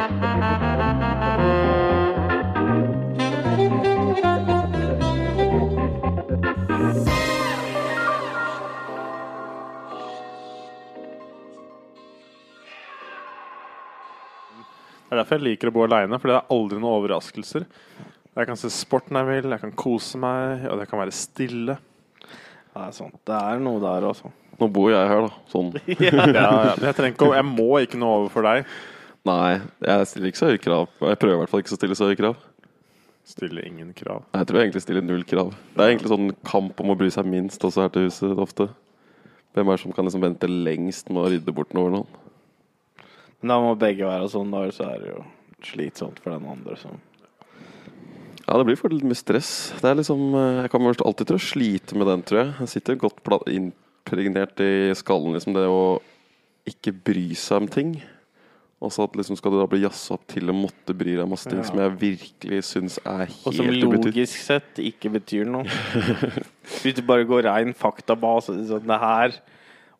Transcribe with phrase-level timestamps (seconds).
[0.00, 0.08] Det er
[15.18, 17.66] derfor jeg liker å bo aleine, for det er aldri noen overraskelser.
[18.38, 21.12] Jeg kan se sport når jeg vil, jeg kan kose meg, og det kan være
[21.12, 21.76] stille.
[22.24, 23.20] Det er sant.
[23.28, 24.32] Det er noe der også.
[24.62, 25.32] Nå bor jeg her, da.
[25.52, 25.68] Sånn.
[26.06, 26.32] Ja, ja.
[26.38, 26.72] ja.
[26.86, 28.64] jeg trenger ikke jeg må ikke noe over for deg.
[29.28, 30.86] Nei, jeg stiller ikke så høye krav.
[31.04, 32.38] Jeg prøver i hvert fall ikke å stille så høye krav.
[33.28, 34.22] Stille ingen krav.
[34.30, 35.50] Nei, Jeg tror jeg egentlig stiller null krav.
[35.74, 38.70] Det er egentlig sånn kamp om å bry seg minst også her til huset ofte.
[39.52, 42.16] Hvem er det som kan liksom vente lengst med å rydde bort noe over noen?
[43.40, 45.22] Men da må begge være sånn, da, så er det jo
[45.64, 46.98] slitsomt for den andre som
[48.46, 49.70] Ja, det blir for litt mye stress.
[49.78, 52.54] Det er liksom, eh, Jeg kommer alltid til å slite med den, tror jeg.
[52.60, 56.00] Jeg sitter godt impregnert i skallen, liksom det å
[56.66, 58.02] ikke bry seg om ting.
[58.80, 61.24] Og så at liksom skal du da bli jazza opp til å måtte bry deg
[61.26, 61.66] om masse ting Ja.
[61.68, 64.06] som jeg virkelig syns er Og som helt ubetydd.
[64.14, 65.64] logisk sett ikke betyr noe.
[66.80, 69.36] Hvis du bare går rein faktabase sånn, Det her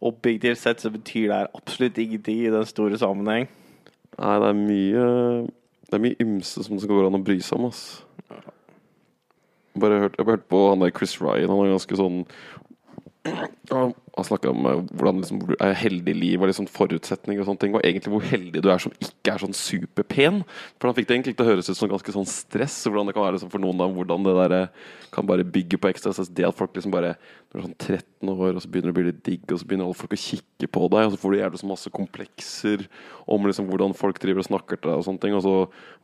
[0.01, 3.49] Objektivt sett så betyr det her absolutt ingenting i den store sammenheng.
[4.17, 5.03] Nei, det er mye
[5.91, 7.83] Det er mye ymse som det skal gå an å bry seg om, ass.
[9.79, 11.51] Bare hørt, jeg har hørt på han der Chris Ryan.
[11.53, 12.25] Han er ganske sånn
[13.71, 17.43] Han, han snakka om eh, hvordan liksom, du er heldig i livet og liksom forutsetninger
[17.43, 17.77] og sånne ting.
[17.77, 20.43] Og egentlig hvor heldig du er som ikke er sånn superpen.
[20.79, 22.79] For han fikk det egentlig til å høres ut som ganske sånn stress.
[22.87, 25.47] og Hvordan det kan være liksom, for noen da, hvordan det der eh, kan bare
[25.47, 26.31] bygge på ekstra stress.
[26.35, 27.15] Det at folk liksom bare
[27.51, 29.59] Når du er sånn 13 år, og så begynner det å bli litt digg, og
[29.59, 31.91] så begynner alle folk å kikke på deg, og så får du jævlig så masse
[31.97, 32.85] komplekser
[33.27, 35.57] om liksom hvordan folk driver og snakker til deg og sånne ting, og så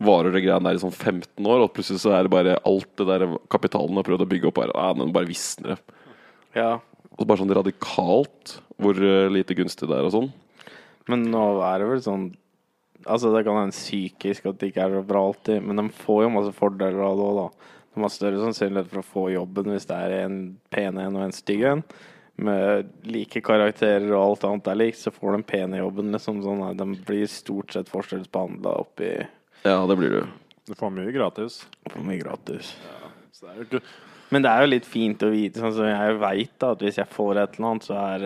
[0.08, 2.90] varer det greiene der i sånn 15 år, og plutselig så er det bare alt
[2.98, 5.78] det der kapitalen har prøvd å bygge opp, bare, ah, den bare visner.
[6.58, 6.72] Ja.
[7.16, 10.28] Og bare sånn radikalt hvor eh, lite gunstig det er og sånn.
[11.08, 12.26] Men nå er det vel sånn
[13.06, 16.24] Altså, det kan være psykisk at det ikke er så bra alltid, men de får
[16.24, 17.68] jo masse fordeler av det òg, da.
[17.94, 20.38] De har større sannsynlighet for å få jobben hvis det er en
[20.74, 21.84] pen en og en stygg en.
[22.36, 26.10] Med like karakterer og alt annet er likt, så får de pene jobben.
[26.16, 29.12] Liksom sånn, at de blir stort sett forskjellsbehandla oppi
[29.62, 30.34] Ja, det blir du.
[30.66, 31.62] Du får mye gratis.
[31.86, 32.74] for mye gratis.
[33.30, 33.84] Så det er jo ikke
[34.34, 37.12] Men det er jo litt fint å vite, sånn som jeg veit at hvis jeg
[37.14, 38.24] får et eller annet, så er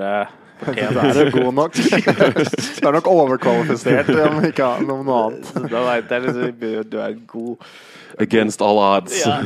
[0.66, 1.78] Da er du god nok.
[2.80, 5.50] Du er nok overkvalifisert om ikke noe annet.
[5.72, 7.72] Da veit jeg liksom du er god.
[8.20, 9.16] Against all odds.
[9.22, 9.38] Ja.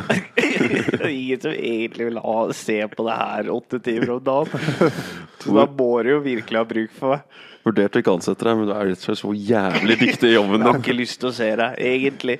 [1.08, 4.94] Ingen som egentlig vil ha, se på det her åtte timer om dagen.
[5.42, 7.42] Så da må du jo virkelig ha bruk for meg.
[7.64, 10.34] Vurderte ikke å ansette deg, men du er rett og slett så jævlig dyktig i
[10.34, 12.36] jobben Jeg har ikke lyst til å se deg, egentlig.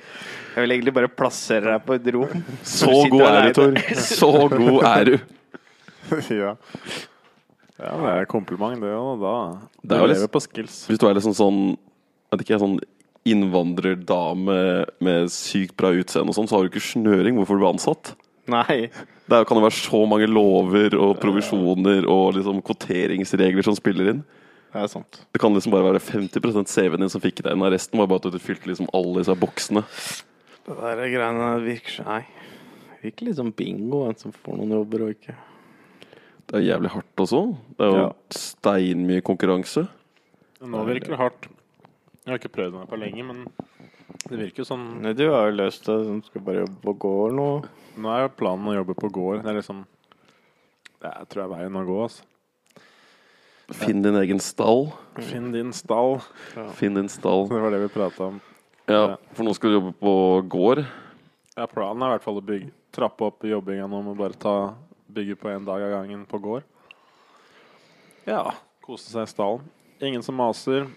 [0.55, 2.43] Jeg vil egentlig bare plassere deg på et rom.
[2.61, 3.79] Så god er du, Tor.
[4.05, 5.17] Så god er du.
[6.29, 6.51] Ja.
[7.79, 9.19] Ja, det er kompliment, det òg.
[9.21, 9.35] Da
[9.83, 10.85] Det er lever på skills.
[10.89, 11.63] Hvis du er liksom sånn
[12.33, 12.79] Vet ikke, sånn
[13.25, 14.55] innvandrerdame
[15.05, 18.11] med sykt bra utseende og sånn, så har du ikke snøring hvorfor du blir ansatt.
[18.51, 18.89] Nei.
[19.25, 24.19] Det kan jo være så mange lover og provisjoner og liksom kvoteringsregler som spiller inn.
[24.75, 25.21] Det er sant.
[25.33, 27.63] Det kan liksom bare være 50 CV-en din som fikk deg inn.
[27.63, 29.85] og Resten var bare at du fylte liksom alle disse boksene.
[30.65, 32.21] Det der greiene virker Nei.
[33.01, 35.37] Virker litt som bingo, en som får noen jobber og ikke.
[36.45, 37.39] Det er jævlig hardt også.
[37.77, 38.11] Det er jo Ja.
[38.29, 39.87] steinmye konkurranse.
[40.61, 41.47] Nå virker det hardt.
[42.25, 43.47] Jeg har ikke prøvd meg på lenge, men
[44.29, 46.93] det virker jo sånn Nei, du har jo løst det, som skal bare jobbe på
[46.99, 47.49] gård nå.
[47.97, 49.43] Nå er jo planen å jobbe på gård.
[49.43, 49.85] Det er liksom
[51.01, 51.97] Det er, tror jeg er veien å gå.
[52.03, 52.23] Altså.
[53.73, 54.91] Finn din egen stall.
[55.19, 56.19] Finn din stall.
[56.77, 57.47] Finn din stall.
[57.49, 58.41] Det var det vi prata om.
[58.87, 60.13] Ja, for nå skal du jobbe på
[60.49, 60.85] gård.
[61.57, 64.73] Ja, planen er i hvert fall å bygge, trappe opp jobbinga nå med bare ta
[65.15, 66.67] bygge på én dag av gangen på gård.
[68.27, 68.53] Ja,
[68.85, 69.65] kose seg i stallen.
[70.03, 70.89] Ingen som maser.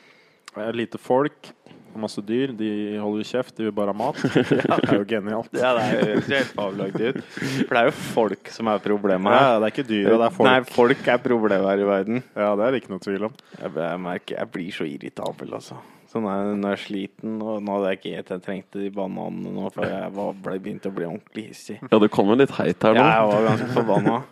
[0.58, 1.52] Er lite folk
[1.98, 2.52] masse dyr.
[2.56, 2.68] De
[3.02, 4.18] holder jo kjeft, de vil bare ha mat.
[4.22, 5.52] Det er jo genialt.
[5.58, 7.20] Ja, det er jo helt avlagt ut.
[7.34, 9.44] For det er jo folk som er problemet her.
[9.44, 10.48] Ja, det er ikke dyra, det er folk.
[10.48, 12.24] Nei, folk er problemet her i verden.
[12.38, 13.38] Ja, det er det ikke noe tvil om.
[13.58, 15.78] Jeg merker jeg blir så irritabel, altså.
[16.08, 18.88] Sånn er når jeg er sliten, og nå hadde jeg ikke gitt jeg trengte de
[18.94, 21.76] bananene nå, for jeg var, ble begynt å bli ordentlig hissig.
[21.84, 23.02] Ja, du kom jo litt heit her nå.
[23.02, 24.18] Ja, jeg var ganske forbanna.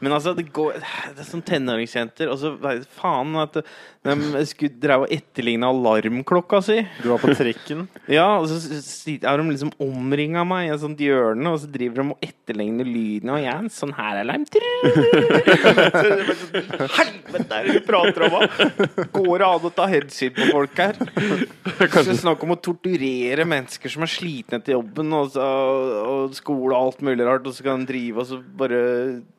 [0.00, 2.54] Men altså, det går Det er sånn tenåringsjenter, og så
[2.96, 3.60] faen at
[4.00, 6.78] de skulle drev og etterligne alarmklokka si.
[7.02, 7.86] Du var på trikken.
[8.10, 8.56] Ja, og så
[9.22, 12.88] har de liksom omringa meg i et sånt hjørne, og så driver de og etterligner
[12.88, 13.30] lyden.
[13.34, 14.46] Og jeg, sånn her alarm
[17.00, 18.34] helvete er det du prater om?
[19.14, 20.98] Går det an å ta headshit på folk her?
[21.92, 25.46] Kanskje snakk om å torturere mennesker som er slitne etter jobben og, så,
[26.06, 28.80] og skole og alt mulig rart, og så kan de drive og så bare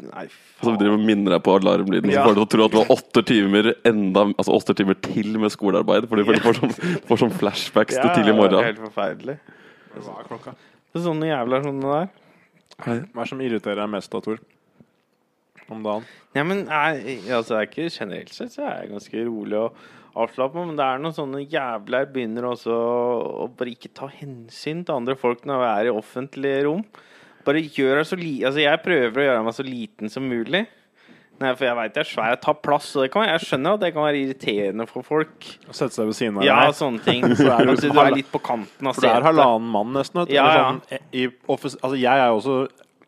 [0.02, 0.26] Nei,
[0.62, 2.22] Så driver og minner deg på alarmlyden, Ja.
[2.22, 5.38] så får du å tro at det var åtte timer enda Altså åtte timer til
[5.42, 6.08] med skolearbeid.
[6.10, 6.74] Fordi du får sånn,
[7.10, 9.38] får sånn flashbacks til tidlig det er helt forferdelig.
[9.98, 10.56] Hva er klokka?
[10.94, 12.10] Så sånne jævla sånne der.
[12.82, 14.40] Hva er det som irriterer deg mest, da, Tor?
[15.72, 16.06] Om dagen?
[16.36, 19.78] Ja, men jeg, altså, det er ikke generelt sett så er ganske rolig og
[20.20, 24.98] avslappa, men det er noen sånne jævler begynner også å bare ikke ta hensyn til
[24.98, 26.84] andre folk når jeg er i offentlige rom.
[27.46, 28.36] Bare gjør deg så li...
[28.48, 30.66] Altså, jeg prøver å gjøre meg så liten som mulig.
[31.42, 33.74] Nei, for jeg veit jeg er svær, jeg tar plass, og det kan, jeg skjønner
[33.74, 35.48] at det kan være irriterende for folk.
[35.66, 36.76] Å sette seg ved siden av Ja, deg?
[36.78, 37.26] sånne ting.
[37.40, 39.90] Så er det Altså, du er litt på kanten av For det er halvannen mann,
[39.98, 40.22] nesten.
[40.30, 40.68] Ja, ja.
[40.68, 42.58] Sånn, i, offis- altså, jeg er jo også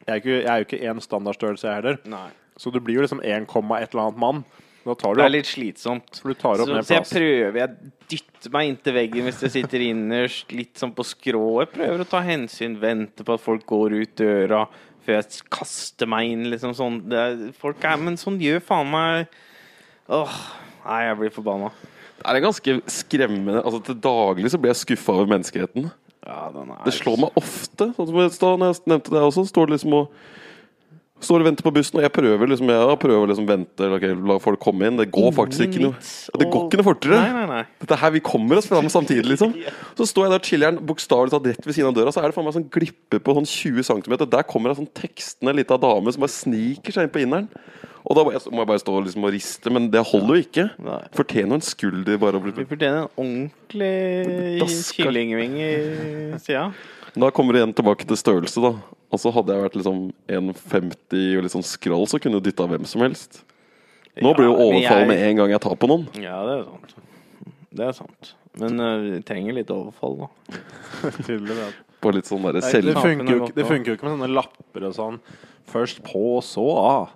[0.07, 1.99] Jeg er, jo ikke én standardstørrelse, jeg heller.
[2.09, 2.25] Nei.
[2.57, 4.41] Så du blir jo liksom 1, et eller annet mann.
[4.83, 6.09] Det er litt slitsomt.
[6.17, 10.93] Så, så jeg prøver, jeg dytter meg inntil veggen hvis jeg sitter innerst, litt sånn
[10.95, 11.45] på skrå.
[11.63, 14.65] Jeg prøver å ta hensyn, vente på at folk går ut døra
[15.03, 17.01] før jeg kaster meg inn, liksom sånn.
[17.11, 19.41] Det er, folk er, men sånn gjør faen meg
[20.11, 20.37] Åh,
[20.83, 21.69] nei, jeg blir forbanna.
[22.19, 25.87] Det er ganske skremmende Altså Til daglig så blir jeg skuffa over menneskeheten.
[26.23, 27.89] Ja, den Det slår meg ofte.
[27.95, 30.13] Sånn som jeg nevnte det også, står det liksom og
[31.23, 34.37] Står og venter på bussen, og jeg prøver liksom Jeg prøver liksom vente okay, La
[34.43, 34.99] folk komme inn.
[34.99, 35.95] Det går faktisk ikke noe
[36.39, 37.19] Det går ikke noe fortere.
[37.21, 37.61] Nei, nei, nei.
[37.83, 39.55] Dette her, Vi kommer oss fram samtidig, liksom.
[39.99, 42.35] Så står jeg der chiller'n bokstavelig talt rett ved siden av døra, så er det
[42.35, 44.15] faen meg sånn glippe på sånn 20 cm.
[44.25, 47.49] Der kommer ei sånn tekstende lita dame som bare sniker seg inn på inneren.
[48.03, 50.65] Og da må jeg, bare stå liksom og riste, men det holder jo ikke.
[50.83, 50.99] Nei.
[51.15, 54.67] Fortjener en skulder bare å Vi bli fortjener en ordentlig
[54.97, 55.71] kyllingving i
[56.43, 56.65] sida.
[57.15, 58.73] Da kommer det igjen tilbake til størrelse, da.
[59.13, 59.97] Altså hadde jeg vært liksom
[60.33, 63.43] 1,50 og litt sånn skrall, så kunne du dytta hvem som helst.
[64.17, 66.07] Nå blir det jo overfall jeg- med en gang jeg tar på noen.
[66.21, 66.95] Ja, det er sant.
[67.73, 68.33] Det er sant.
[68.61, 70.27] Men uh, vi trenger litt overfall, da.
[72.03, 72.91] På litt sånn derre selv...
[72.91, 75.19] det, funker jo, det funker jo ikke med sånne lapper og sånn.
[75.71, 77.13] Først på, så av.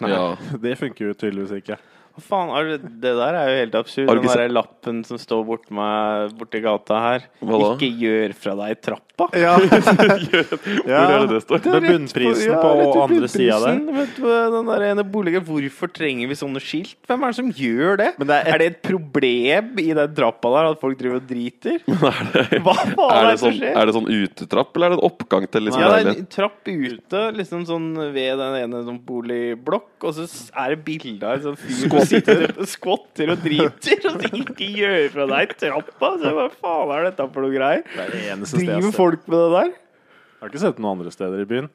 [0.00, 0.36] Ja.
[0.64, 1.76] Det funker jo tydeligvis ikke.
[2.20, 4.06] Hva faen, er det, det der er jo helt absurd.
[4.10, 7.24] Den derre der lappen som står borti meg borti gata her.
[7.40, 7.70] Hva da?
[7.76, 9.06] Ikke gjør fra deg trappa.
[9.36, 11.64] Ja, Hvor er det det står?
[11.74, 13.80] Med bunnprisen på andre sida der.
[13.98, 14.24] Vet du,
[14.54, 15.44] den der ene boligen.
[15.44, 16.94] Hvorfor trenger vi sånne skilt?
[17.08, 18.08] Hvem er det som gjør det?
[18.20, 21.20] Men det er et- er det et problem i den trappa der at folk driver
[21.20, 21.78] og driter?
[22.00, 23.76] Hva faen Er det, det som sånn, skjer?
[23.76, 26.30] er det sånn utetrapp, eller er det en oppgang til liksom Ja, det er en
[26.32, 30.26] trapp ute, liksom sånn ved den ene sånn boligblokk, og så
[30.56, 35.10] er det bilde av en sånn fyr sitter og skvatter og driter, og ikke gjør
[35.14, 36.14] fra deg trappa.
[36.22, 37.84] Så hva faen er dette for noe greier?
[37.86, 39.70] Det er det eneste Driver folk med det der?
[39.74, 41.70] Jeg har ikke sett noen andre steder i byen.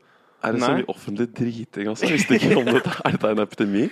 [0.45, 2.05] Er det så mye offentlig driting, altså?
[2.05, 2.93] det ikke om dette.
[3.05, 3.85] Er dette en epidemi?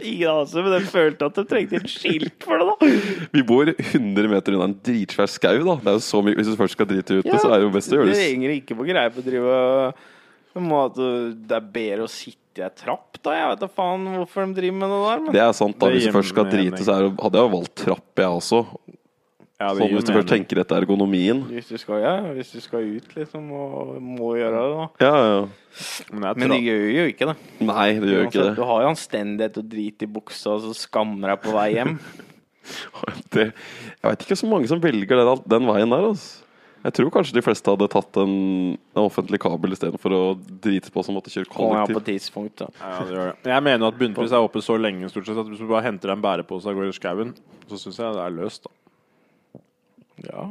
[0.00, 3.26] Ingen anelse, men jeg følte at de trengte et skilt for det, da.
[3.34, 5.74] Vi bor 100 meter unna en dritsvær skau, da.
[5.82, 7.74] Det er jo så mye Hvis du først skal drite ute, så er det jo
[7.74, 9.58] best å gjøre Det det henger ikke på greie på å drive
[10.54, 11.00] Det må at
[11.50, 13.34] Det er bedre å sitte i jeg trapp, da.
[13.38, 15.24] Jeg vet da faen hvorfor de driver med det der.
[15.24, 15.90] Men Det er sant, da.
[15.94, 16.70] Hvis du først skal mening.
[16.72, 18.62] drite, så er hadde jeg jo valgt trapp, jeg også.
[19.58, 20.16] Ja, Sånn hvis du mening.
[20.20, 21.40] først tenker etter ergonomien.
[21.50, 24.86] hvis du skal, ja, hvis du skal ut, liksom, og må gjøre det, da.
[25.02, 25.40] Ja, ja.
[26.12, 27.36] Men Men det gjør jo ikke det.
[27.66, 28.54] Nei, det gjør ikke det.
[28.56, 31.98] Du har jo anstendighet og drit i buksa og så skammer deg på vei hjem.
[33.34, 33.48] det.
[33.98, 36.44] Jeg veit ikke så mange som velger den, den veien der, altså.
[36.84, 38.34] Jeg tror kanskje de fleste hadde tatt en,
[38.94, 40.20] en offentlig kabel istedenfor å
[40.62, 41.94] drite på som måtte kjøre kollektiv.
[41.94, 42.68] Ja, på tidspunkt, da.
[42.78, 43.50] Ja, det gjør det.
[43.50, 46.12] Jeg mener at bunnpris er oppe så lenge stort sett at hvis du bare henter
[46.12, 47.34] deg en bærepose og går i skauen,
[47.66, 48.68] så syns jeg det er løst.
[48.68, 49.62] da.
[50.28, 50.46] Ja.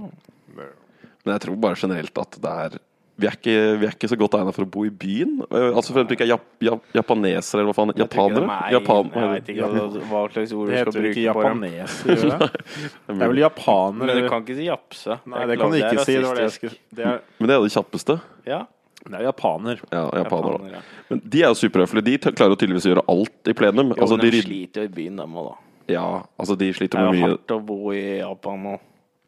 [0.57, 2.77] Men jeg tror bare generelt at det er
[3.17, 5.39] vi er ikke, vi er ikke så godt egna for å bo i byen.
[5.49, 7.91] Eh, Altså at du ikke er jap, jap, japanesere, eller hva faen?
[7.95, 8.45] Jeg ikke Japanere?
[8.45, 9.69] er- Japan, Jeg vet ikke
[10.11, 11.63] hva, slags ord du skal bruke ikke bruke på dem.
[11.63, 12.49] japaneser, gjør det?
[13.07, 15.19] Det er vel japanere Men du kan ikke si japse.
[15.25, 16.17] Nei, det kan du ikke si.
[16.17, 18.19] Er, Men det er det kjappeste.
[18.45, 18.61] Ja.
[19.07, 19.79] det er japaner.
[19.91, 20.57] Ja, japanere.
[20.59, 20.81] Japaner, ja.
[21.09, 22.03] Men de er jo superhøflige.
[22.03, 23.93] De klarer jo tydeligvis å gjøre alt i plenum.
[23.95, 25.55] Jo, Altså, de sliter jo i byen, dem òg, da.
[25.95, 26.05] ja,
[26.37, 27.37] altså, de sliter med mye Det er jo mye.
[27.37, 28.79] hardt å bo i Japan nå.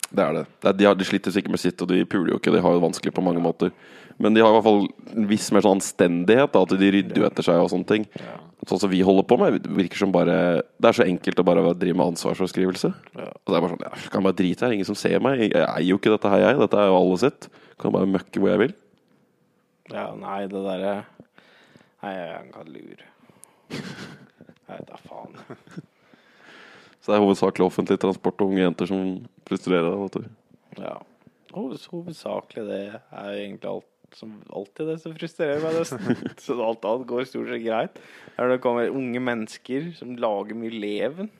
[0.09, 0.43] Det er det.
[0.61, 2.53] det er, de, har, de sliter sikkert med sitt, og de puler jo ikke.
[2.53, 3.73] De har jo vanskelig på mange måter.
[4.19, 4.81] Men de har i hvert fall
[5.15, 6.51] en viss mer sånn anstendighet.
[6.51, 8.07] Da, at de rydder jo etter seg og sånne ting.
[8.67, 9.69] Sånn som vi holder på med.
[9.77, 10.35] Virker som bare
[10.75, 12.91] Det er så enkelt å bare drive med ansvarsforskrivelse.
[13.15, 13.29] Ja.
[13.29, 14.75] Og det er bare sånn Jeg kan bare drite her.
[14.75, 15.45] Ingen som ser meg.
[15.45, 16.59] Jeg eier jo ikke dette her, jeg.
[16.65, 17.49] Dette er jo alle sitt.
[17.79, 18.75] Kan bare møkke hvor jeg vil.
[19.93, 20.97] Ja, nei, det derre
[21.99, 23.07] Nei, jeg kan lure.
[24.69, 25.39] Vet da faen.
[27.09, 29.05] Så det er hovedsakelig offentlig transport og unge jenter som
[29.49, 30.27] frustrerer deg.
[30.77, 30.99] Ja.
[31.55, 35.79] Hovedsakelig det er jo egentlig alt Som alltid det som frustrerer meg.
[36.45, 37.97] Så alt annet går stort sett greit.
[38.37, 41.31] Her det kommer unge mennesker som lager mye leven.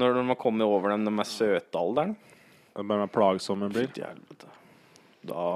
[0.00, 2.16] Når man kommer over dem, de er søtalderen.
[2.72, 3.92] Det er bare plagsomme blir.
[5.28, 5.46] Da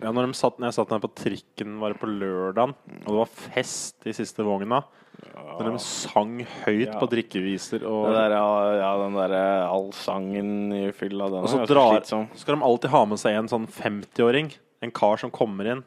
[0.00, 3.06] Ja, når, de satt, når jeg satt der på trikken var det på lørdagen, og
[3.10, 4.78] det var fest i siste vogna
[5.20, 6.98] Når de sang høyt Ja.
[6.98, 8.46] på drikkeviser og der, ja,
[8.80, 13.04] ja, den derre allsangen i fylla, den Og så drar, så skal de alltid ha
[13.04, 14.52] med seg en sånn 50-åring.
[14.80, 15.82] En kar som kommer inn,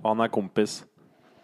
[0.00, 0.80] og han er kompis.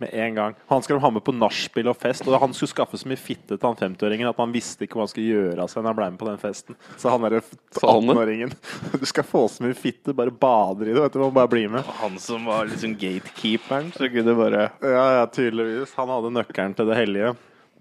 [0.02, 0.56] Med en gang.
[0.70, 2.26] Han skal ha med på nachspiel og fest.
[2.26, 5.06] Og han skulle skaffe så mye fitte til han 50-åringen at han visste ikke hva
[5.06, 6.78] han skulle gjøre av seg når han ble med på den festen.
[6.98, 8.16] Så han derre Sa han det?
[8.16, 8.54] 18-åringen
[9.04, 11.00] Du skal få så mye fitte, bare bader i det.
[11.00, 11.86] Vet du, må bare bli med.
[12.02, 15.94] Han som var liksom gatekeeperen, så kunne bare Ja, ja, tydeligvis.
[15.98, 17.34] Han hadde nøkkelen til det hellige.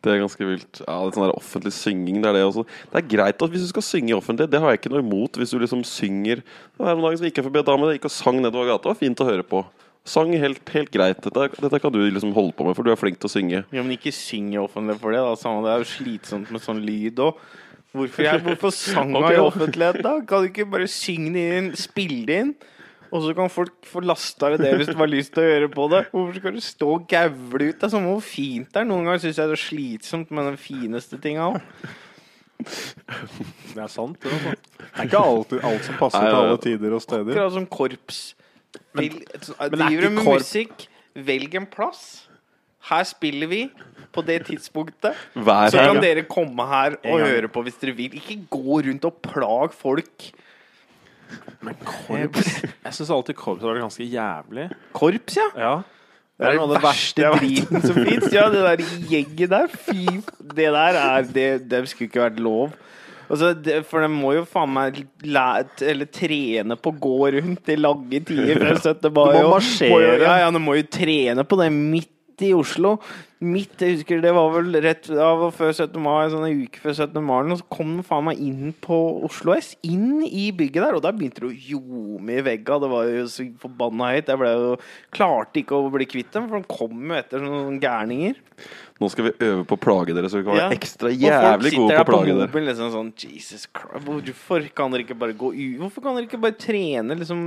[0.04, 0.82] Det er ganske vilt.
[0.84, 2.66] Ja, litt sånn der offentlig synging, det er det også.
[2.92, 5.40] Det er greit at hvis du skal synge offentlig, det har jeg ikke noe imot.
[5.40, 6.42] Hvis du liksom synger
[6.76, 8.84] Her om dagen så gikk jeg forbi ei dame, det gikk og sang nedover gata.
[8.84, 9.64] Det var fint å høre på.
[10.06, 11.22] Sang helt, helt greit.
[11.24, 13.62] Dette, dette kan du liksom holde på med, for du er flink til å synge.
[13.72, 15.22] Ja, men ikke syng offentlig for det.
[15.24, 17.40] da Samme, Det er jo slitsomt med sånn lyd òg.
[17.94, 20.18] Hvorfor, jeg- hvorfor sang Ok, i offentlighet, da?
[20.28, 22.54] Kan du ikke bare synge det inn, spille det inn?
[23.14, 25.68] Og så kan folk få lasta ved det hvis du har lyst til å gjøre
[25.72, 26.00] på det.
[26.12, 27.78] Hvorfor skal du stå og gaule ut?
[27.80, 28.88] Det er sånn hvor fint det er.
[28.90, 31.62] Noen ganger syns jeg det er slitsomt med den fineste tinga òg.
[32.64, 34.32] Det er sant, det.
[34.34, 34.54] Altså.
[34.80, 37.32] Det er ikke alltid alt som passer Nei, til alle tider og steder.
[37.36, 38.22] Akkurat som korps.
[38.94, 42.04] Vel, det er driver du med musikk, velg en plass.
[42.90, 43.62] Her spiller vi
[44.14, 45.16] på det tidspunktet.
[45.34, 48.18] Hver Så kan dere komme her og høre på hvis dere vil.
[48.20, 50.32] Ikke gå rundt og plag folk.
[51.64, 54.68] Men korps Jeg syns alltid korps har vært ganske jævlig.
[54.94, 55.48] Korps, ja.
[55.58, 55.76] Ja.
[56.34, 58.28] Det er noe av den det verste driten som fins.
[58.34, 59.68] Ja, det der gjenget der.
[59.88, 60.06] Fy
[60.58, 62.74] Det der er Det, det skulle ikke vært lov.
[63.30, 67.72] Altså, det, for de må jo faen meg lære, eller trene på å gå rundt
[67.72, 69.10] i lange tider før 17.
[69.10, 69.24] mai.
[69.34, 70.18] Du må marsjere.
[70.24, 72.12] Ja, ja, de må jo trene på det midt
[72.42, 72.98] i Oslo.
[73.44, 75.98] Midt, jeg husker Det var vel rett av og før 17.
[76.02, 77.20] mai, sånn en uke før 17.
[77.26, 79.74] mai, og så kom de faen meg inn på Oslo S.
[79.88, 82.80] Inn i bygget der, og der begynte det å ljome i vegga.
[82.82, 84.32] Det var jo så forbanna høyt.
[84.32, 84.72] Jeg ble jo
[85.16, 88.40] klarte ikke å bli kvitt dem, for de kom jo etter sånne gærninger.
[89.02, 90.76] Nå skal vi øve på å plage dere, så vi kan være Ja.
[90.78, 92.48] ekstra jævlig gode på å plage dere.
[92.48, 96.28] Mobil, liksom sånn Jesus Christ, hvorfor kan dere ikke bare gå ut Hvorfor kan dere
[96.28, 97.42] ikke bare trene liksom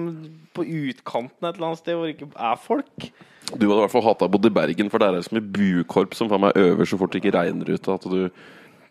[0.52, 3.10] på utkanten et eller annet sted hvor det ikke er folk?
[3.54, 5.36] Du hadde i hvert fall hata å bodd i Bergen, for der er det så
[5.38, 7.94] mye buekorps som faen meg øver så fort det ikke regner ute.
[7.94, 8.28] At du,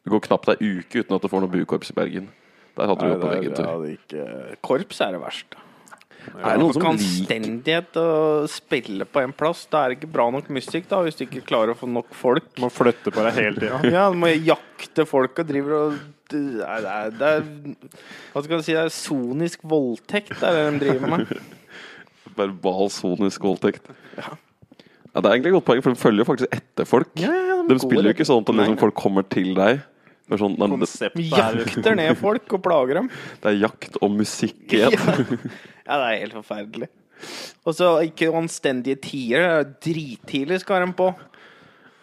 [0.06, 2.30] du går knapt ei uke uten at du får noe buekorps i Bergen.
[2.78, 4.56] Der hadde du jo på veggen.
[4.64, 5.60] Korps er det verste.
[6.36, 8.08] Er det noen som anstendighet å
[8.52, 9.66] spille på en plass.
[9.72, 12.14] Da er det ikke bra nok musikk, da, hvis du ikke klarer å få nok
[12.18, 12.48] folk.
[12.56, 13.82] Du må flytte på deg hele tida.
[13.94, 16.00] Ja, du må jakte folk og driver og
[16.34, 17.44] det er, det er, det er
[18.34, 18.74] Hva skal jeg si?
[18.74, 21.36] Det er sonisk voldtekt, det er det de driver med.
[22.40, 23.86] verbal sonisk voldtekt.
[24.18, 24.34] Ja.
[25.16, 27.12] Det er egentlig et godt poeng, for de følger jo faktisk etter folk.
[27.22, 29.86] Ja, ja, De spiller jo ikke sånn at liksom, folk kommer til deg.
[30.26, 33.08] Det er, sånn, nei, Konseptet er Jakter ned folk og plager dem.
[33.44, 34.90] det er jakt og musikk Ja.
[34.90, 35.40] igjen.
[35.86, 36.90] ja, det er helt forferdelig.
[37.66, 39.46] Og så ikke anstendige tider.
[39.46, 41.14] det er Drittidlig skal de på.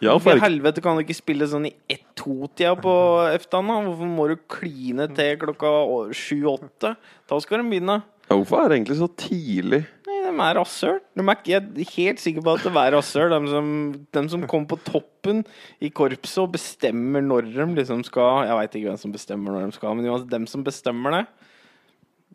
[0.03, 2.93] Ja, for helvete kan du ikke spille sånn i ett-to-tida på
[3.31, 3.69] Eftan?
[3.71, 3.77] da?
[3.85, 5.69] Hvorfor må du kline til klokka
[6.17, 6.95] sju-åtte?
[7.29, 8.01] Da skal de begynne.
[8.27, 9.83] ja, hvorfor er det egentlig så tidlig?
[10.07, 10.99] Nei, de er rasshøl.
[11.47, 13.31] Jeg er helt sikker på at det er rasshøl.
[13.31, 13.71] De som,
[14.17, 15.45] de som kommer på toppen
[15.79, 19.69] i korpset og bestemmer når de liksom skal Jeg veit ikke hvem som bestemmer når
[19.69, 21.25] de skal, men uansett, dem som bestemmer det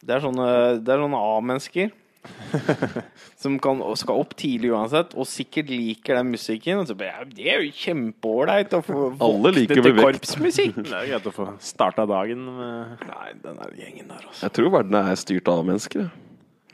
[0.03, 0.51] Det er sånne,
[0.85, 1.97] det er sånne A-mennesker.
[3.43, 6.83] som kan, skal opp tidlig uansett, og sikkert liker den musikken.
[6.83, 10.81] Og så bare, ja, det er jo kjempeålreit å få Alle liker til korpsmusikk.
[10.89, 14.43] Det er greit å få starta dagen med Nei, den der gjengen der, altså.
[14.47, 16.13] Jeg tror verden er styrt av mennesker.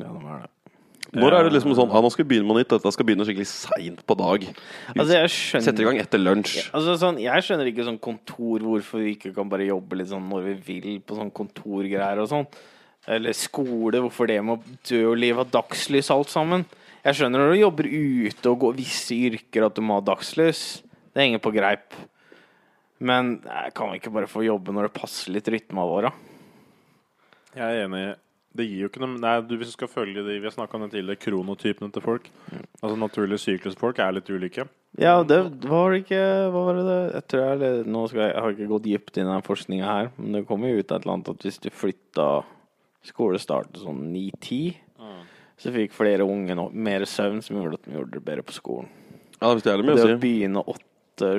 [0.00, 0.50] Ja, de er det.
[1.14, 3.22] Når er det liksom sånn ah, nå skal vi begynne med nytt, dette skal begynne
[3.28, 4.46] skikkelig seint på dag.
[4.96, 6.56] Altså, jeg skjønner Setter i gang etter lunsj.
[6.74, 10.26] Altså, sånn, jeg skjønner ikke sånn kontor hvorfor vi ikke kan bare jobbe litt sånn
[10.32, 12.48] når vi vil på sånn kontorgreier og sånn.
[13.10, 16.64] Eller skole, hvorfor det med dø og leve av dagslys alt sammen.
[17.04, 20.82] Jeg skjønner når du jobber ute og går visse yrker at du må ha dagslys.
[21.12, 21.96] Det henger på greip.
[23.04, 26.12] Men jeg kan vi ikke bare få jobbe når det passer litt rytma vår, da?
[27.54, 28.04] Jeg er enig.
[28.54, 30.78] Det gir jo ikke noe Nei, du, Hvis du skal følge de Vi har snakka
[30.78, 32.28] om det tidligere, kronotypene til folk.
[32.80, 34.68] Altså naturlige syklusfolk er litt ulike.
[35.00, 36.20] Ja, det var ikke
[36.54, 39.18] Hva var det det Jeg tror jeg, Nå skal jeg, jeg har ikke gått dypt
[39.18, 41.60] inn i den forskninga her, men det kommer jo ut et eller annet at hvis
[41.64, 42.28] du flytta
[43.04, 44.74] skolestart sånn 9-10,
[45.60, 48.56] så fikk flere unge no mer søvn, som gjorde at de gjorde det bedre på
[48.56, 48.88] skolen.
[49.40, 51.30] Ja, det det Det å begynne åtte,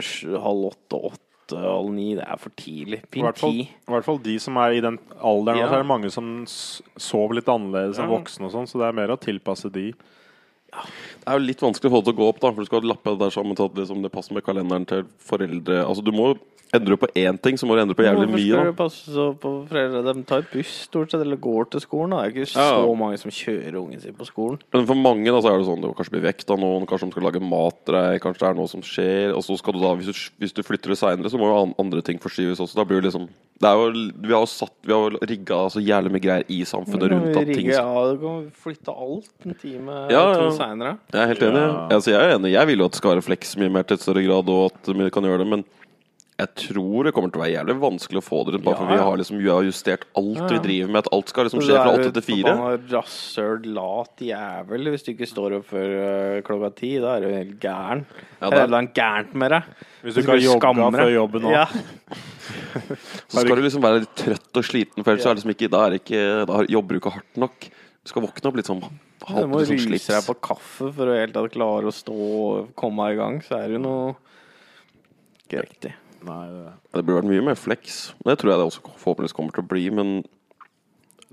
[0.41, 3.01] halv åtte, åtte, halv ni, det er for tidlig.
[3.12, 3.65] Fall, ti.
[3.69, 5.60] I hvert fall de som er i den alderen.
[5.60, 5.67] Ja.
[5.69, 8.17] Så er det mange som sover litt annerledes enn Ja.
[8.17, 9.91] voksne og sånn, så det er mer å tilpasse de.
[9.91, 12.70] Det er jo litt vanskelig å få det til å gå opp, da for du
[12.72, 15.84] skal lappe det der sammen til at liksom, det passer med kalenderen til foreldre.
[15.86, 16.36] Altså Du må
[16.75, 18.58] endre på én ting, så må du endre på jævlig mye.
[18.58, 20.01] Hvorfor skal du passe på foreldre?
[20.13, 22.12] De tar buss stort sett, eller går til skolen.
[22.12, 22.24] Da.
[22.25, 22.65] Det er ikke Ja.
[22.82, 24.60] så mange som kjører ungen sin på skolen.
[24.74, 27.05] Men for mange da, så er det sånn det kanskje blir vekt av noen, kanskje
[27.08, 29.36] de skal lage mat til deg, kanskje det er noe som skjer.
[29.38, 31.75] Og så skal du da, hvis du, hvis du flytter det seinere, så må jo
[31.79, 32.75] andre ting forskyves også.
[32.75, 33.29] Da blir det liksom
[33.62, 33.86] det jo,
[34.20, 37.48] Vi har jo satt Vi har rigga så jævlig mye greier i samfunnet rundt at
[37.55, 40.51] ting ja, du kan flytte alt en time Ja, to ja.
[40.51, 40.98] seinere.
[41.15, 41.63] Jeg er helt enig.
[41.63, 41.74] Ja.
[41.95, 42.51] Altså, jeg er enig.
[42.51, 44.72] Jeg vil jo at det skal være flex mye mer til et større grad, og
[44.74, 45.63] at vi kan gjøre det, men
[46.36, 48.79] jeg tror det kommer til å være jævlig vanskelig å få det rundt, bare Ja,
[48.81, 51.05] for vi har liksom vi har justert alt Ja, vi driver med.
[51.05, 52.55] At alt skal liksom skje fra åtte til fire.
[52.91, 56.91] Rasshøl, lat jævel hvis du ikke står opp før øh, klokka ti.
[57.00, 58.03] Da er du helt gæren.
[58.41, 59.72] Ja, det er- noe gærent med deg.
[60.03, 61.55] Hvis du ikke har jogga før jobben nå.
[61.55, 61.65] Ja.
[63.31, 65.31] Så skal du liksom være litt trøtt og sliten, for ellers ja.
[65.31, 67.72] er det liksom ikke, da, er ikke, da jobber du ikke hardt nok.
[68.03, 68.84] Du skal våkne opp litt sånn
[69.25, 70.08] Du må slips.
[70.12, 73.39] deg på kaffe for å helt tatt klare å stå og komme i gang.
[73.41, 74.15] Så er det jo noe
[75.46, 75.94] ikke riktig.
[76.25, 78.13] Nei, det Det burde vært mye mer flex.
[78.25, 80.13] Det tror jeg det også forhåpentligvis kommer til å bli, men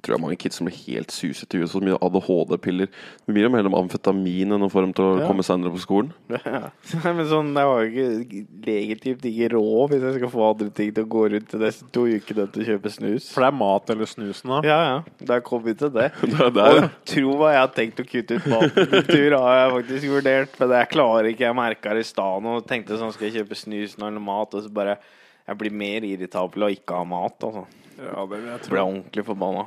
[0.03, 1.71] tror det er mange kids som blir helt susete i huet.
[1.71, 2.89] Så mye ADHD-piller.
[3.27, 5.27] Det blir mer om amfetamin enn å få dem til å Ja.
[5.29, 6.11] komme senere på skolen.
[6.33, 10.71] Nei, men sånn, jeg var jo ikke legitimt ikke råd hvis jeg skal få andre
[10.75, 13.31] ting til å gå rundt de neste to ukene til å kjøpe snus.
[13.33, 14.61] For det er mat eller snusen, da.
[14.67, 15.27] Ja, ja.
[15.33, 16.11] Da kom vi til det.
[16.33, 19.73] Det er der, Og tro hva jeg har tenkt å kutte ut matkultur, har jeg
[19.79, 20.59] faktisk vurdert.
[20.59, 21.47] Men jeg klarer ikke.
[21.47, 24.55] Jeg merka det i stad og tenkte sånn, skal jeg kjøpe snus eller mat?
[24.59, 24.99] Og så bare
[25.43, 27.65] Jeg blir mer irritabel av ikke ha mat, altså.
[27.99, 29.65] Ja, det vil jeg Jeg ble ordentlig forbanna.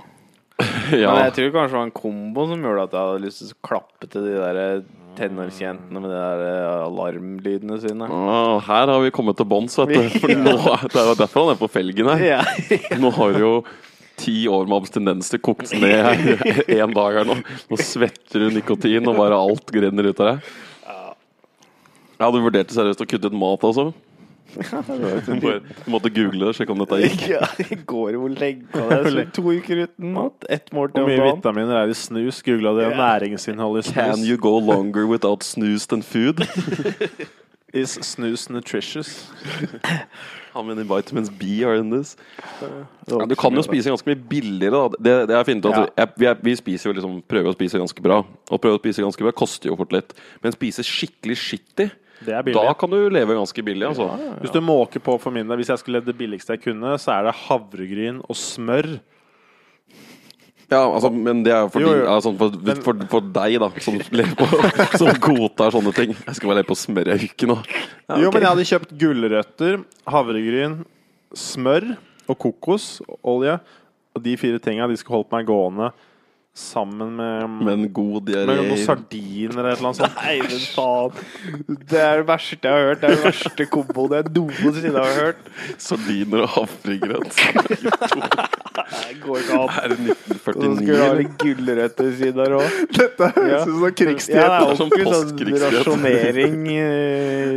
[1.04, 1.10] ja.
[1.12, 3.52] Men jeg tror kanskje det var en kombo som gjorde at jeg hadde lyst til
[3.52, 4.62] å klappe til de der
[5.16, 8.08] tenårsjentene med de der eh, alarmlydene sine.
[8.12, 10.16] Ah, her har vi kommet til bånns, vet du.
[10.24, 10.56] For nå,
[10.92, 12.24] det er jo derfor han er på felgen her.
[12.24, 12.40] Ja.
[13.04, 13.54] Nå har du jo
[14.20, 16.40] ti år med abstinenser kokt ned
[16.72, 17.36] én dag her nå.
[17.68, 20.54] Nå svetter du nikotin, og bare alt grenner ut av deg.
[22.16, 23.90] Jeg hadde vurdert seriøst å kutte ut mat, altså.
[24.54, 27.24] Du du måtte google det, sjekke om dette gikk.
[27.36, 29.14] Ja, I går hvor lenge var det?
[29.14, 30.46] Så to uker uten mat?
[30.50, 31.40] Ett måltid Hvor om mye dagen?
[31.42, 32.44] vitaminer er i snus?
[32.46, 32.88] Googla det.
[32.90, 33.00] Yeah.
[33.02, 36.46] Næringsinnholdet i Can you go longer without snus than food?
[37.76, 39.28] Is snus nutritious?
[40.54, 42.16] How many vitamins B are in this?
[42.62, 45.02] Ja, du kan jo spise ganske mye billigere, da.
[45.04, 45.90] Det, det jeg funnet ut.
[46.00, 48.22] at vi, er, vi spiser jo liksom, prøver å spise ganske bra.
[48.48, 50.16] Og prøve å spise ganske bra koster jo fort litt.
[50.46, 54.08] Men spise skikkelig skittig, Det er da kan du leve ganske billig, altså.
[54.42, 56.96] Hvis du måker på for min del, hvis jeg skulle levd det billigste jeg kunne,
[57.02, 58.96] så er det havregryn og smør.
[60.72, 62.06] Ja, altså, men det er for, Jo, jo.
[62.08, 64.00] ja, sånn for, for, for deg, da, som
[64.40, 64.48] på
[65.02, 66.16] Som godtar sånne ting.
[66.16, 67.60] Jeg skal bare leve på smør jeg ikke nå.
[68.10, 69.78] Ja, Jo, men jeg hadde kjøpt gulrøtter,
[70.10, 70.80] havregryn,
[71.38, 71.92] smør
[72.26, 73.60] og kokosolje.
[74.16, 75.92] Og de fire tinga de skulle holdt meg gående
[76.56, 80.16] sammen med, Med en god med noen sardiner eller et eller annet sånt.
[80.22, 81.12] Nei, men faen.
[81.92, 83.02] Det er det verste jeg har hørt.
[83.02, 85.42] Det er den verste komboen jeg noensinne har hørt.
[85.84, 87.34] Sardiner og havregrøt.
[88.76, 89.70] Det går ikke an.
[89.82, 91.20] Er det Så skulle du ha 1949?
[91.20, 92.80] litt gulrøtter ved siden der òg.
[92.96, 94.36] Dette høres ut som krigstid.
[94.36, 95.78] Ja, det er sånn sånn postkrigstid.
[95.78, 96.58] rasjonering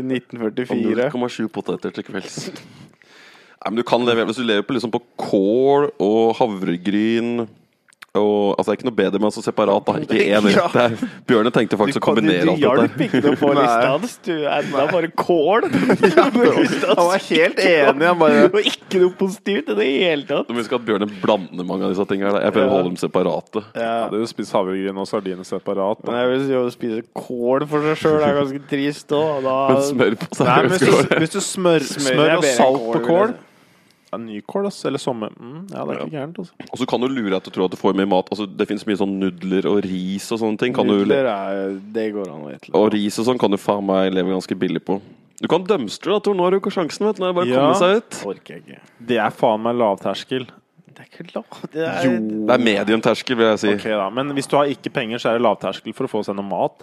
[0.09, 1.09] 1944.
[1.15, 2.39] 0,7 poteter til kvelds.
[3.59, 7.49] Nei, men du kan leve, Hvis du lever på, liksom på kål og havregryn
[8.17, 9.85] og, altså Det er ikke noe bedre med altså separat.
[9.87, 10.63] da Ikke én Ja.
[10.67, 11.09] rett der.
[11.29, 14.15] Bjørne tenkte faktisk å kombinere du alt hjalp ikke noe på lista hans.
[14.25, 15.69] Du enda bare kål.
[15.69, 18.07] Han var helt enig.
[18.09, 20.49] Han bare Og ikke noe positivt i det hele tatt.
[20.49, 22.33] Men vi skal at Bjørne blander mange av disse tingene.
[22.33, 22.41] da.
[22.47, 23.65] Jeg prøver å holde dem separate.
[23.77, 26.03] Ja, du spiser havregryn og sardiner separat.
[26.05, 26.23] Men Da.
[26.25, 29.43] jeg vil si å spise kål for seg sjøl er ganske trist òg.
[29.45, 32.93] Men smør på seg Nei, hvis du, hvis du smør, Smør smør og salt kål,
[32.97, 33.35] på kål.
[34.13, 34.89] Ja, Nykål, altså.
[34.89, 35.31] Eller sommer...
[35.39, 36.39] Mm, ja, det er ikke gærent.
[36.43, 36.53] Altså.
[36.73, 38.31] Og så kan du lure deg til å tro at du får mye mat.
[38.33, 40.75] Altså, det finnes mye sånn nudler og ris og sånne ting.
[40.77, 42.73] Kan du, Nudler er Det går an å gjette.
[42.75, 45.01] og ris og sånn kan du faen meg leve ganske billig på.
[45.39, 46.35] Du kan dumpstre, da, Tor.
[46.35, 47.07] Nå har du ikke sjansen.
[47.07, 47.23] vet du.
[47.23, 47.67] Nå er det bare å Ja.
[47.69, 48.23] komme seg ut.
[48.33, 48.81] Orker jeg ikke.
[49.13, 50.49] Det er faen meg lavterskel.
[50.99, 51.45] Det er ikke lav...
[51.71, 52.15] Det er Jo,
[52.49, 53.75] det er mediumterskel, vil jeg si.
[53.77, 56.25] Ok da, Men hvis du har ikke penger, så er det lavterskel for å få
[56.27, 56.83] seg noe mat.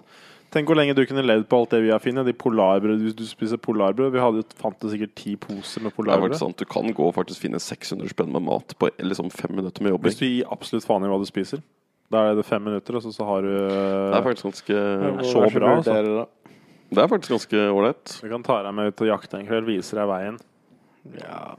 [0.55, 2.27] Tenk hvor lenge du kunne levd på alt det vi har funnet.
[2.29, 5.97] De polarbrød, Hvis du spiser polarbrød Vi hadde jo fant sikkert ti poser med Det
[5.97, 6.37] er faktisk polarbrød.
[6.39, 6.57] sant.
[6.61, 9.91] Du kan gå og faktisk finne 600 spenn med mat på liksom fem minutter med
[9.91, 10.07] jobbing.
[10.07, 11.59] Hvis du gir absolutt faen i hva du spiser.
[12.13, 14.81] Da er det fem minutter, og så, så har du Det er faktisk ganske
[15.25, 16.27] så bra, altså.
[16.95, 18.17] Det er faktisk ganske ålreit.
[18.21, 20.37] Du kan ta deg med ut og jakte en kveld, Viser deg veien.
[21.19, 21.55] Ja.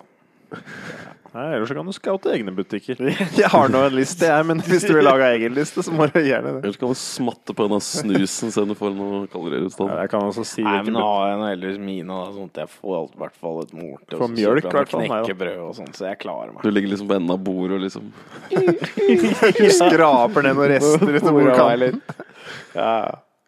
[1.37, 3.01] Nei, Eller så kan du scoute egne butikker.
[3.37, 6.07] Jeg har nå en liste, jeg, men hvis du vil lage egen liste, så må
[6.09, 6.63] du gjerne det.
[6.65, 9.77] Ellers kan du smatte på en av snusen, se om du får noen kalorier ut
[9.77, 9.99] av den.
[10.01, 12.63] Jeg kan også si Nei, men nå har jeg noe ellers mine, da, sånn at
[12.63, 14.17] jeg får i hvert fall et måltid.
[14.23, 15.21] Får mjølk, i hvert fall, meg, da.
[15.27, 16.65] Knekkebrød og sånn, så jeg klarer meg.
[16.65, 18.11] Du ligger liksom på enden av bordet og liksom
[19.61, 22.01] Du skraper ned noen rester ut av bordet
[22.73, 22.97] Ja.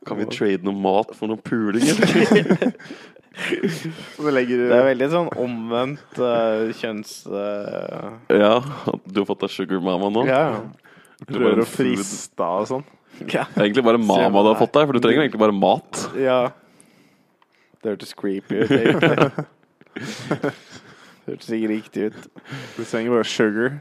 [0.09, 2.73] Kan vi trade noe mat for noen puling, eller?
[4.18, 7.20] Det er veldig sånn omvendt uh, kjønns...
[7.31, 8.18] Uh...
[8.35, 8.57] ja,
[9.07, 10.27] du har fått deg sugar mama nå?
[10.29, 10.44] ja.
[11.27, 12.85] Prøver å friste av og sånn.
[13.35, 13.44] ja.
[13.51, 16.03] Det er egentlig bare mama du har fått deg, for du trenger egentlig bare mat.
[16.18, 16.40] Ja.
[17.83, 18.74] Det hørtes creepy ut.
[18.74, 19.46] egentlig.
[21.29, 22.20] Det hørtes ikke riktig ut.
[22.79, 23.74] Du trenger bare sugar.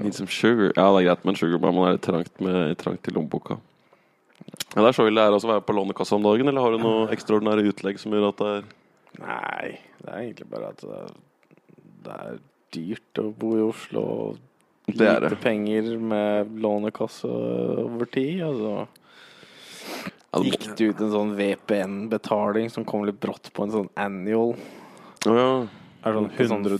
[0.00, 0.72] Need some sugar.
[0.74, 3.58] Ja, det er greit, men sugar mama er litt trangt, med, trangt i lommeboka.
[4.72, 6.74] Ja, det er så ille det er å være på Lånekassa om dagen, eller har
[6.74, 8.64] du noe ekstraordinære utlegg som gjør at det er
[9.20, 10.82] Nei, det er egentlig bare at
[12.02, 12.40] det er,
[12.72, 14.00] dyrt å bo i Oslo.
[14.00, 14.38] og
[14.88, 15.40] Det er Lite det.
[15.42, 18.40] penger med lånekasse over tid.
[18.46, 18.86] Altså.
[20.40, 24.54] Gikk det ut en sånn VPN-betaling som kom litt brått på en sånn annual?
[25.28, 25.50] Oh, ja.
[26.04, 26.78] Er det sånn På sånn 100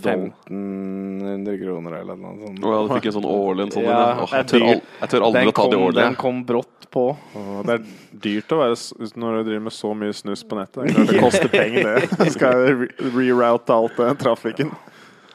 [0.50, 2.58] 1500 kroner eller noe sånt.
[2.62, 3.98] Ja, du fikk en sånn årlig en sånn Ja.
[4.24, 6.06] Åh, jeg, tør al jeg tør aldri Den å ta de årlig årlige.
[6.08, 7.04] den kom brått på.
[7.36, 7.84] Åh, Det er
[8.26, 10.90] dyrt å være s- når du driver med så mye snus på nettet.
[10.90, 11.82] Det, det koster penger,
[12.18, 12.30] det.
[12.36, 14.74] Skal jeg re- reroute alt den trafikken?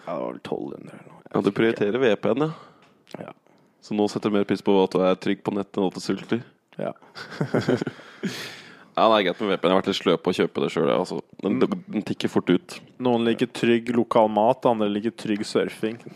[0.05, 1.21] Ja, det var vel 1200 eller noe.
[1.33, 2.51] Ja, du prioriterer VPN, ja.
[3.23, 3.31] Ja.
[3.81, 5.93] Så nå setter du mer pris på at du er trygg på nettet enn at
[5.95, 6.43] du sulter?
[6.77, 6.91] Ja.
[8.97, 9.67] Ja, det er greit med VPN.
[9.67, 10.87] Jeg har vært litt sløv på å kjøpe det sjøl.
[10.89, 11.19] Altså.
[11.43, 12.77] Den, den tikker fort ut.
[13.05, 15.99] Noen liker trygg lokal mat, andre liker trygg surfing.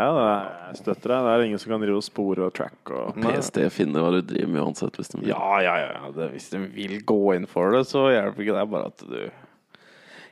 [0.00, 1.24] Ja, det er, jeg støtter deg.
[1.26, 4.20] Det er ingen som kan drive og spore og track og PST finner hva du
[4.22, 4.96] driver med uansett.
[4.96, 5.32] Hvis de vil.
[5.32, 6.10] Ja, ja, ja.
[6.14, 8.66] Det, hvis de vil gå inn for det, så hjelper ikke det.
[8.70, 9.18] Bare at du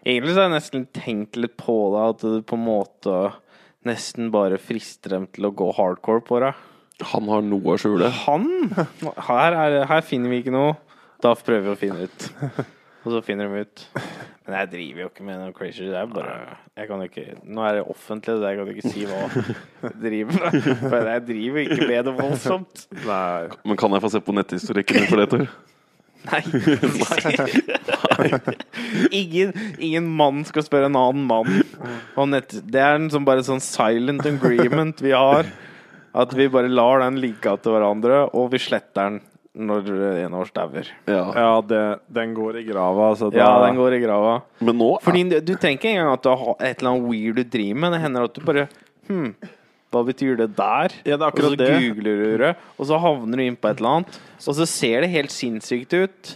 [0.06, 3.16] Egentlig så har jeg nesten tenkt litt på det, at du på en måte
[3.88, 6.62] nesten bare frister dem til å gå hardcore på deg.
[7.12, 8.10] Han har noe å skjule.
[8.24, 8.48] Han!
[9.28, 10.74] Her, er, her finner vi ikke noe.
[11.22, 12.26] Da prøver vi å finne ut.
[13.06, 13.84] Og så finner de ut.
[14.46, 15.86] Men jeg driver jo ikke med noe crazy.
[15.86, 16.34] Det er bare
[16.78, 20.38] jeg kan ikke, Nå er det offentlig, så jeg kan ikke si hva jeg driver
[20.42, 20.68] med.
[20.82, 22.84] For jeg driver ikke med noe voldsomt.
[23.06, 23.48] Nei.
[23.64, 25.48] Men kan jeg få se på netthistorikken din for det, Tor?
[26.28, 26.42] Nei.
[29.20, 31.62] ingen, ingen mann skal spørre en annen mann
[32.18, 32.56] om nett...
[32.66, 35.48] Det er en sånn, bare sånn silent agreement vi har.
[36.14, 39.20] At vi bare lar den ligge til hverandre, og vi sletter den
[39.58, 39.88] når
[40.22, 40.86] en av oss dauer.
[41.10, 41.24] Ja.
[41.34, 41.82] Ja, det,
[42.14, 43.10] den går i grava.
[43.18, 44.36] Så da, Ja, den går i grava.
[44.62, 47.40] Men nå Fordi du, du tenker ikke engang at du har et eller annet weird
[47.40, 47.92] du driver med.
[47.96, 48.66] Det hender at du bare
[49.08, 49.32] Hm,
[49.90, 50.92] hva betyr det der?
[51.08, 51.68] Ja, det er akkurat og så det.
[51.80, 54.18] googler du det, og så havner du inn på et eller annet.
[54.44, 56.34] Og så ser det helt sinnssykt ut.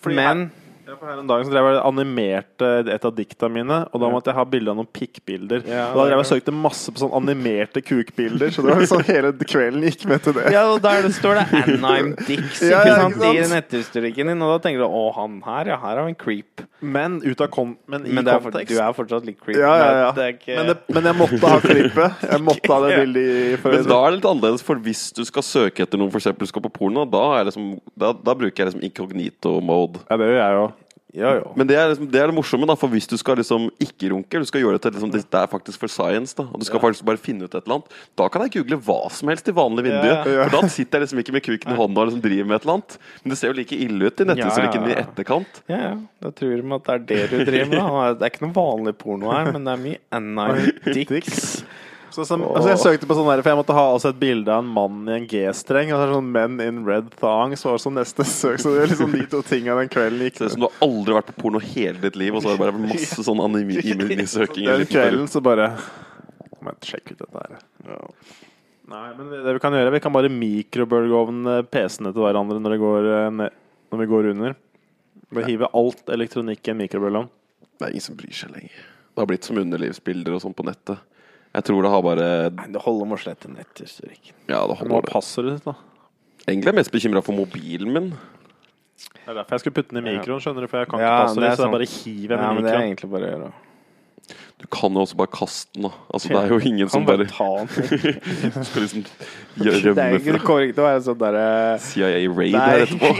[0.00, 0.46] Fordi Men
[0.86, 4.10] Ja, for her en dag så drev jeg animerte et av dikta mine, og da
[4.12, 5.64] måtte jeg ha bilde av noen pikkbilder.
[5.66, 9.02] Ja, og da drev jeg søkte masse på sånn animerte kukbilder, så det var sånn
[9.08, 10.44] hele kvelden gikk med til det.
[10.54, 13.18] Ja, og der det står det 'Anime Dix ikke ja, sant?
[13.18, 13.40] ikke sant?
[13.40, 16.62] i netthistorikken din, og da tenker du å, han her, ja, her er en creep.
[16.78, 18.70] Men ut av kon men i Men er kontekst.
[18.70, 19.58] du er fortsatt litt creep.
[19.58, 20.10] ja, ja, ja.
[20.14, 22.24] Det ikke, Men, det, men jeg måtte ha klippet.
[22.30, 25.42] Jeg måtte ha det bildet Men da er det litt annerledes, for hvis du skal
[25.42, 28.70] søke etter noen, for eksempel skal på porno, da, er liksom, da, da bruker jeg
[28.70, 30.04] liksom incognito-mode.
[30.06, 30.66] Ja, det gjør jeg jo.
[31.14, 31.52] Ja, ja.
[31.56, 34.10] Men det er, liksom, det er det morsomme, da, for hvis du skal liksom ikke
[34.12, 36.66] runke, du skal gjøre det til liksom, det er faktisk for science, da, og du
[36.68, 39.48] skal faktisk bare finne ut et eller annet, da kan jeg google hva som helst
[39.48, 40.08] i vanlig vindu.
[40.10, 40.48] Ja, ja.
[40.50, 42.66] For da sitter jeg liksom ikke med kuken i hånda og liksom driver med et
[42.66, 42.98] eller annet.
[43.22, 45.06] Men det ser jo like ille ut i netthistorikken Ja, ja, i ja.
[45.06, 45.62] etterkant.
[45.72, 45.94] Ja, ja.
[46.26, 47.80] Da tror de at det er det du driver med.
[47.80, 48.12] da.
[48.18, 50.66] Det er ikke noe vanlig porno her, men det er mye
[50.96, 51.62] Dix.
[52.14, 54.52] Så, som, altså jeg søkte på sånn der, for jeg måtte ha også et bilde
[54.52, 55.90] av en mann i en G-streng.
[55.90, 58.62] Og så er det sånn Men in red thongs var også neste søk.
[58.62, 60.38] Så det er liksom de to tinga den kvelden gikk.
[60.38, 62.58] Ser ut som du har aldri vært på porno hele ditt liv, og så har
[62.58, 64.68] det bare masse sånn anime-søking.
[64.76, 65.70] Den kvelden så bare
[66.60, 67.60] Må jeg sjekke ut dette her.
[68.86, 72.78] Nei, men det vi kan gjøre, vi kan bare mikrobølgeovne PC-ene til hverandre når, det
[72.78, 73.56] går, eh, ned,
[73.90, 74.54] når vi går under.
[75.34, 77.26] Bare hive alt elektronikk i en mikrobølgeovn.
[77.76, 78.84] Det er ingen som bryr seg lenger.
[79.10, 81.02] Det har blitt som underlivsbilder og sånn på nettet.
[81.56, 84.34] Jeg tror det har bare Nei, det holder med å slette netthistorikken.
[84.50, 85.12] Ja, det holder det.
[85.12, 85.76] passer det ditt, da.
[86.46, 88.10] Egentlig er jeg mest bekymra for mobilen min.
[88.12, 90.68] Det er derfor jeg skulle putte den i mikroen, skjønner du.
[90.70, 91.76] For jeg kan Ja, ikke passe det det, er så jeg sant.
[91.76, 92.86] bare hiver Ja, den i men det er mikroen.
[92.92, 93.52] egentlig bare å gjøre.
[94.56, 95.92] Du kan jo også bare kaste den, da.
[96.10, 97.28] Altså, det er jo ingen som bare den.
[98.68, 99.04] skal liksom
[99.56, 101.44] Det er ikke til korrekt å være sånn derre
[101.84, 103.10] CIA-raid her etterpå.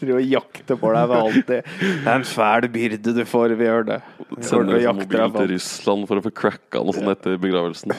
[0.00, 1.68] Drive og jakte på deg for alltid.
[1.80, 4.00] Det er en fæl byrde du får, vi gjør det.
[4.40, 5.52] Sender å liksom mobil til.
[5.54, 7.94] Russland for å få cracka den og sånn etter begravelsen.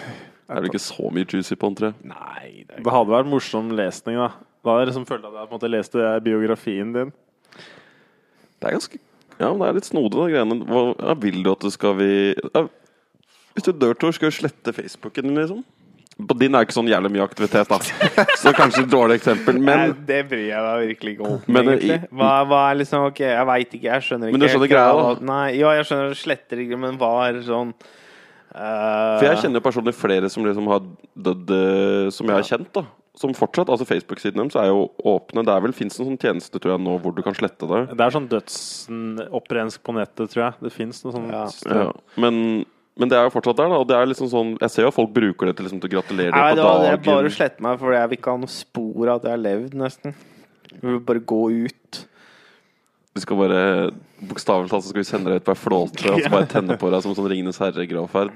[0.47, 2.11] Er det ikke så mye juicy på den, tror jeg.
[2.11, 4.29] Nei, det Det hadde vært morsom lesning, da.
[4.63, 7.11] Da hadde jeg liksom følt at jeg på en måte leste biografien din.
[8.57, 8.99] Det er ganske
[9.37, 10.59] Ja, men det er litt snodig, de greiene.
[10.65, 12.63] Hva, ja, vil du at du skal vi ja,
[13.53, 15.65] Hvis du dør, Tor, skal du slette Facebooken din, liksom?
[16.17, 17.77] På din er ikke sånn jævlig mye aktivitet, da.
[18.41, 19.59] Så kanskje et dårlig eksempel.
[19.59, 21.35] Nei, Men det bryr jeg meg virkelig ikke om.
[21.45, 21.99] Men, egentlig.
[22.09, 24.37] Hva, hva er liksom Ok, jeg veit ikke, jeg skjønner ikke.
[24.39, 25.27] Men du skjønner greia, da?
[25.29, 28.57] Nei, ja, jeg skjønner det sletter ikke, men hva er sånn uh...
[28.57, 30.89] For jeg kjenner jo personlig flere som liksom har
[31.29, 32.87] dødd eh, Som jeg har kjent, da.
[33.17, 35.41] Som fortsatt Altså Facebook-siden deres er jo åpne.
[35.47, 37.79] Det er vel fins en sånn tjeneste tror jeg nå hvor du kan slette det.
[37.97, 40.57] Det er sånn dødsopprensk på nettet, tror jeg.
[40.67, 41.31] Det fins noe sånt.
[41.33, 41.45] Ja.
[41.73, 41.87] Ja.
[42.21, 42.65] Men,
[42.97, 43.79] men det er jo fortsatt der, da.
[43.81, 45.89] Og det er liksom sånn Jeg ser jo at folk bruker det til, liksom, til
[45.91, 47.35] å gratulere Nei, på det på var det jeg bare dagen.
[47.39, 50.15] slette meg, for jeg vil ikke ha noe spor av at jeg har levd, nesten.
[50.73, 52.03] Jeg vil bare gå ut.
[53.17, 53.61] Vi skal bare
[54.17, 56.73] Bokstavelig talt så skal vi sende deg ut på ei flåte og så bare tenne
[56.81, 58.33] på deg som sånn Ringenes herre-gravferd.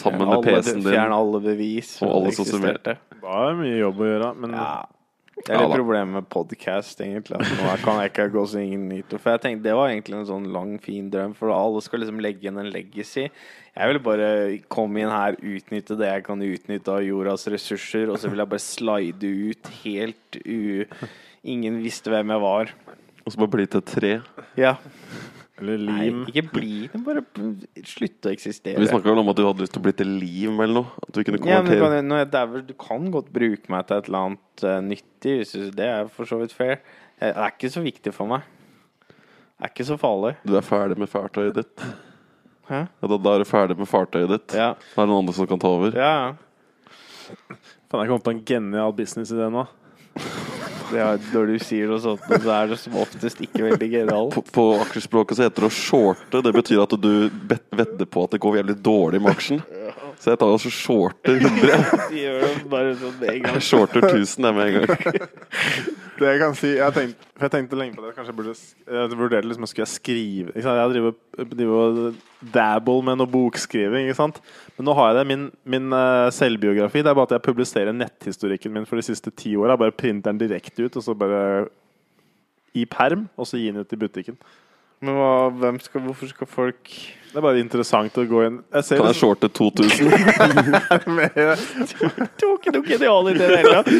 [0.00, 0.90] Sammen med PC-en din.
[0.92, 1.96] Fjerne alle bevis.
[2.02, 2.98] Og alle eksisterte.
[3.12, 4.74] Det var mye jobb å gjøre, men Ja.
[5.36, 7.36] Det er litt ja, problemet med podkast, egentlig.
[7.36, 9.12] At nå kan jeg ikke gå så ingen nytt.
[9.20, 12.22] For jeg tenkte Det var egentlig en sånn lang, fin drøm, for alle skal liksom
[12.24, 13.26] legge igjen en legacy.
[13.76, 14.30] Jeg vil bare
[14.72, 18.52] komme inn her, utnytte det jeg kan utnytte av jordas ressurser, og så vil jeg
[18.54, 20.60] bare slide ut helt u...
[21.46, 22.72] Ingen visste hvem jeg var.
[23.22, 24.12] Og så bare bli til et tre.
[24.58, 24.72] Ja.
[25.56, 27.22] Eller Nei, ikke bli det, bare
[27.88, 28.76] slutte å eksistere.
[28.82, 31.04] Vi snakka vel om at du hadde lyst til å bli til lim eller noe?
[31.06, 34.26] At du kunne Ja, men du kan, du kan godt bruke meg til et eller
[34.28, 35.36] annet uh, nyttig.
[35.40, 36.82] Hvis du, det er for så vidt fair.
[37.16, 38.44] Eh, Det er ikke så viktig for meg.
[39.08, 40.34] Det er ikke så farlig.
[40.44, 41.86] Du er ferdig med fartøyet ditt.
[42.68, 42.82] Hæ?
[42.84, 44.58] Ja, da, da er du ferdig med fartøyet ditt.
[44.58, 44.74] Ja.
[44.76, 45.96] Da er det noen andre som kan ta over.
[45.96, 46.12] ja.
[46.26, 46.34] ja.
[47.86, 49.64] Faen, jeg kom på en genial businessidé nå.
[50.94, 54.36] Er, når du sier noe sånt, så er det som oftest ikke veldig genialt.
[54.36, 56.42] På, på aksjespråket så heter det å shorte.
[56.46, 57.12] Det betyr at du
[57.50, 59.62] vedder på at det går jævlig dårlig med aksjen.
[60.18, 61.84] Så jeg tar altså shorter 100.
[62.10, 63.58] De gjør det bare sånn med en gang.
[63.58, 65.30] Jeg shorter 1000 jeg med en gang.
[66.16, 68.14] Det jeg kan si Jeg tenkte, for jeg tenkte lenge på det.
[68.16, 70.78] Kanskje jeg burde Jeg vurderte liksom Skulle jeg skrive ikke sant?
[70.80, 71.16] Jeg driver,
[71.50, 72.20] driver og
[72.54, 74.08] dabble med noe bokskriving.
[74.08, 74.40] Ikke sant?
[74.78, 75.26] Men nå har jeg det.
[75.28, 79.32] Min, min uh, selvbiografi Det er bare at jeg publiserer netthistorikken min for de siste
[79.36, 79.76] ti åra.
[79.76, 81.66] Bare printer den direkte ut, og så bare
[82.76, 84.36] i perm, og så gi den ut i butikken.
[85.04, 88.86] Men hva, hvem skal, hvorfor skal folk Det er bare interessant å gå inn Jeg
[88.86, 90.08] ser Kan jeg shorte 2000?
[91.10, 93.90] du Det ikke noe genial idé i det hele tatt.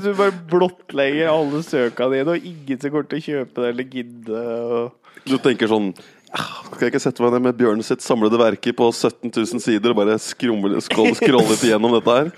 [0.00, 3.90] Du bare blottlegger alle søka dine, og ingen som kommer til å kjøpe det eller
[3.92, 4.44] gidde.
[4.80, 5.18] Og...
[5.28, 5.90] Du tenker sånn
[6.36, 9.62] «Ah, Skal jeg ikke sette meg ned med Bjørn sitt samlede verker på 17 000
[9.62, 12.32] sider og bare skrolle skrolle litt igjennom dette her?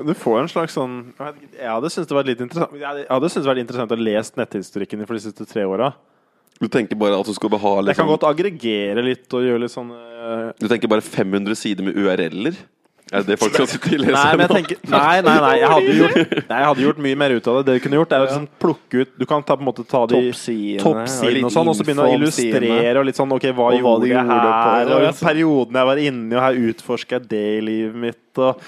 [0.00, 3.44] Du får en slags sånn Jeg hadde syntes det var litt interessant Jeg hadde- syntes
[3.44, 5.92] det var interessant å lese netthistorikken din for de siste tre åra.
[6.60, 9.46] Du tenker bare at du skal ha liksom, Jeg kan liksom, godt aggregere litt og
[9.46, 10.50] gjøre litt sånn uh...
[10.60, 12.58] Du tenker bare 500 sider med URL-er?
[13.10, 14.12] Er det det folk skal sitte og lese?
[14.14, 15.54] Nei, tenker Nei, nei, nei.
[15.58, 16.18] Jeg hadde gjort,
[16.50, 17.62] nei, jeg hadde gjort mye mer ut av det.
[17.66, 19.86] Det du kunne gjort, er å liksom plukke ut Du kan ta, på en måte
[19.88, 21.42] ta de Toppsidene.
[21.48, 24.52] og sånn, og så begynne å illustrere og litt sånn OK, hva gjorde jeg gjorde
[24.52, 24.92] på- her?
[24.98, 28.62] Og perioden jeg var inne i, og her utforsker jeg det i livet mitt, og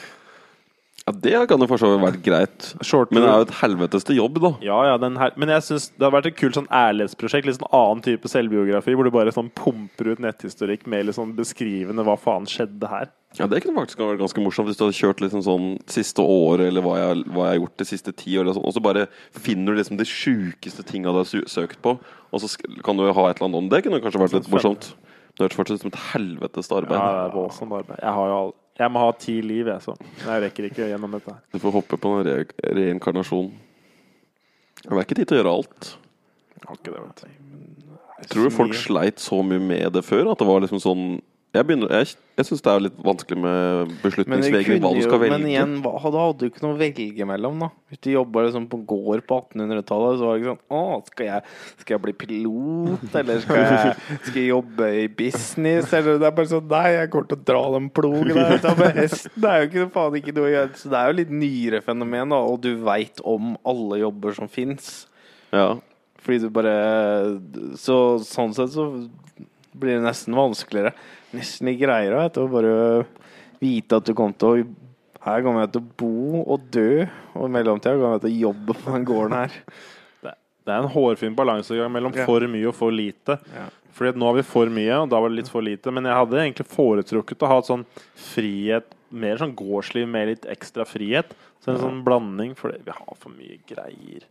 [1.03, 2.67] Ja, det kan jo for så vidt vært greit.
[3.11, 4.53] Men det er jo et helvetes til jobb, da.
[4.63, 7.49] Ja, ja, her Men jeg synes det har vært et kult sånn ærlighetsprosjekt.
[7.49, 11.35] Litt sånn annen type selvbiografi, hvor du bare sånn pumper ut netthistorikk med litt sånn
[11.35, 13.11] beskrivende hva faen skjedde her.
[13.39, 16.69] Ja, Det kunne faktisk vært ganske morsomt hvis du hadde kjørt liksom sånn siste året,
[16.69, 19.07] eller hva jeg, hva jeg har gjort de siste ti årene, sånn, og så bare
[19.33, 22.51] finner du liksom de sjukeste tinga du har søkt på, og så
[22.85, 23.83] kan du ha et eller annet om det.
[23.87, 24.93] kunne kanskje vært litt morsomt.
[25.33, 27.97] Det hørtes fortsatt ut som et helvetes Ja, det er voldsomt arbeid.
[28.03, 31.15] Jeg, har jo all, jeg må ha ti liv, jeg, så jeg rekker ikke gjennom
[31.17, 31.35] dette.
[31.55, 32.39] Du får hoppe på en re
[32.79, 33.51] reinkarnasjon.
[34.83, 35.93] Det er ikke tid til å gjøre alt.
[36.57, 37.39] Jeg har ikke det, vet du.
[38.33, 40.33] Tror du folk sleit så mye med det før?
[40.33, 41.07] At det var liksom sånn
[41.53, 45.35] Jeg, begynner- jeg, jeg syns det er litt vanskelig med beslutningsvegring, hva du skal velge.
[45.37, 47.69] men igjen, hva, da hadde du ikke noe å velge mellom, da.
[47.93, 51.29] Hvis du jobba liksom på gård på 1800-tallet, så var det ikke sånn Å, skal
[51.29, 51.45] jeg,
[51.83, 53.93] skal jeg bli pilot, eller skal jeg,
[54.31, 57.47] skal jeg jobbe i business, eller Det er bare sånn Nei, jeg kommer til å
[57.53, 59.37] dra den plogen der ute med hesten.
[59.37, 60.75] Det er jo ikke, faen ikke noe å gjøre.
[60.81, 64.49] Så det er jo litt nyere fenomen, da, og du veit om alle jobber som
[64.49, 64.95] fins.
[65.53, 65.75] Ja.
[66.23, 66.73] Fordi du bare
[67.77, 68.85] Så sånn sett så
[69.75, 70.93] blir det nesten vanskeligere.
[71.33, 72.77] Nesten litt greiere vet du, å bare
[73.63, 74.71] vite at du kommer til å
[75.23, 77.05] Her kommer jeg til å bo og dø,
[77.39, 79.53] og i mellomtida kommer jeg til å jobbe på den gården her.
[80.19, 80.33] Det,
[80.67, 82.25] er en hårfin balansegang mellom Ja.
[82.27, 83.37] for mye og for lite.
[83.55, 83.69] Ja.
[83.95, 85.93] Fordi nå har vi for mye, og da var det litt for lite.
[85.95, 87.87] Men jeg hadde egentlig foretrukket å ha et sånn
[88.19, 91.31] frihet, mer sånn gårdsliv med litt ekstra frihet.
[91.63, 94.27] Så en sånn blanding, for vi har for mye greier.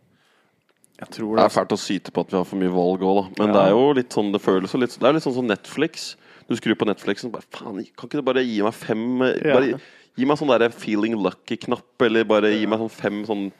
[1.00, 1.44] Jeg tror Det det.
[1.44, 3.44] er fælt å syte på at vi har for mye valg òg, da.
[3.44, 3.52] Men Ja.
[3.52, 6.16] det er jo litt sånn det føles litt Det er litt sånn som Netflix.
[6.48, 9.54] Du skrur på Netflixen og bare Faen, kan ikke du bare gi meg fem Ja.
[9.54, 9.80] bare,
[10.14, 13.50] Gi meg sånn der feeling lucky-knapp, eller bare gi meg sånn fem sånn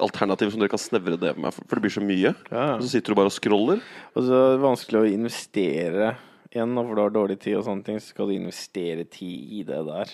[0.00, 2.34] alternativer som dere kan snevre det med, for det blir så mye.
[2.50, 2.74] Ja.
[2.74, 3.80] Og så sitter du bare og scroller.
[4.16, 6.16] Og så er det vanskelig å investere
[6.52, 7.96] igjen, for du har dårlig tid og sånne ting.
[7.98, 10.06] Så skal du investere tid i det der.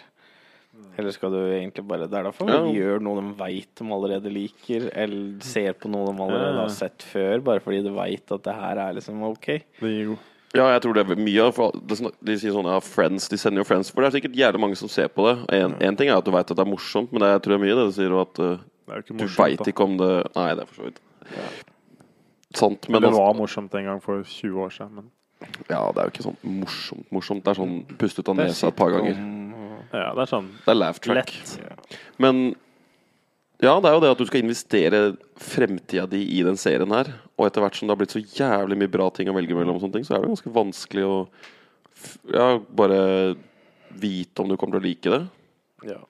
[0.96, 2.60] Eller skal du egentlig bare Det er derfor Ja.
[2.62, 6.60] de gjør noe de veit de allerede liker, eller ser på noe de allerede Ja.
[6.62, 9.46] har sett før, bare fordi de veit at det her er liksom ok.
[9.46, 10.18] Det gir jo
[10.54, 13.58] Ja, jeg tror det er mye av det, De sier sånn ja, Friends, de sender
[13.58, 16.08] jo Friends For det er sikkert jævlig mange som ser på det En, en ting
[16.08, 17.74] er at du vet at det er morsomt Men det, jeg tror det er mye
[17.74, 20.66] det du sier og at uh, er Du veit ikke om det Nei, det er
[20.66, 21.00] for så vidt
[22.54, 22.88] sant.
[22.88, 24.94] Men Men det var altså, morsomt en gang for 20 år siden.
[24.94, 25.10] Men
[25.68, 27.06] ja, det er jo ikke sånn morsomt.
[27.12, 29.18] morsomt Det er sånn puste ut av nesa et par ganger.
[29.94, 31.33] Ja, det er sånn Det er laugh track.
[31.33, 31.96] lett.
[32.22, 32.44] Men
[33.62, 35.02] ja, det er jo det at du skal investere
[35.40, 37.12] fremtida di i den serien her.
[37.38, 39.78] Og etter hvert som det har blitt så jævlig mye bra ting å velge mellom,
[39.78, 41.14] og sånne ting, så er det ganske vanskelig å
[42.35, 42.98] ja, bare
[43.94, 45.22] vite om du kommer til å like det.
[45.94, 46.00] Ja.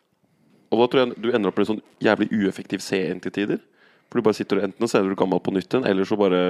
[0.72, 3.60] Og da tror jeg du ender opp med en sånn jævlig ueffektiv serie til tider.
[4.08, 6.18] For du bare sitter og enten ser er du gammel på nytt igjen, eller så
[6.18, 6.40] bare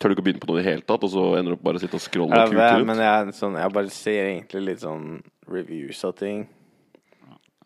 [0.00, 1.56] tør du ikke å begynne på noe i det hele tatt, og så ender du
[1.58, 2.86] opp bare å sitte og scrolle Ja, og rundt?
[2.90, 5.08] men jeg, sånn, jeg bare ser egentlig litt sånn
[5.50, 6.46] reviews av ting.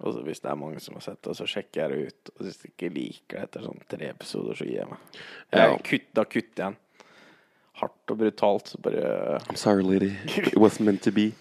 [0.00, 2.30] Og så hvis det er mange som har sett det, så sjekker jeg det ut.
[2.38, 5.18] Og hvis jeg ikke liker det etter sånn tre episoder, så gir jeg meg.
[5.52, 5.66] Ja.
[5.90, 6.78] Kutt, da kutter jeg den.
[7.80, 10.14] Hardt og brutalt, så bare I'm sorry, lady.
[10.52, 11.32] It wasn't meant to be.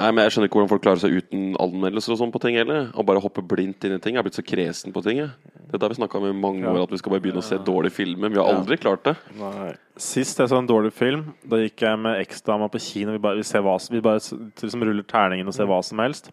[0.00, 2.56] Nei, men Jeg skjønner ikke hvordan folk klarer seg uten anmeldelser og sånn på ting
[2.56, 2.88] heller.
[2.96, 4.16] Og bare hoppe blindt inn i ting.
[4.16, 5.18] Jeg er blitt så kresen på ting.
[5.20, 5.30] jeg.
[5.70, 7.46] Det er der vi snakka om i mange år, at vi skal bare begynne å
[7.46, 8.28] se dårlige filmer.
[8.32, 8.58] Vi har Ja.
[8.58, 9.16] aldri klart det.
[9.38, 9.74] Nei.
[9.96, 13.12] Sist jeg så en dårlig film, da gikk jeg med eksdama på kino.
[13.12, 16.30] Vi bare, vi ser hva, vi bare liksom ruller terningen og ser hva som helst.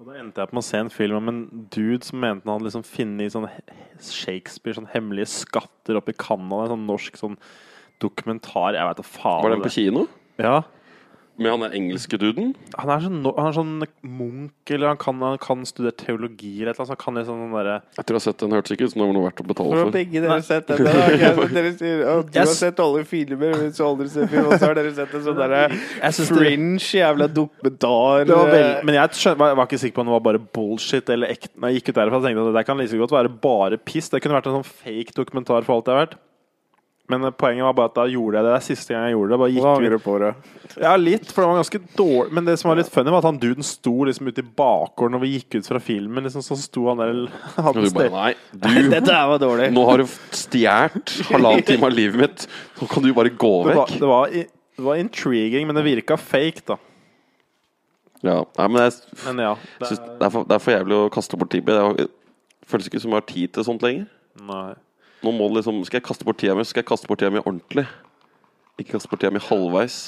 [0.00, 2.58] Og Da endte jeg på å se en film om en dude som mente han
[2.58, 3.48] hadde liksom funnet sånn
[4.00, 6.64] Shakespeare, sånn hemmelige skatter oppe i Canada.
[6.64, 7.36] En sånn norsk sånn
[8.02, 8.74] dokumentar.
[8.74, 9.42] Jeg veit da faen.
[9.44, 10.08] Var den på kino?
[10.38, 10.62] Ja.
[11.36, 12.52] Med han der engelske duden?
[12.78, 13.72] Han er sånn, han er sånn
[14.06, 16.90] munk, eller han kan, han kan studere teologi eller et eller annet.
[16.90, 18.54] Så han kan liksom sånn derre Jeg tror jeg har sett den.
[18.54, 19.94] Hørtes ikke ut som det var noe verdt å betale for.
[19.96, 20.84] begge dere sett den?
[21.54, 24.46] Dere sier at du Jeg har sett alle filmer, men så aldri sett film.
[24.48, 25.64] Og så har dere sett en sånn derre
[26.34, 28.28] fringe jævla dokumentar.
[28.30, 31.34] Vel, men jeg skjøn, var, var ikke sikker på om det var bare bullshit eller
[31.34, 31.50] ekte.
[31.58, 33.80] Når jeg gikk ut derfra, tenkte jeg at det der kan like godt være bare
[33.82, 34.10] piss.
[34.12, 36.16] Det kunne vært en sånn fake dokumentar for alt det har vært.
[37.12, 38.52] Men poenget var bare at da gjorde jeg det.
[38.54, 39.38] Det er siste gang jeg gjorde det.
[39.42, 40.28] Bare gikk angrer på det?
[40.80, 42.32] Ja, litt, for det var ganske dårlig.
[42.38, 45.12] Men det som var litt funny, var at han duden sto liksom ute i bakgården
[45.12, 46.24] når vi gikk ut fra filmen.
[46.24, 47.12] Liksom, så sto han der
[47.58, 48.08] hadde du bare.
[48.14, 48.30] Nei,
[48.64, 49.68] du Dette her var dårlig.
[49.76, 52.46] Nå har du stjålet halvannen time av livet mitt.
[52.80, 54.00] Nå kan du bare gå Det var, vekk.
[54.00, 54.32] det, var,
[54.80, 56.78] det var intriguing, men det virka fake, da.
[58.24, 59.52] Ja, nei, men jeg Men ja.
[59.82, 61.68] Det synes det, er for, det er for jævlig å kaste bort tid.
[61.68, 62.08] Det er-
[62.64, 64.08] føles ikke som jeg har tid til sånt lenger.
[64.40, 64.72] nei.
[65.24, 67.32] Nå må det liksom Skal jeg kaste bort tida mi, skal jeg kaste bort tida
[67.32, 67.86] mi ordentlig.
[68.80, 69.98] Ikke kaste bort tida mi halvveis.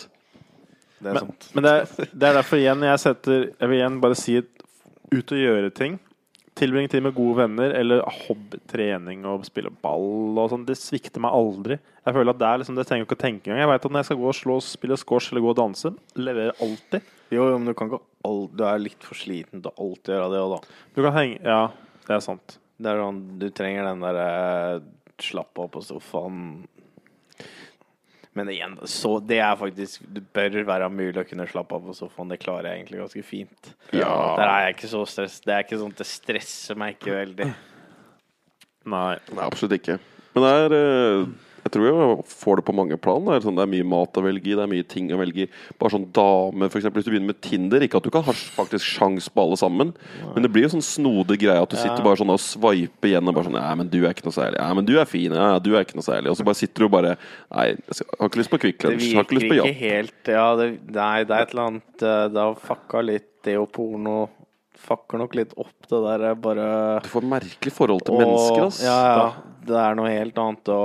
[1.01, 1.47] Det er Men, sant.
[1.55, 5.33] men det, er, det er derfor igjen jeg setter Jeg vil igjen bare si ut
[5.37, 5.99] og gjøre ting.
[6.57, 10.65] Tilbringe tid med gode venner eller hobbytrening og spille ball og sånn.
[10.69, 11.77] Det svikter meg aldri.
[12.07, 13.61] Jeg føler at det er liksom Det trenger jeg ikke å tenke engang.
[13.61, 15.93] Jeg vet at når jeg skal gå og slå, spille squash eller gå og danse,
[16.17, 17.13] leverer alltid.
[17.35, 20.15] Jo, jo, men du kan ikke all, Du er litt for sliten til å alltid
[20.17, 20.79] gjøre det òg, da.
[20.97, 21.61] Du kan henge Ja,
[22.09, 22.57] det er sant.
[22.81, 24.27] Det er sånn, du trenger den derre
[25.23, 26.41] slappe av på sofaen.
[28.37, 31.95] Men igjen, så det er faktisk Det bør være mulig å kunne slappe av på
[31.97, 32.29] sofaen.
[32.33, 33.71] Det klarer jeg egentlig ganske fint.
[33.97, 34.11] Ja.
[34.37, 35.39] Der er jeg ikke så stress.
[35.45, 37.49] Det er ikke sånn at det stresser meg ikke veldig.
[38.87, 39.17] Nei.
[39.33, 39.97] Nei, absolutt ikke.
[40.37, 41.23] Men det er eh,
[41.67, 43.25] Jeg tror jeg får det på mange plan.
[43.27, 45.19] Det er, sånn, det er mye mat å velge i, det er mye ting å
[45.19, 45.49] velge i.
[45.81, 48.87] Bare sånn dame, eksempel, Hvis du begynner med Tinder Ikke at du kan ha faktisk
[48.87, 49.93] sjans på alle sammen,
[50.35, 53.27] men det blir jo sånn snodig greie at du sitter bare sånn og sveiper igjen
[53.27, 54.61] og bare sånn Ja, men du er ikke noe særlig.
[54.63, 55.35] Ja, men du er fin.
[55.35, 56.31] Ja, du er ikke noe særlig.
[56.33, 59.11] Og så bare sitter du og bare Nei, jeg har ikke lyst på Kvikk Lunsj.
[59.17, 62.27] Har ikke lyst på ikke helt Ja, det, nei, det er et eller annet eh,
[62.33, 64.17] Det har fucka litt det og porno.
[64.77, 66.67] Fucker nok litt opp det der bare
[67.03, 68.81] Du får merkelig forhold til Og- mennesker, ass.
[68.85, 69.29] Ja, ja.
[69.67, 70.81] Det er noe helt annet å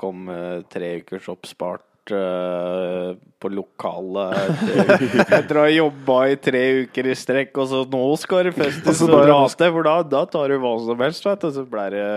[0.00, 0.36] komme
[0.72, 4.34] tre ukers oppspart eh, på lokalet
[5.38, 8.88] etter å ha jobba i tre uker i strekk, og så nå skal det festes
[8.88, 11.50] Og så og bare- for da, da tar du hva som helst, vet du.
[11.54, 12.08] Så blir det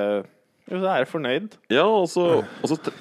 [0.72, 1.50] jo, så er jeg fornøyd.
[1.70, 2.24] Ja, og så,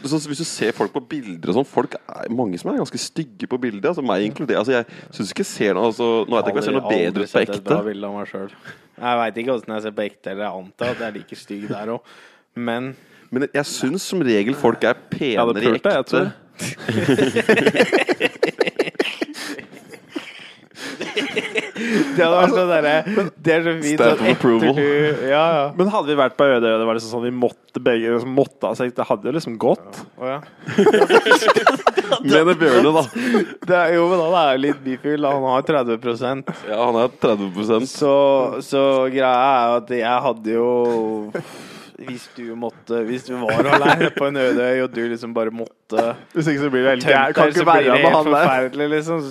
[0.03, 3.47] Hvis du ser folk på bilder og sånn Folk er mange som er ganske stygge
[3.49, 3.89] på bilder.
[3.95, 4.59] Altså meg inkludert.
[4.61, 4.85] Altså, jeg
[5.17, 7.21] syns ikke jeg ser noe altså, Nå vet jeg ikke om jeg ser noe bedre
[7.25, 7.89] ut på sett et bra ekte.
[7.89, 8.51] bilde av meg selv.
[9.01, 11.37] Jeg veit ikke åssen jeg ser på ekte, eller jeg antar at jeg er like
[11.41, 12.01] stygg der òg.
[12.55, 12.83] Men
[13.35, 16.11] Men jeg syns som regel folk er Jeg hadde penere i pult det, jeg ekte.
[16.15, 16.29] tror.
[21.75, 22.93] det hadde vært sånn derre
[23.35, 24.77] Det er så fint Stamp of approval.
[24.79, 25.65] du Ja, ja.
[25.79, 28.35] Men hadde vi vært på Ødøy, og det var liksom sånn vi måtte begge liksom,
[28.37, 30.01] måtte ha sex, det hadde jo liksom gått.
[30.23, 30.39] Ja.
[32.25, 33.03] Mener Bjørne, da.
[33.67, 35.27] Det er, jo, men han er litt bifil.
[35.27, 38.15] Han har 30% Ja, han er 30% Så,
[38.65, 38.83] så
[39.13, 40.69] greia er jo at jeg hadde jo
[42.05, 45.53] hvis du måtte Hvis du var alene på en øde øy, og du liksom bare
[45.55, 47.37] måtte Hvis ikke så blir det helt tømt.
[47.37, 48.33] Kan så ikke være med han der.
[48.35, 49.29] forferdelig, liksom.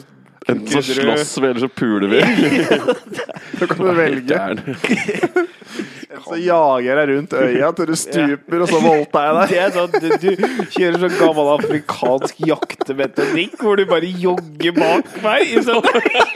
[0.48, 2.22] Enten så slåss vi, eller så puler vi.
[3.60, 4.40] Så kan du velge.
[6.24, 9.48] Så jager jeg rundt øya til du stuper, og så voldtar jeg deg.
[9.54, 15.10] Det er sånn, du, du kjører sånn gammel afrikansk jaktemetodikk hvor du bare jogger bak
[15.26, 15.82] meg i sånn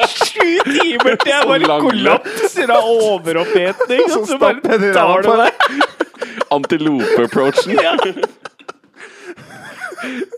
[0.10, 4.04] sju timer til jeg bare kollapser av overoppheting.
[4.10, 5.54] Så Og så bare tar du deg.
[6.58, 7.78] Antilope-approachen.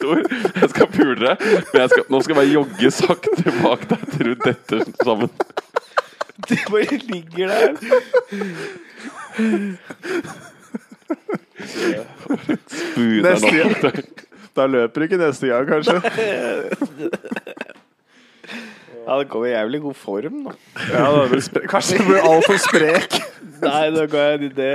[0.02, 0.22] Tor,
[0.56, 1.42] jeg skal pule deg,
[1.74, 5.32] men jeg skal, nå skal jeg bare jogge sakte bak deg til du detter sammen.
[6.48, 7.72] Du bare ligger der.
[13.28, 14.04] Neste gang.
[14.56, 16.00] Da løper du ikke neste gang, kanskje.
[19.10, 20.52] Ja, det kommer i jævlig god form, da.
[20.92, 23.16] Ja, da blir spre Kanskje du blir altfor sprek.
[23.64, 24.68] Nei, nå går jeg inn i det.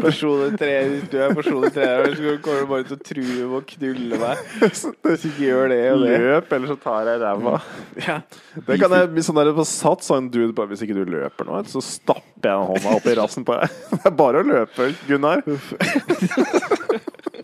[0.00, 3.60] Personlig trener, du er personlig trener, så kommer du bare til å true med å
[3.70, 4.42] knulle meg.
[4.64, 4.82] Hvis
[5.22, 6.18] du ikke gjør det og det.
[6.24, 7.54] Løp, eller så tar jeg ræva.
[8.02, 8.18] Ja.
[8.66, 11.14] Det kan jeg, hvis sånn der på sats, sa en dude bare Hvis ikke du
[11.14, 13.78] løper nå, så stapper jeg hånda opp i rassen på deg.
[13.94, 15.46] Det er bare å løpe, Gunnar.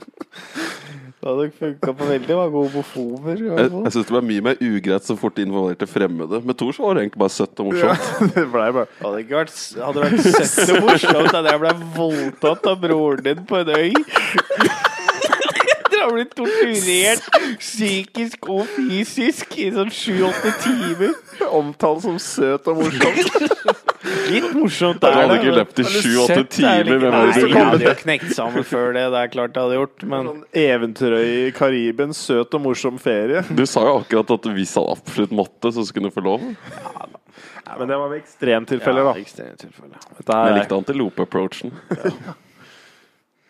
[1.22, 3.36] Det hadde funka på veldig mange homofober.
[3.38, 3.84] Jeg, fall.
[3.86, 6.40] jeg syns det ble mye mer ugreit så fort de involverte fremmede.
[6.42, 8.32] Med Thor så var det egentlig bare søtt og Ja, morsomt.
[8.34, 12.66] det ble bare hadde ikke vært, hadde vært søtt og morsomt at jeg ble voldtatt
[12.72, 14.90] av broren din på en øy.
[16.02, 17.26] Har blitt torturert
[17.62, 21.12] psykisk og fysisk i sånn sju-åtte timer.
[21.52, 23.20] omtalt som søt og morsom.
[24.32, 26.74] Litt morsomt Du er hadde ikke løpt i sju-åtte er det timer.
[26.80, 29.04] er det Nei, jeg hadde jo knekt sammen før det.
[29.14, 33.44] Det er klart jeg hadde gjort, men Sånn Eventyrøy i Karibien, søt og morsom ferie.
[33.54, 36.44] Du sa jo akkurat at hvis han absolutt måtte, så skulle du få lov.
[37.62, 39.14] Ja, men det var ved ekstremtilfeller, da.
[39.22, 39.96] ekstremt tilfelle.
[40.18, 41.72] Dette Men jeg er, likte antilope-approachen.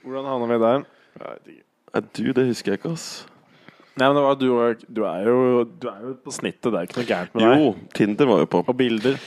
[0.05, 0.85] hvordan havna vi der?
[1.23, 1.35] Nei,
[1.93, 3.07] Du, det husker jeg ikke, ass.
[4.01, 6.71] Nei, men det var, du, du, er jo, du er jo på snittet.
[6.71, 7.61] Det er ikke noe gærent med deg.
[7.61, 8.63] Jo, Tinder var jo på.
[8.65, 9.19] Og bilder.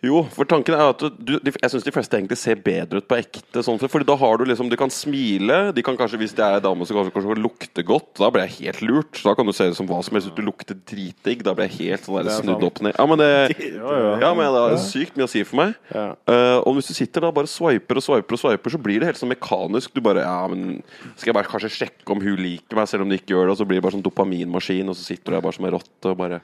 [0.00, 3.18] Jo, for tanken er at du, jeg syns de fleste egentlig ser bedre ut på
[3.20, 3.60] ekte.
[3.64, 5.58] Sånn, Fordi da har du liksom De kan smile.
[5.76, 8.70] De kan kanskje, Hvis det er dame så kanskje, kanskje lukter godt, da blir jeg
[8.70, 9.18] helt lurt.
[9.20, 10.32] Så Da kan du se ut som hva som helst.
[10.36, 12.96] Du lukter dritdigg, da blir jeg helt sånn Det snudd opp ned.
[12.96, 13.28] Ja, men det,
[14.24, 15.76] ja, men det er sykt mye å si for meg.
[15.92, 19.10] Eh, og hvis du sitter da bare swiper og swiper, og swiper så blir det
[19.10, 19.92] helt sånn mekanisk.
[19.92, 20.80] Du bare Ja, men
[21.16, 23.56] skal jeg bare kanskje sjekke om hun liker meg, selv om du ikke gjør det?
[23.56, 25.74] Og så blir det bare sånn dopaminmaskin, og så sitter du der bare som ei
[25.76, 26.40] rotte og bare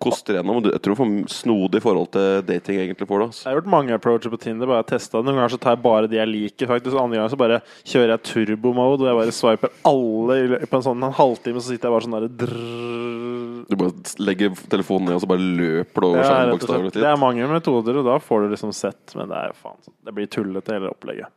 [0.00, 0.62] koster gjennom.
[0.62, 3.26] Og Jeg tror får snodig forhold til dating egentlig får det.
[3.28, 3.48] jeg Altså.
[3.48, 4.66] har gjort mange approacher på Tinder.
[4.70, 6.66] Bare testa Noen ganger så tar jeg bare de jeg liker.
[6.70, 10.86] faktisk Andre ganger så bare kjører jeg turbo-mode, hvor jeg bare swiper alle på en
[10.88, 11.60] sånn en halvtime.
[11.62, 13.66] Så sitter jeg bare sånn derre.
[13.68, 13.92] Du bare
[14.24, 16.52] legger telefonen ned, og så bare løper du over Ja, skjermen.
[16.56, 17.02] Bokstavelig talt.
[17.02, 19.14] Det er mange metoder, og da får du liksom sett.
[19.18, 21.28] Men det er jo faen Det blir tullete, hele opplegget.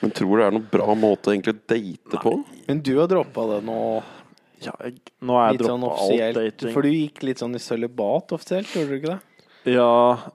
[0.00, 2.32] Men tror du det er noen bra måte å date date på?
[2.68, 3.78] Men du har droppa det nå
[4.60, 6.72] Ja, jeg, nå er jeg droppa sånn alt dating.
[6.74, 9.20] For du gikk litt sånn i sølibat offisielt, gjorde du ikke det?
[9.68, 9.86] Ja,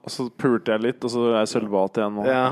[0.04, 2.26] og så pulte jeg litt, og så er jeg sølvbat igjen nå.
[2.30, 2.44] Ja.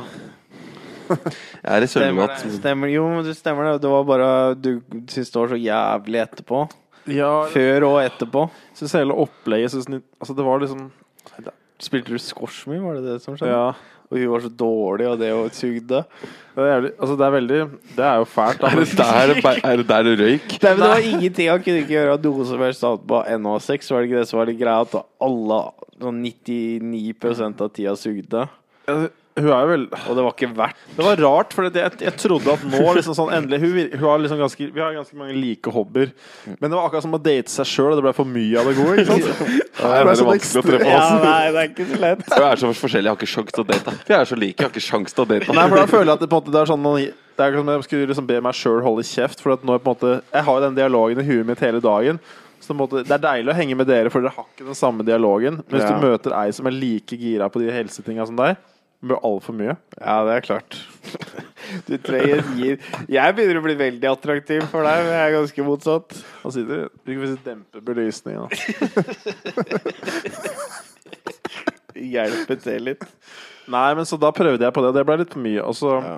[1.14, 1.20] Jeg
[1.76, 2.54] er i Stemmer det.
[2.58, 2.90] Stemmer.
[2.94, 3.74] Jo, men det stemmer det.
[3.84, 4.70] Det var bare Du
[5.12, 6.62] syntes det var så jævlig etterpå.
[7.12, 8.46] Ja, Før og etterpå.
[8.80, 9.90] syns hele opplegget synes,
[10.22, 10.92] Altså, det var liksom
[11.84, 13.52] Spilte du squash mye, var det det som skjedde?
[13.52, 13.74] Ja.
[14.14, 16.04] Og hun var så dårlig, og det og sugde.
[16.54, 17.60] Det er, jævlig, altså det er veldig
[17.98, 18.60] Det er jo fælt.
[18.62, 18.68] Da,
[19.24, 20.52] Er det der, er det der du røyk?
[20.54, 23.90] Nei, men det var ingenting han kunne ikke gjøre noe som helst annet på NH6.
[23.90, 24.86] Var det ikke det som var litt greia?
[24.86, 24.94] At
[25.28, 25.60] alle,
[26.04, 28.46] sånn 99% av tida sugde.
[29.36, 32.14] Hun er jo vel Og det var ikke verdt Det var rart, for jeg, jeg
[32.22, 35.34] trodde at nå liksom sånn endelig Hun, hun har liksom ganske, Vi har ganske mange
[35.34, 36.12] like hobbyer.
[36.60, 38.70] Men det var akkurat som å date seg sjøl, og det ble for mye av
[38.70, 39.02] det gode.
[39.02, 39.64] Ikke sant?
[39.74, 42.22] Det er sånn vanskelig å treffe Ja, nei, det er ikke så lett.
[42.30, 43.96] Vi er så forskjellige, jeg har ikke sjans til å date.
[44.08, 45.56] Vi er så like, jeg har ikke sjans til å date.
[45.58, 46.86] Nei, for da føler jeg at det, på en måte, det er sånn
[47.34, 49.42] Det er som jeg skulle liksom be meg sjøl holde kjeft.
[49.44, 51.64] For at nå er på en måte Jeg har jo den dialogen i huet mitt
[51.66, 52.22] hele dagen.
[52.62, 54.70] Så på en måte, Det er deilig å henge med dere, for dere har ikke
[54.70, 55.58] den samme dialogen.
[55.66, 55.98] Men hvis Ja.
[55.98, 58.56] du møter ei som er like gira på de helsetinga som deg,
[59.04, 59.74] det blir altfor mye.
[60.00, 60.76] Ja, det er klart.
[61.88, 62.40] Du trenger
[63.12, 66.16] Jeg begynner å bli veldig attraktiv for deg, men jeg er ganske motsatt.
[66.44, 68.46] Han sitter Du kan dempe belysninga.
[72.14, 73.04] Hjelpe til litt.
[73.76, 74.92] Nei, men så da prøvde jeg på det.
[74.96, 75.62] Det ble litt for mye.
[75.68, 76.16] Og så Ja.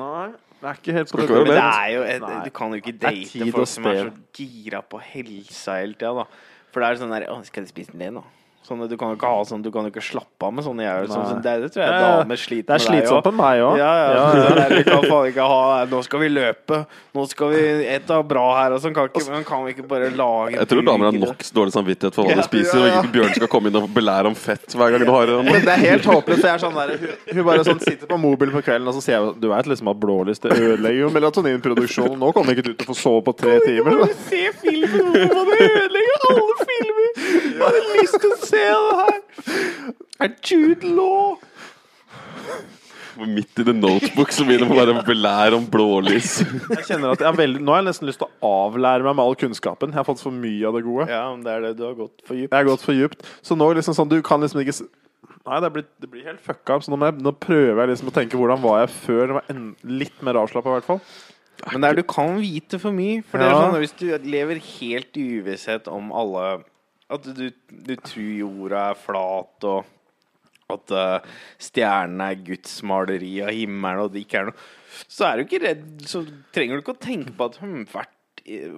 [0.00, 0.26] Nei,
[0.62, 1.28] det er ikke helt på det.
[1.28, 4.80] Men det er jo et, Du kan jo ikke date folk som er så gira
[4.80, 6.26] på helsa hele tida, da.
[6.72, 8.24] For det er sånn der Å, skal du spise den, nå?
[8.64, 10.86] Sånn, du kan jo ikke ha sånn Du kan jo ikke slappe av med sånne
[10.86, 12.12] jeg, sånn, sånn, det, det tror jeg Ja, ja.
[12.22, 13.74] damer sliter Det er med slitsomt med meg òg.
[13.76, 14.22] Ja, ja.
[14.64, 15.58] Er, vi kan faen ikke ha
[15.90, 16.78] Nå skal vi løpe.
[17.12, 17.60] Nå skal vi
[17.92, 18.94] Et av bra her, og sånn.
[18.96, 22.16] Kan, ikke, men kan vi ikke bare lage Jeg tror damer har nok dårlig samvittighet
[22.16, 22.94] for hva de spiser, ja, ja.
[23.02, 25.50] og ikke Bjørn skal komme inn og belære om fett hver gang du har en.
[25.50, 26.40] Men det er helt håpløst.
[26.40, 28.96] for jeg er sånn der, hun, hun bare sånn sitter på mobilen på kvelden, og
[28.96, 32.16] så sier jeg Du vet liksom at blålys det ødelegger jo melatoninproduksjonen.
[32.24, 34.06] Nå kommer ikke du til å få sove på tre timer.
[34.30, 35.12] Se filmen!
[35.14, 36.93] det må ødelegge alle filmer?
[37.60, 39.18] Hadde lyst til å se det her.
[40.24, 41.36] Er Jude Law
[43.14, 46.40] Midt i the notebook så begynner man bare å belære om blålys.
[46.42, 49.14] Jeg kjenner at jeg er veldig, Nå har jeg nesten lyst til å avlære meg
[49.14, 49.94] med all kunnskapen.
[49.94, 51.06] Jeg har fått for mye av det gode.
[51.12, 52.50] Ja, men det er det du har gått for djupt.
[52.50, 53.22] Jeg har gått for djupt.
[53.46, 54.78] Så nå liksom sånn, du kan liksom ikke
[55.44, 56.84] Nei, det blir, det blir helt fucka opp.
[56.86, 59.22] Så nå, må jeg, nå prøver jeg liksom å tenke hvordan var jeg før.
[59.28, 59.64] Det var en,
[60.02, 61.02] litt mer avslappa, i hvert fall.
[61.70, 63.20] Men det er, du kan vite for mye.
[63.28, 66.46] For det er sånn, Hvis du lever helt i uvisshet om alle
[67.14, 73.52] At du, du tror jorda er flat, og at uh, stjernene er Guds maleri av
[73.52, 76.22] himmelen, og det ikke er noe Så er du ikke redd Så
[76.56, 78.10] trenger du ikke å tenke på at hm, hvert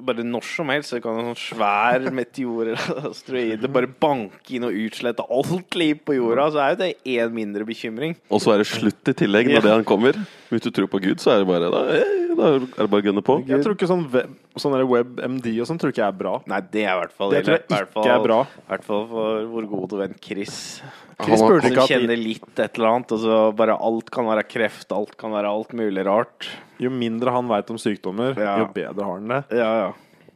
[0.06, 4.66] bare når som helst så kan en sånn svær meteor eller asteroide bare banke inn
[4.68, 6.44] og utslette alt liv på jorda.
[6.54, 8.14] Så er jo det én mindre bekymring.
[8.30, 9.64] Og så er det slutt i tillegg når Ja.
[9.64, 10.20] det han kommer.
[10.50, 13.02] Hvis du tror på Gud, så er det bare Da, eh, da er det bare
[13.02, 13.38] å gunne på.
[13.48, 16.34] Jeg tror ikke sånn, web, sånn WebMD og sånn tror ikke jeg er bra.
[16.46, 18.38] Nei, det er i hvert fall Det tror jeg i hvert ikke er bra.
[18.46, 20.82] I hvert fall for vår gode venn Chris.
[21.16, 24.10] Chris Han var- burde ikke at kjenner litt et eller annet, og så bare alt
[24.10, 26.48] kan være kreft, alt kan være alt mulig rart.
[26.78, 28.58] Jo mindre han veit om sykdommer, Ja.
[28.58, 29.44] jo bedre har han det.
[29.56, 29.92] Ja, ja.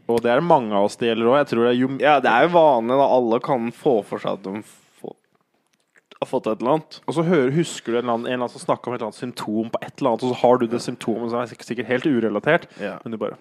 [0.08, 2.00] Og det er mange av oss det gjelder òg.
[2.00, 3.06] Ja, det er jo vanlig, da.
[3.06, 4.62] Alle kan få for seg at de
[6.20, 6.98] har fått et eller annet.
[7.08, 9.00] Og så hører, husker du en eller annen, en eller annen som snakker om et
[9.00, 11.52] eller annet symptom på et eller annet, og så har du det symptomet som er
[11.52, 12.98] sikkert helt urelatert, Ja.
[13.04, 13.38] men du bare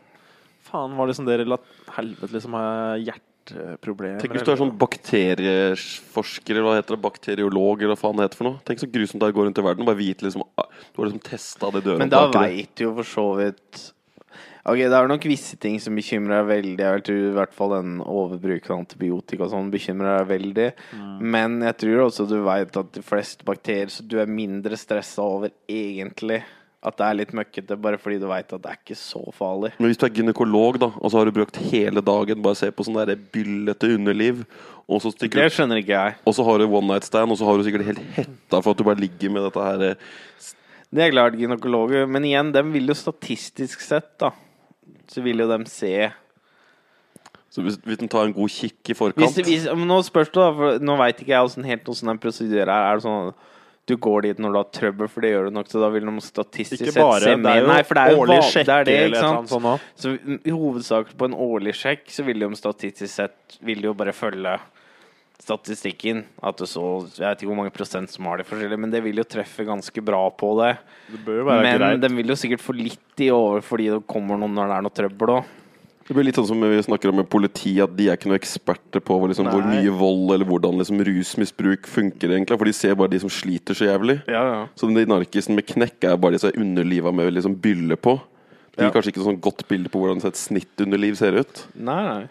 [0.69, 1.63] Faen, var det liksom det relat...
[1.95, 2.65] Helvete, liksom har
[2.99, 8.01] jeg hjerteproblemer Tenk hvis du er sånn bakterieforsker, eller hva heter det, bakteriolog, eller hva
[8.03, 8.59] faen det heter for noe.
[8.67, 10.67] Tenk så grusomt det er å gå rundt i verden og bare vite liksom ah,
[10.93, 13.88] Du har liksom testa det Men da veit du jo for så vidt
[14.68, 16.84] Ok, Det er nok visse ting som bekymrer deg veldig.
[16.84, 20.70] Jeg tror i hvert fall den overbruken av antibiotika og sånn bekymrer deg veldig.
[21.24, 25.24] Men jeg tror også du veit at de fleste bakterier Så du er mindre stressa
[25.24, 26.43] over egentlig
[26.80, 29.74] at det er litt møkkete, bare fordi du veit at det er ikke så farlig.
[29.82, 32.70] Men hvis du er gynekolog, da, og så har du brukt hele dagen bare se
[32.72, 34.45] på sånn der byllete underliv,
[34.88, 36.16] og så, stikker Det skjønner ikke jeg.
[36.24, 38.72] og så har du one night stand, og så har du sikkert helt hetta for
[38.72, 40.07] at du bare ligger med dette her eh,
[40.88, 42.07] Det er klart, gynekologer.
[42.07, 44.32] Men igjen, dem vil jo statistisk sett, da
[45.12, 45.94] Så vil jo dem se
[47.50, 50.42] Så hvis, hvis den tar en god kikk i forkant hvis, men nå spørs det,
[50.42, 50.50] da.
[50.58, 52.90] For nå veit ikke jeg hvordan, helt åssen den prosedyren er.
[52.92, 53.32] Er det sånn
[53.90, 56.06] du går dit når du har trøbbel, for det gjør du nok, så da vil
[56.06, 58.68] de statistisk sett se Det mer er jo Nei, for det er jo årlig sjekk
[58.68, 59.54] det er det, ikke sant?
[59.54, 59.86] Sånn.
[59.98, 63.96] Så i hovedsak på en årlig sjekk så vil de statistisk sett Vil de jo
[63.98, 64.60] bare følge
[65.40, 66.24] statistikken.
[66.44, 66.84] At du så
[67.18, 69.66] Jeg vet ikke hvor mange prosent som har det forskjellig, men det vil jo treffe
[69.68, 70.74] ganske bra på det.
[71.12, 72.02] Det bør jo være Men greit.
[72.02, 74.86] den vil jo sikkert få litt i over fordi det kommer noen når det er
[74.88, 75.56] noe trøbbel òg.
[76.10, 78.40] Det blir litt sånn som vi snakker om med politiet, at de er ikke noen
[78.40, 82.58] eksperter på liksom, hvor mye vold eller hvordan liksom, rusmisbruk funker, egentlig.
[82.58, 84.16] For de ser bare de som sliter så jævlig.
[84.26, 84.64] Ja, ja.
[84.74, 88.16] Så de narkisen med knekk er bare de som er underliva med liksom bylle på.
[88.74, 88.96] Det gir Ja.
[88.96, 91.68] kanskje ikke sånn godt bilde på hvordan et snittunderliv ser ut.
[91.78, 92.28] Nei, nei.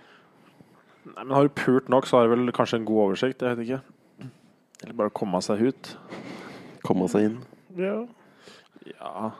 [1.14, 3.42] Nei, men har du pult nok, så har du vel kanskje en god oversikt.
[3.42, 3.80] Jeg vet ikke.
[4.84, 5.92] Eller bare komme seg ut.
[6.86, 7.38] Komme seg inn.
[7.78, 7.96] Ja.
[8.92, 9.30] ja.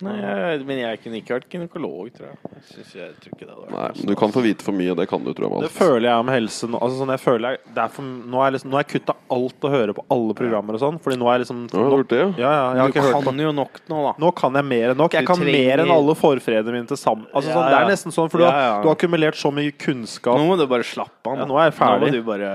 [0.00, 2.38] Nei, jeg, men jeg kunne ikke vært gynekolog, tror jeg.
[2.70, 4.94] Synes jeg tror ikke det hadde vært Nei, men du kan få vite for mye,
[4.96, 5.52] det kan du, tror jeg.
[5.52, 6.80] med Det føler jeg om helse nå.
[6.80, 8.90] Altså, sånn, jeg føler jeg, det er for, nå har jeg, liksom, nå har jeg
[8.94, 11.00] kutta alt å høre på alle programmer og sånn.
[11.04, 12.30] Fordi nå er jeg liksom Ja, har du gjort det, ja?
[12.30, 14.14] Ja, ja, jeg har Du ikke hørt på kan jo nok nå, da.
[14.24, 15.18] Nå kan jeg mer enn nok.
[15.20, 17.28] Jeg Du kan mer enn alle forfedrene mine til sammen.
[17.34, 17.92] Altså, Ja, sånn, det er ja.
[17.94, 18.74] nesten sånn, for du, Ja, har, ja.
[18.80, 20.40] du har akkumulert så mye kunnskap.
[20.40, 21.42] Nå må du bare slappe av.
[21.44, 22.08] Ja, nå er jeg ferdig.
[22.08, 22.52] Nå må du bare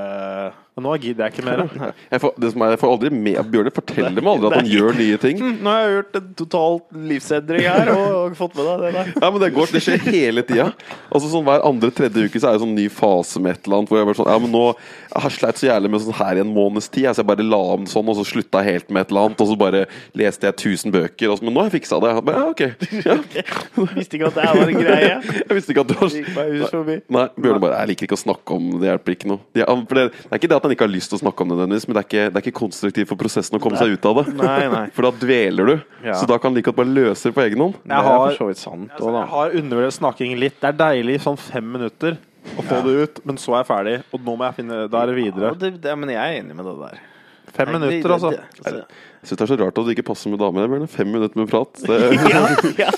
[0.76, 1.62] Og nå gidder jeg ikke mer.
[2.12, 4.68] Jeg får, det som er, jeg får aldri med Bjørne forteller meg aldri at han
[4.68, 5.40] gjør nye ting.
[5.64, 9.12] Nå har jeg gjort en totalt livsendring her og, og fått med deg det der.
[9.16, 10.68] Ja, men Det går, det skjer hele tida.
[11.08, 13.94] Altså, sånn, hver andre-tredje uke så er det sånn ny fase med et eller annet.
[13.94, 14.66] Hvor jeg bare sånn, ja, men nå
[15.16, 17.08] har sleit så jævlig med sånn her i en måneds tid.
[17.16, 19.42] Så jeg bare la om sånn, og så slutta jeg helt med et eller annet.
[19.44, 19.82] Og så bare
[20.18, 21.32] leste jeg 1000 bøker.
[21.32, 22.12] Og så, men nå har jeg fiksa det.
[22.16, 22.64] Jeg bare, ja, ok.
[23.06, 23.16] Ja.
[23.96, 25.16] Visste ikke at det her var en greie.
[25.46, 26.92] Jeg visste ikke at det var.
[27.16, 28.80] Nei, Bjørne bare Jeg liker ikke å snakke om det.
[28.86, 29.40] Det hjelper ikke noe.
[29.56, 31.22] De, han- for det, det er ikke det at han ikke har lyst til å
[31.24, 33.80] snakke om det, men det er ikke, det er ikke konstruktivt for prosessen å komme
[33.80, 34.26] seg ut av det.
[34.40, 34.84] Nei, nei.
[34.96, 35.76] For da dveler du.
[36.06, 36.16] Ja.
[36.20, 37.78] Så da kan han like godt bare løse det på egen hånd.
[37.84, 40.58] Jeg er har- Altså, jeg har undervurdert snakking litt.
[40.62, 42.18] Det er deilig sånn fem minutter
[42.56, 43.96] å få det ut, men så er jeg ferdig.
[44.14, 45.52] Og nå må jeg finne Da er det videre.
[45.52, 47.00] Ja, det, det, men jeg er enig med det der.
[47.56, 48.30] Fem Nei, minutter, det- altså.
[48.32, 48.86] det- altså.
[49.26, 50.68] Jeg syns det er så rart at det ikke passer med damer.
[50.68, 50.88] Bjørne.
[50.92, 51.74] Fem minutter med prat.
[51.82, 52.00] Det,
[52.36, 52.46] ja,
[52.86, 52.92] ja.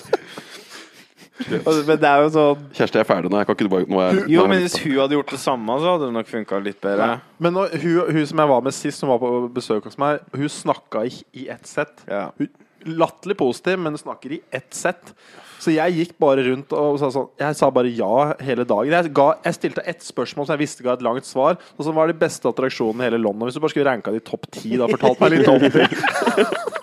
[1.88, 3.38] Men det er jo sånn Kjersti, jeg er ferdig nå.
[3.38, 5.76] Jeg kan ikke du bare nå er, Jo, men hvis hun hadde gjort det samme,
[5.84, 7.10] så hadde det nok funka litt bedre.
[7.46, 10.24] Men nå, hun, hun som jeg var med sist, som var på besøk hos meg,
[10.34, 11.94] hun snakka i, i ett sett.
[12.10, 12.32] Ja.
[12.42, 12.50] Hun-
[12.88, 15.14] Latterlig positiv, men snakker i ett sett.
[15.58, 18.94] Så jeg gikk bare rundt og sa sånn Jeg sa bare ja hele dagen.
[18.94, 21.98] Jeg, ga, jeg stilte ett spørsmål som jeg visste ga et langt svar, og som
[21.98, 23.48] var de beste attraksjonene i hele London.
[23.50, 25.88] Hvis du bare skulle ranka de topp ti, da fortalte meg litt om det.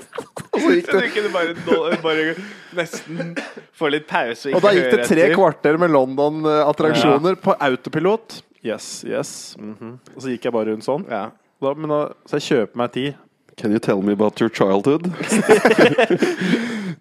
[0.65, 2.35] så gikk Så du bare, bare
[2.75, 3.35] nesten
[3.77, 8.41] få litt pause Og da gikk det tre kvarter med London-attraksjoner på autopilot.
[8.65, 9.31] Yes, yes.
[9.61, 9.99] mhm.
[10.15, 11.05] Og så gikk jeg bare rundt sånn.
[11.11, 11.29] Ja.
[11.63, 13.21] Da, men da, så jeg kjøper meg tid.
[13.57, 15.03] Can you tell me about your childhood?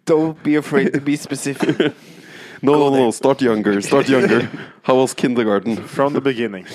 [0.05, 1.93] Don't be afraid to be specific.
[2.63, 3.81] No, no, no, start younger.
[3.81, 4.47] Start younger.
[4.83, 5.75] How was kindergarten?
[5.95, 6.65] From the beginning.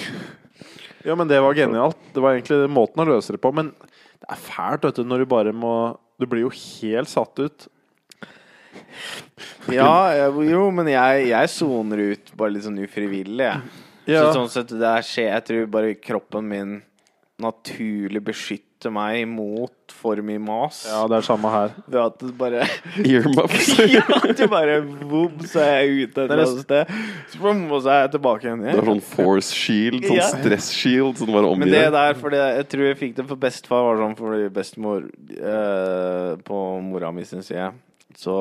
[1.02, 1.96] Ja, men det var genialt.
[2.12, 3.52] Det var egentlig måten å løse det på.
[3.56, 3.70] Men
[4.20, 5.72] det er fælt, vet du, når du bare må
[6.20, 7.68] Du blir jo helt satt ut.
[9.72, 13.84] Ja, jo, men jeg, jeg soner ut bare litt sånn ufrivillig, jeg.
[14.12, 14.26] Ja.
[14.26, 16.76] Så sånn sett, det skjer Jeg tror bare kroppen min
[17.38, 20.80] naturlig beskytte meg mot for mye mas.
[20.86, 21.72] Ja, det er samme her.
[21.86, 22.64] Ved at det bare
[23.12, 23.72] Earmuffs.
[23.94, 24.02] Ja,
[24.38, 26.92] du bare boom, så er jeg ute et eller annet sted.
[27.32, 28.64] Så boom, og så er jeg tilbake igjen.
[28.66, 30.26] Det er sånn force shield, sånn Ja.
[30.32, 33.86] stress shield som bare Men det der, for jeg tror jeg fikk det for bestefar,
[33.90, 35.06] var sånn fordi bestemor
[35.38, 37.70] eh, på mora mi sin side
[38.18, 38.38] Så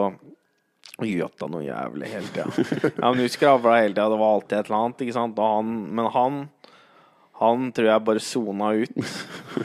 [0.98, 2.50] gjøta noe jævlig hele tida.
[3.02, 5.38] Ja, men hun skravla hele tida, det var alltid et eller annet, ikke sant.
[5.38, 6.39] Han, men han
[7.38, 9.14] han tror jeg bare sona ut.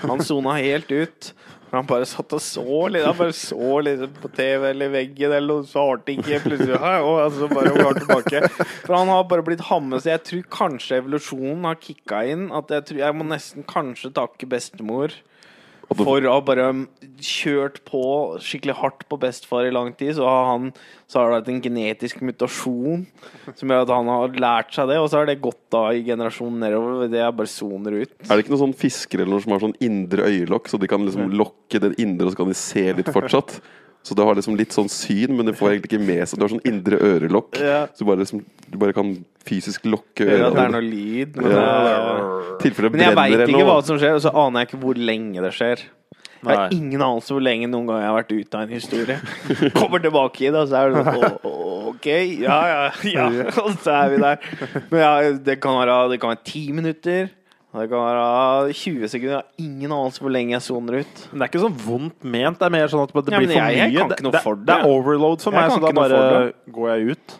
[0.05, 1.33] Han sona helt ut.
[1.73, 5.63] Han bare satt og så litt Han bare så litt på TV eller veggen eller
[5.63, 6.43] noe, svarte ikke.
[6.45, 8.43] Plutselig Og altså bare var tilbake.
[8.85, 10.05] For han har bare blitt hammet.
[10.05, 12.51] Så jeg tror kanskje evolusjonen har kicka inn.
[12.53, 15.17] At jeg tror jeg må nesten kanskje takke bestemor
[15.99, 16.67] for å ha bare
[17.23, 18.03] kjørt på
[18.43, 20.15] skikkelig hardt på bestefar i lang tid.
[20.19, 20.73] Så har han
[21.13, 23.03] Så har det vært en genetisk mutasjon
[23.55, 26.01] som gjør at han har lært seg det, og så har det gått da i
[26.07, 27.05] generasjonen nedover.
[27.13, 28.15] Det er bare soner ut.
[28.25, 30.89] Er det ikke noen sånn fiskere eller noe som har sånn indre øyelokk, så de
[30.89, 33.59] kan liksom lokke den indre, og så kan de se litt fortsatt?
[34.03, 36.47] Så du har liksom litt sånn syn, men du får egentlig ikke med seg Du
[36.47, 37.61] har sånn indre ørelokk.
[37.61, 37.85] Ja.
[37.95, 39.13] Så du bare, liksom, du bare kan
[39.47, 41.37] fysisk lokke Hører Ja, det er noe lyd.
[41.37, 42.55] Men, Ja.
[42.63, 44.95] tilfelle det men jeg veit ikke hva som skjer, og så aner jeg ikke hvor
[45.11, 45.85] lenge det skjer.
[46.43, 49.19] Jeg har ingen anelse hvor lenge noen gang jeg har vært ute av en historie.
[49.79, 51.53] Kommer tilbake i det, og så er det sånn «Å, å,
[51.93, 52.07] OK,
[52.43, 52.81] ja, ja,
[53.13, 53.27] ja.
[53.63, 54.43] Og så er vi der.
[54.91, 57.31] Men ja, det kan være, det kan være ti minutter.
[57.73, 59.31] Det kan være 20 sekunder.
[59.33, 61.23] Jeg har ingen anelse hvor lenge jeg soner ut.
[61.31, 62.59] Men det er ikke sånn vondt ment.
[62.61, 63.77] Det er mer sånn at det Ja, blir for mye.
[63.79, 64.75] jeg kan ikke noe det, for det det.
[64.77, 66.19] er overload for Jeg meg, så da bare
[66.75, 67.39] går jeg ut.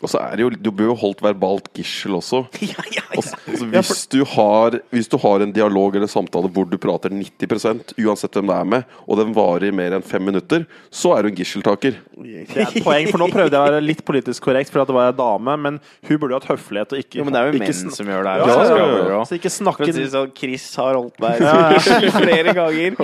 [0.00, 2.44] Og så er det jo Du bør jo holdt verbalt gissel også.
[2.70, 3.20] Ja, ja, ja.
[3.20, 7.10] s- altså, hvis, du har, hvis du har en dialog eller samtale hvor du prater
[7.12, 11.12] 90% uansett hvem det er med, og den varer i mer enn fem minutter, så
[11.16, 11.98] er du en gisseltaker.
[12.16, 14.88] Det er et poeng, for nå prøvde jeg å være litt politisk korrekt for at
[14.90, 17.42] det var en dame, men hun burde jo hatt høflighet og ikke Jo, men det
[17.42, 18.44] er jo menn som gjør det her.
[18.46, 19.20] Ja, ja, ja, ja.
[19.28, 22.14] Så ikke snakke si sånn, Chris har holdt meg Ja, ja.
[22.22, 22.96] flere ganger.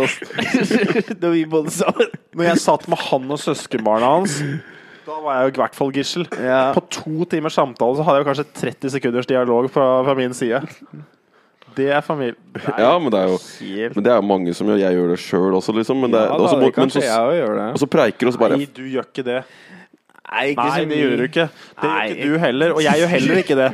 [1.20, 2.14] Da vi bodde sammen.
[2.36, 4.38] Når jeg satt med han og søskenbarna hans,
[5.06, 6.24] da var jeg jo i hvert fall gissel.
[6.42, 6.62] Ja.
[6.74, 10.34] På to timers samtale så hadde jeg jo kanskje 30 sekunders dialog fra, fra min
[10.34, 10.60] side.
[11.76, 12.34] Det er familie.
[12.78, 15.18] Ja, men det er jo helt Men det er mange som gjør Jeg gjør det
[15.20, 15.98] sjøl også, liksom.
[16.00, 17.66] Men det, Ja, da, også, det men så, jeg gjør det.
[17.74, 19.42] og så preiker og så bare Nei, du gjør ikke det.
[20.26, 21.44] Nei, ikke Nei, det gjør du ikke.
[21.80, 22.72] Det gjør ikke du heller.
[22.74, 23.68] Og jeg gjør heller ikke det.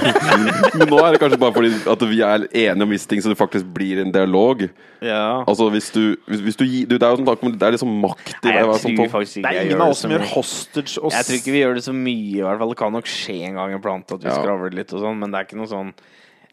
[0.78, 3.30] Men nå er det kanskje bare fordi at vi er enige om visse ting, så
[3.32, 4.66] det faktisk blir en dialog.
[5.04, 5.44] Ja.
[5.46, 7.90] Altså hvis du, hvis, hvis du gir du, Det er jo sånn Det er liksom
[8.00, 8.54] makt i det.
[8.56, 10.22] jeg å være sånn tror faktisk Det er jeg ingen gjør av oss som gjør
[10.24, 10.30] mye.
[10.32, 12.72] hostage og Jeg tror ikke vi gjør det så mye, i hvert fall.
[12.72, 14.36] Det kan nok skje en gang iblant at vi Ja.
[14.40, 15.92] skravler litt og sånn, men det er ikke noe sånn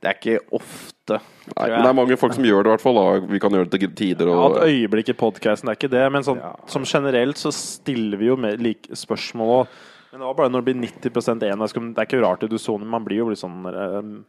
[0.04, 1.18] Det er ikke ofte.
[1.54, 2.98] Nei, men det er mange folk som gjør det, i hvert fall.
[3.00, 3.28] Da.
[3.32, 4.32] Vi kan gjøre det til tider.
[4.32, 6.52] Ja, et øyeblikk i podkasten er ikke det, men sånn, Ja.
[6.68, 9.68] som generelt så stiller vi jo med like spørsmål og
[10.14, 11.58] Men det var bare når det blir 90% én.
[11.58, 14.22] Det er ikke rart i du soner, man blir jo litt sånn uh,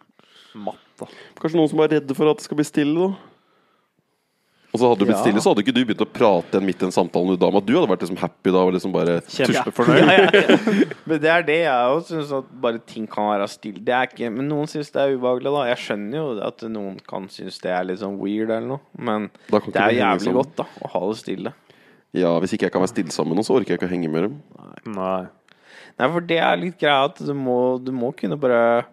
[0.57, 1.07] matt, da.
[1.37, 3.34] Kanskje noen som er redde for at det skal bli stille, da.
[4.75, 5.23] Og så hadde du blitt Ja.
[5.23, 7.61] stille, så hadde ikke du begynt å prate igjen midt i en samtale med dama.
[7.63, 10.01] Du hadde vært liksom happy da og liksom bare Kjempefornøyd.
[10.03, 10.87] Ja, ja, ja.
[11.07, 13.79] Men det er det jeg òg syns, at bare ting kan være stille.
[13.87, 15.63] Det er ikke, men noen syns det er ubehagelig, da.
[15.71, 19.31] Jeg skjønner jo at noen kan synes det er litt sånn weird eller noe, men
[19.47, 20.41] det er jævlig sammen.
[20.43, 21.55] godt, da, å ha det stille.
[22.15, 23.95] Ja, hvis ikke jeg kan være stille sammen med noen, så orker jeg ikke å
[23.95, 24.35] henge med dem.
[24.99, 25.23] Nei.
[25.95, 28.85] Nei, for det er litt greia at du må, du må kunne bare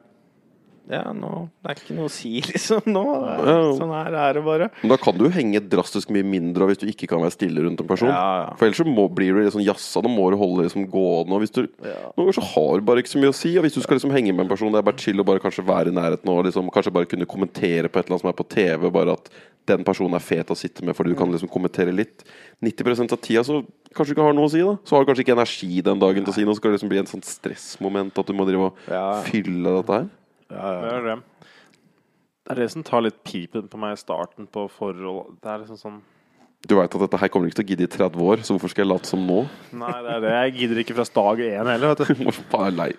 [0.91, 2.81] Ja, nå Det er ikke noe å si, liksom.
[2.91, 3.03] Nå,
[3.47, 3.53] Ja.
[3.77, 4.67] sånn her er det bare.
[4.81, 7.79] Men da kan du henge drastisk mye mindre hvis du ikke kan være stille rundt
[7.79, 8.11] en person.
[8.11, 8.51] Ja.
[8.59, 10.03] For ellers så må, blir du sånn jazza.
[10.03, 11.37] Da må du holde liksom gående.
[11.37, 13.53] Og hvis du, Noen ganger så har du bare ikke så mye å si.
[13.57, 15.39] Og hvis du skal liksom henge med en person, det er bare chill å bare
[15.43, 18.33] kanskje være i nærheten og liksom, kanskje bare kunne kommentere på et eller annet som
[18.33, 19.31] er på TV, bare at
[19.69, 22.25] den personen er fet å sitte med fordi du kan liksom kommentere litt.
[22.65, 23.59] 90% av tida så
[23.95, 24.73] kanskje du ikke har noe å si, da.
[24.83, 26.57] Så har du kanskje ikke energi den dagen til å si noe.
[26.57, 28.81] Så skal det liksom bli en sånn stressmoment at du må drive og
[29.29, 30.09] fylle dette her.
[30.51, 31.17] Det er det.
[32.41, 35.37] Det er det som tar litt pipen på meg i starten på forhold.
[35.43, 35.99] Det er liksom sånn
[36.67, 38.53] Du veit at dette her kommer du ikke til å gidde i 30 år, så
[38.55, 39.39] hvorfor skal jeg late som nå?
[39.77, 40.33] Nei, det er det.
[40.35, 42.23] Jeg gidder ikke fra dag én heller, vet du.
[42.27, 42.91] Hvorfor faen er lei?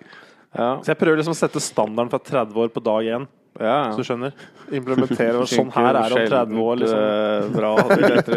[0.53, 0.67] Ja.
[0.83, 3.23] Så jeg prøver liksom å sette standarden fra 30 år på dag én,
[3.57, 3.77] ja.
[3.93, 4.35] så du skjønner.
[4.75, 6.99] Implementere og sånn her er det om 30 år, liksom.
[7.07, 7.71] eh, Bra.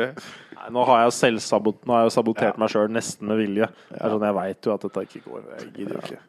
[0.57, 3.39] Nei, nå har jeg jo selvsabot Nå har jeg jo sabotert meg sjøl nesten med
[3.43, 3.69] vilje.
[3.93, 4.09] Ja.
[4.11, 5.45] sånn, Jeg veit jo at dette ikke går.
[5.59, 6.23] Jeg gidder jo ikke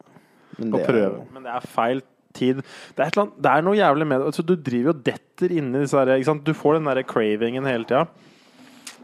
[0.59, 1.23] Men å det er prøve.
[1.37, 2.03] Men det er feil
[2.37, 2.61] tid.
[2.95, 4.29] Det er, annet, det er noe jævlig med det.
[4.31, 6.41] Altså, du driver og detter inni disse her?
[6.45, 8.05] Du får den der cravingen hele tida.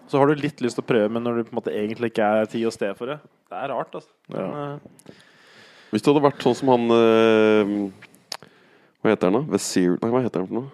[0.07, 2.11] Så har du litt lyst til å prøve, men når du på en måte egentlig
[2.11, 3.19] ikke er tid og sted for det.
[3.49, 4.11] Det er rart, altså.
[4.29, 5.17] Men, ja.
[5.93, 7.73] Hvis du hadde vært sånn som han øh,
[9.03, 9.43] Hva heter han, da?
[9.53, 9.99] Vesir...
[10.01, 10.71] Nei, hva heter han for noe?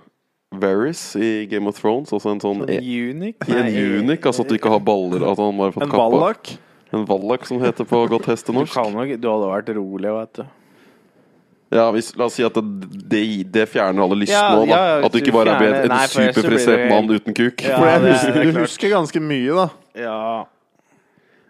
[0.59, 2.11] Varys i Game of Thrones.
[2.15, 3.45] Altså en sånn e Unique?
[3.47, 5.25] en unik, altså at du ikke har baller.
[5.27, 6.57] At han bare har fått en kappa.
[6.89, 8.73] En vallak, som heter på godt Du, hestenorsk.
[8.73, 10.47] kan nok, du hadde vært rolig, vet du.
[11.71, 12.63] Ja, hvis, La oss si at det,
[13.11, 13.21] det,
[13.53, 14.71] det fjerner alle lyst Ja, nå, da.
[14.73, 17.61] ja, ja, at du ikke bare bare er en superfrisert det- mann uten kuk.
[17.61, 19.67] Ja, For jeg det er husker, du husker ganske mye, da.
[20.01, 20.45] Ja.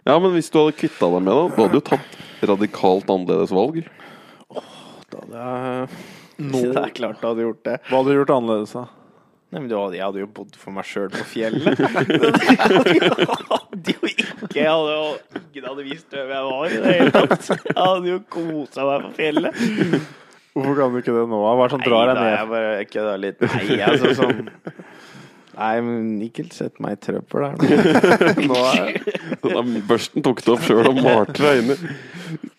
[0.09, 2.19] Ja, men hvis du hadde kvitta deg med det, da hadde du tatt
[2.51, 3.79] radikalt annerledes valg.
[5.09, 5.89] Da hadde jeg
[6.39, 6.61] Nå.
[6.73, 7.77] Det er klart du hadde gjort det.
[7.89, 8.85] Hva hadde du gjort annerledes, da?
[9.49, 11.79] Nei, men hadde, Jeg hadde jo bodd for meg sjøl på fjellet.
[11.79, 15.07] Jeg hadde jo ikke Jeg hadde jo
[15.39, 17.49] Ingen hadde visst hvem jeg var i det hele tatt.
[17.65, 19.57] Jeg hadde jo kosa meg på fjellet.
[20.53, 21.39] Hvorfor kan du ikke det nå?
[21.41, 22.21] Hva er det som drar deg ned?
[22.21, 23.43] Nei, da, jeg bare kødda litt.
[23.49, 24.51] Nei, altså sånn
[25.59, 27.57] Nei, men ikke sett meg i trøbbel her
[28.49, 28.59] nå.
[29.43, 31.77] nå er, børsten tok det opp sjøl og malte deg inni.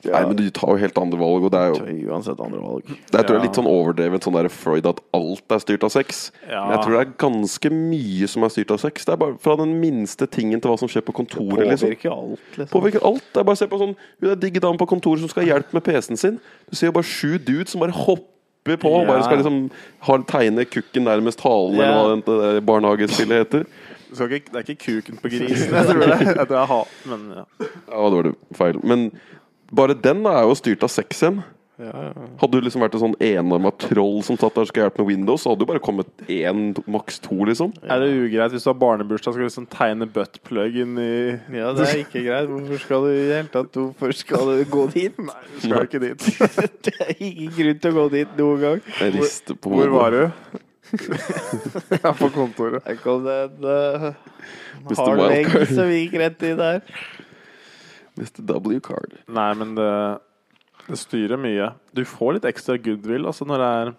[0.04, 2.60] Nei, men du tar jo helt andre valg, og det er jo jeg uansett andre
[2.60, 2.88] valg.
[2.90, 5.86] Det er tror jeg, er litt sånn overdrevet sånn der Freud at alt er styrt
[5.86, 6.22] av sex.
[6.46, 6.64] Ja.
[6.64, 9.06] Men jeg tror det er ganske mye som er styrt av sex.
[9.06, 11.64] Det er bare fra den minste tingen til hva som skjer på kontoret.
[11.64, 12.16] Det Påvirker liksom.
[12.16, 12.74] alt, liksom.
[12.74, 13.30] Påvirker alt.
[13.30, 15.44] Det er bare å se på sånn Hun er digg dame på kontoret som skal
[15.44, 16.40] ha hjelp med PC-en sin.
[16.68, 18.28] Du ser jo bare sju dudes som bare hopper
[18.64, 19.12] på og Ja.
[19.12, 21.82] bare skal liksom ha, tegne kukken nærmest halen, Ja.
[21.90, 23.64] eller hva det det barnehagespillet heter.
[24.12, 26.20] Skal ikke, det er ikke kuken på grisen, jeg tror det.
[26.36, 27.44] Jeg tror jeg har, men ja.
[27.90, 28.80] Ja, det var det feil.
[28.84, 29.10] Men
[29.74, 31.42] bare den er jo styrt av sex igjen.
[31.80, 32.26] Ja, ja.
[32.40, 35.10] Hadde du liksom vært en sånn enarma troll som satt der og skulle hjelpe med
[35.10, 37.72] Windows, så hadde du bare kommet én, maks to, liksom.
[37.86, 41.10] Er det ugreit hvis du har barnebursdag, skal du liksom tegne buttplug inn i
[41.56, 42.50] ja, det er ikke greit.
[42.50, 45.22] Hvorfor skal du i det hele tatt Hvorfor skal du gå dit?
[45.30, 46.26] Nei, du skal ikke dit.
[46.86, 48.82] Det er ingen grunn til å gå dit noen gang.
[49.00, 50.22] Jeg rister på Hvor var du?
[51.90, 52.82] Jeg er på kontoret.
[52.86, 54.06] Her kom det en uh,
[54.98, 56.82] hard legg som gikk rett i der.
[58.18, 58.42] Mr.
[58.42, 59.20] W-card.
[59.30, 59.90] Nei, men det,
[60.90, 61.72] det styrer mye.
[61.96, 63.92] Du får litt ekstra goodwill altså når det er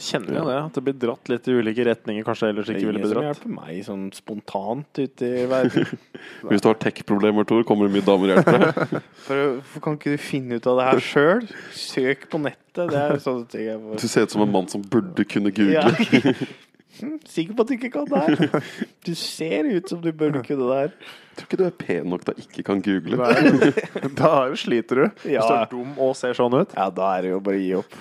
[0.00, 0.54] Kjenner jo det.
[0.56, 3.10] At det blir dratt litt i ulike retninger kanskje ellers Det ikke er ville ingen
[3.10, 3.42] blitt som dratt.
[3.42, 5.90] hjelper meg sånn spontant ute i verden.
[6.48, 9.04] Hvis du har tech-problemer, Tor, kommer det mye damer og hjelper deg.
[9.28, 11.44] Hvorfor kan ikke du finne ut av det her sjøl?
[11.76, 12.80] Søk på nettet.
[12.94, 15.84] Det er sånne ting jeg Du ser ut som en mann som burde kunne ja.
[17.00, 18.64] Hm, Sikker på at du ikke kan det her?
[19.06, 20.94] Du ser ut som du bør kunne det her.
[21.38, 23.16] Tror ikke du er pen nok til å ikke kan google.
[23.16, 23.72] Nei,
[24.20, 25.04] da sliter du.
[25.24, 26.74] Hvis du er dum og ser sånn ut.
[26.76, 27.96] Ja, da er det jo bare å gi opp.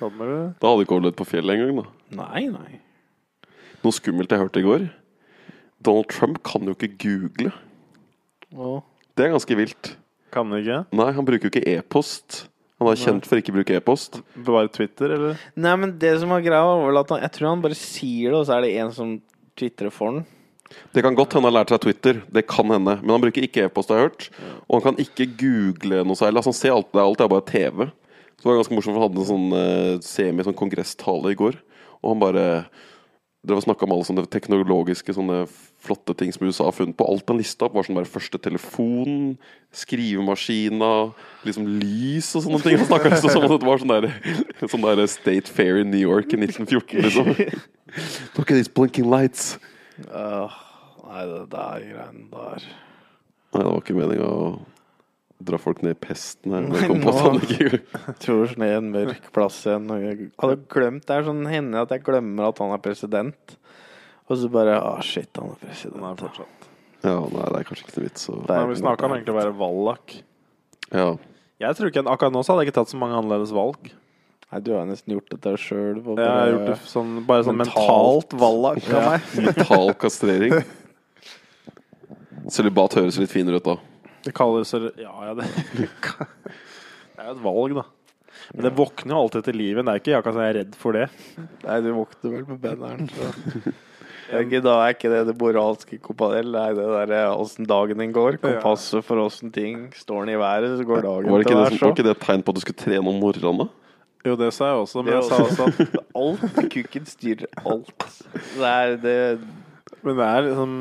[0.00, 1.78] Da hadde du ikke overlevd på fjellet engang.
[1.84, 2.24] da.
[2.24, 2.80] Nei, nei.
[3.84, 4.88] Noe skummelt jeg hørte i går.
[5.86, 7.52] Donald Trump kan jo ikke google.
[8.56, 8.80] Å,
[9.16, 9.92] Det er ganske vilt.
[10.34, 10.82] Kan du ikke?
[10.96, 12.42] Nei, han bruker jo ikke e-post.
[12.76, 14.18] Han er kjent for ikke å bruke e-post.
[14.36, 15.44] Bevare Twitter, eller?
[15.56, 18.34] Nei, men det som var greia, var vel at han, jeg tror han bare sier
[18.34, 19.14] det, og så er det en som
[19.56, 20.26] twitrer for han.
[20.92, 22.18] Det kan godt hende han har lært seg Twitter.
[22.32, 22.98] Det kan hende.
[23.00, 24.26] Men han bruker ikke e-post, har jeg hørt.
[24.66, 26.42] Og han kan ikke google noe særlig.
[26.42, 27.86] Altså, han ser alt, det er alt det er bare TV.
[28.36, 31.38] Så det var ganske morsomt, for han hadde en sånn uh, semi sånn kongresstale i
[31.38, 31.56] går.
[32.02, 32.44] Og han bare
[33.46, 35.44] Dere snakka om alle sånne teknologiske sånne
[35.86, 37.06] flotte ting som USA har funnet på.
[37.08, 39.36] Alt han lista opp, var sånn bare første telefon,
[39.76, 40.90] skrivemaskina,
[41.46, 42.76] liksom lys og sånne ting.
[42.80, 44.08] Han snakka liksom som om det var sånn der,
[44.72, 47.32] sånn der State Fair i New York i 1914, liksom.
[48.36, 49.56] Look at these blinking lights.
[50.10, 50.56] Åh,
[51.06, 52.66] nei, det der greiene der.
[53.54, 54.48] Nei, det var ikke meninga å
[55.46, 56.64] dra folk ned i pesten her.
[56.66, 59.88] Nei, Jeg nå- han ikke ned en mørk plass igjen.
[60.00, 63.56] Jeg hadde glemt Det er sånn hender at jeg glemmer at han er president.
[64.26, 65.98] Og så bare Å, shit, han er president.
[66.00, 66.68] Den er fortsatt.
[67.06, 69.38] Ja, nei, det er kanskje ikke noe vits å Nei, vi snakka om egentlig å
[69.38, 70.16] være vallak.
[70.90, 71.10] Ja.
[71.62, 73.92] Jeg tror ikke, Akkurat nå så hadde jeg ikke tatt så mange annerledes valg.
[74.46, 76.00] Nei, du har nesten gjort dette sjøl.
[76.02, 79.30] Jeg har gjort det sånn, bare sånn mentalt vallak av meg.
[79.48, 80.56] Mental kastrering.
[82.52, 83.76] Sølibat høres litt finere ut da.
[84.26, 85.46] Det kalles Ja, ja, det
[85.80, 87.86] Det er jo et valg, da.
[88.52, 89.86] Men det våkner jo alltid til livet.
[89.86, 91.06] Det er ikke akkurat sånn jeg er redd for det.
[91.64, 93.10] Nei, du våkner vel med banneren.
[94.26, 94.42] så.
[94.42, 98.14] Ikke, da er ikke det det moralske kompaniell, det er det derre åssen dagen din
[98.14, 98.38] går.
[98.42, 101.64] Kompasset for åssen ting står den i været, så går dagen Var til det, å
[101.64, 103.64] som, være var ikke det et tegn på at du skulle trene om morgenen?
[103.64, 103.68] da?
[104.26, 108.06] Jo, det sa jeg også, men jeg sa også at Alt kukken styrer alt.
[108.56, 109.18] Det er det
[110.02, 110.72] Men det er liksom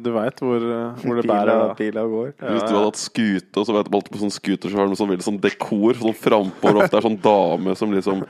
[0.00, 1.74] Du veit hvor, eh, hvor det bærer.
[1.76, 2.30] pila, går.
[2.40, 4.92] Hvis du hadde hatt skute, og så vet du alltid på sånn scootersjarm så har
[4.94, 5.98] de sånn veldig sånn dekor.
[6.00, 8.22] Sånn frampå ofte er sånn dame som liksom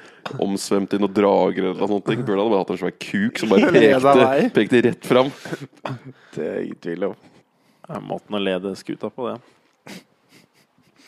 [0.42, 2.10] omsvømte i noen drager eller noe sånt.
[2.10, 5.30] Burde hadde bare hatt en svær kuk som bare pekte, pekte rett fram.
[6.34, 7.14] Det er ingen tvil om.
[7.90, 9.38] Ja, måten å lede skuta på, det.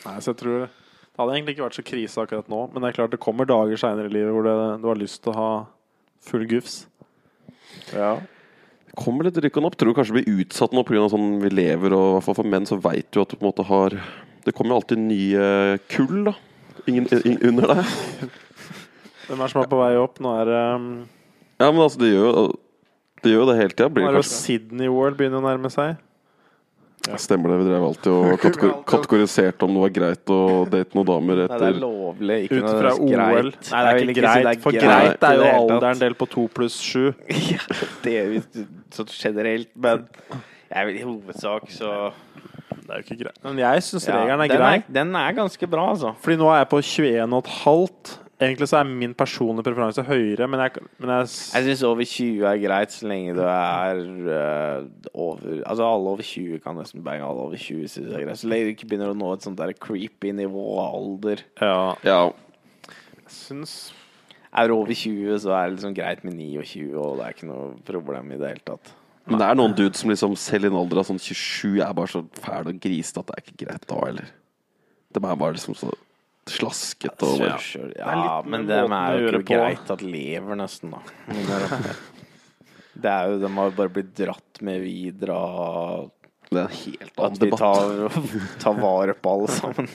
[0.03, 2.89] Nei, så jeg tror Det hadde egentlig ikke vært så krise akkurat nå, men det
[2.89, 5.37] er klart det kommer dager seinere i livet hvor det, du har lyst til å
[5.37, 5.51] ha
[6.25, 6.87] full gufs.
[7.93, 8.15] Ja.
[8.99, 9.77] Kommer litt rykkende opp.
[9.81, 11.09] Tror du kanskje blir utsatt nå pga.
[11.13, 13.45] sånn vi lever, og i hvert fall for menn så veit du at du på
[13.45, 13.97] en måte har
[14.43, 16.35] Det kommer jo alltid nye kull, da.
[16.91, 17.93] Ingen, in, under deg.
[19.29, 20.19] Hvem er det som er på vei opp?
[20.19, 20.89] Nå er det um,
[21.63, 22.47] Ja, men altså, det gjør jo
[23.23, 23.87] det gjør det hele tida.
[23.87, 25.95] nå er det det jo Sydney World begynner å nærme seg.
[27.19, 27.57] Stemmer det.
[27.59, 30.41] Vi drev alltid og kategor kategoriserte om det var greit å
[30.71, 33.11] date noen damer Nei, det er etter lovlig, ikke Ut fra OL.
[33.13, 33.71] greit.
[33.73, 34.63] Nei, det er ikke si greit.
[34.63, 37.11] For greit er jo alderen delt på to pluss sju.
[37.53, 37.61] Ja,
[38.05, 38.43] det er jo
[38.95, 40.07] sånn generelt, men
[40.73, 41.91] jeg vil i hovedsak så
[42.73, 43.39] Det er jo ikke greit.
[43.45, 44.75] Men jeg syns ja, regelen er den, grei.
[45.01, 46.15] den er ganske bra, altså.
[46.23, 48.15] Fordi nå er jeg på 21,5.
[48.43, 52.47] Egentlig så er min personlige preferanse høyere, men jeg, men jeg Jeg syns over 20
[52.51, 57.23] er greit, så lenge du er uh, over Altså alle over 20 kan nesten bange
[57.23, 58.41] alle over 20 synes jeg er greit.
[58.41, 61.45] Så lenge du ikke begynner å nå et sånt der creepy nivå av alder.
[61.63, 62.23] Ja, Ja,
[63.23, 63.77] jeg syns
[64.53, 67.49] Er du over 20, så er det liksom greit med 29, og det er ikke
[67.49, 68.91] noe problem i det hele tatt.
[69.31, 71.95] Men det er noen dudes som liksom selv i en alder av sånn 27 er
[71.95, 74.33] bare så fæle og grisete at det er ikke greit da, eller?
[75.15, 75.93] De er bare liksom så
[76.51, 77.59] slasket og bare
[77.97, 80.99] Ja, Ja, men det er jo ikke greit at lever, nesten, da.
[83.03, 86.11] Det er- jo, De har jo bare blitt dratt med videre av
[86.51, 87.59] Det er en helt at annen vi debatt.
[87.59, 89.89] tar, tar vare på alle sammen.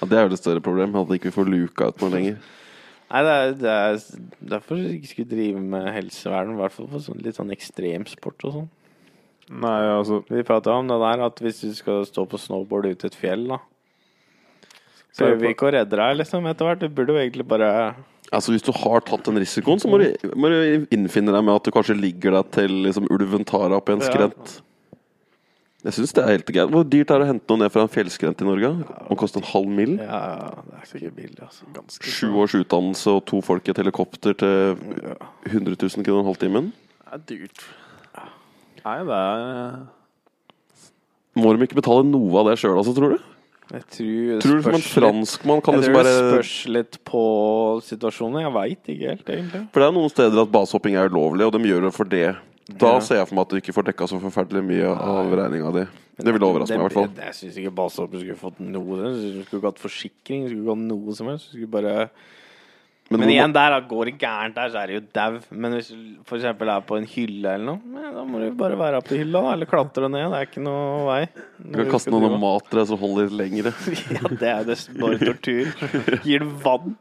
[0.00, 2.36] Ja, det er jo det større problemet, at ikke vi får luka ut noe lenger.
[3.10, 3.96] Nei, det er, det er
[4.58, 8.44] derfor vi ikke skulle drive med helsevern, i hvert fall for sånn, litt sånn ekstremsport
[8.44, 8.68] og sånn.
[9.48, 13.08] Nei, altså Vi prata om det der at hvis du skal stå på snowboard ute
[13.08, 13.58] i et fjell, da
[15.16, 16.84] Så ikke å redde deg, liksom, etter hvert?
[16.84, 17.68] Du burde jo egentlig bare
[18.28, 21.54] Altså Hvis du har tatt den risikoen, så må du, må du innfinne deg med
[21.54, 24.58] at du kanskje ligger deg til liksom, ulven tar deg opp i en skrent.
[25.86, 26.72] Jeg syns det er helt greit.
[26.74, 28.70] Hvor dyrt er det å hente noe ned fra en fjellskrent i Norge?
[28.82, 29.94] Det må koste en halv mill.
[30.02, 31.68] Ja, det er ikke billig, altså.
[31.76, 34.74] ganske Sju års utdannelse og to folk i et helikopter til
[35.48, 36.72] 100 000 kroner halvtimen.
[36.98, 37.64] Det er dyrt.
[38.82, 39.78] Nei, det er
[41.38, 43.37] Må de ikke betale noe av det sjøl, altså, tror du?
[43.68, 46.98] Jeg tror, Tror du som en franskmann kan jeg liksom tror det bare spørs litt
[47.04, 47.22] på
[47.84, 48.40] situasjonen.
[48.46, 49.62] Jeg veit ikke helt, egentlig.
[49.74, 52.28] For det er noen steder at basehopping er ulovlig, og de gjør det for det.
[52.68, 53.00] Da Ja.
[53.00, 55.84] ser jeg for meg at du ikke får dekka så forferdelig mye av regninga di.
[56.18, 57.08] Det ville overraske meg i hvert fall.
[57.14, 58.96] Jeg, jeg syns ikke basehoppere skulle fått noe.
[59.14, 61.52] Du skulle ikke hatt forsikring, du skulle ikke hatt noe som helst.
[61.52, 62.10] Du skulle bare
[63.08, 65.36] Men, Men igjen, der går det gærent der, så er det jo dau.
[65.56, 68.76] Men hvis du eksempel er på en hylle eller noe, ja, da må du bare
[68.76, 69.40] være på hylla.
[69.54, 70.26] Eller klatre ned.
[70.28, 71.20] Det er ikke noe vei.
[71.56, 73.72] Du kan kaste noen mat til deg som holder litt lengre.
[74.18, 75.70] Ja, det er jo bare tortur.
[76.26, 76.96] Gir du vann.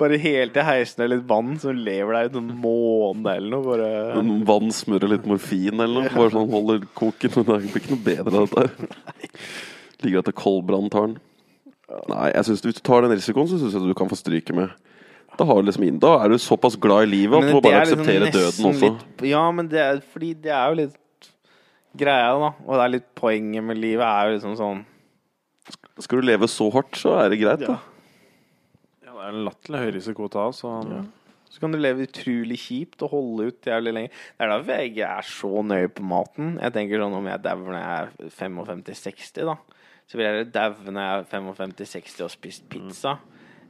[0.00, 3.66] Bare helt til heisen er litt vann, så lever deg i en måned eller noe.
[3.66, 6.14] Bare Men Vann smører litt morfin eller noe.
[6.16, 7.34] Bare sånn holder koken.
[7.36, 9.44] Men det blir ikke noe bedre av dette her.
[10.02, 11.20] Ligger etter koldbrann tar den.
[12.08, 14.56] Nei, jeg synes Hvis du tar den risikoen, så syns jeg du kan få stryke
[14.56, 14.72] med.
[15.38, 17.84] Da, har du liksom da er du såpass glad i livet at du må bare
[17.86, 18.90] aksepterer liksom døden også.
[18.90, 21.30] Litt, ja, men det er fordi det er jo litt
[21.98, 22.50] greia, da.
[22.66, 24.84] Og det er litt poenget med livet er jo liksom sånn
[26.02, 27.78] Skal du leve så hardt, så er det greit, da.
[29.06, 30.76] Ja, det er en latterlig høy risiko å ta, så
[31.52, 34.08] Så kan du leve utrolig kjipt og holde ut jævlig lenge.
[34.08, 36.54] Det er derfor jeg ikke er så nøye på maten.
[36.60, 39.56] Jeg tenker sånn om jeg dauer når jeg er 55-60, da,
[40.08, 43.18] så vil jeg daue når jeg er 55-60 og har spist pizza.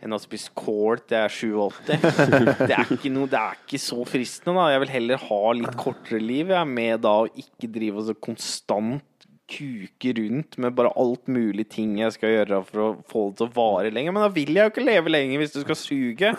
[0.02, 1.92] Enn å spise kål til jeg er 87.
[2.68, 4.72] Det er ikke noe, det er ikke så fristende, da.
[4.74, 8.08] Jeg vil heller ha litt kortere liv, jeg, er med da å ikke drive og
[8.10, 9.06] så konstant
[9.52, 13.48] kuke rundt med bare alt mulig ting jeg skal gjøre for å få det til
[13.50, 14.14] å vare lenger.
[14.14, 16.34] Men da vil jeg jo ikke leve lenger hvis du skal suge.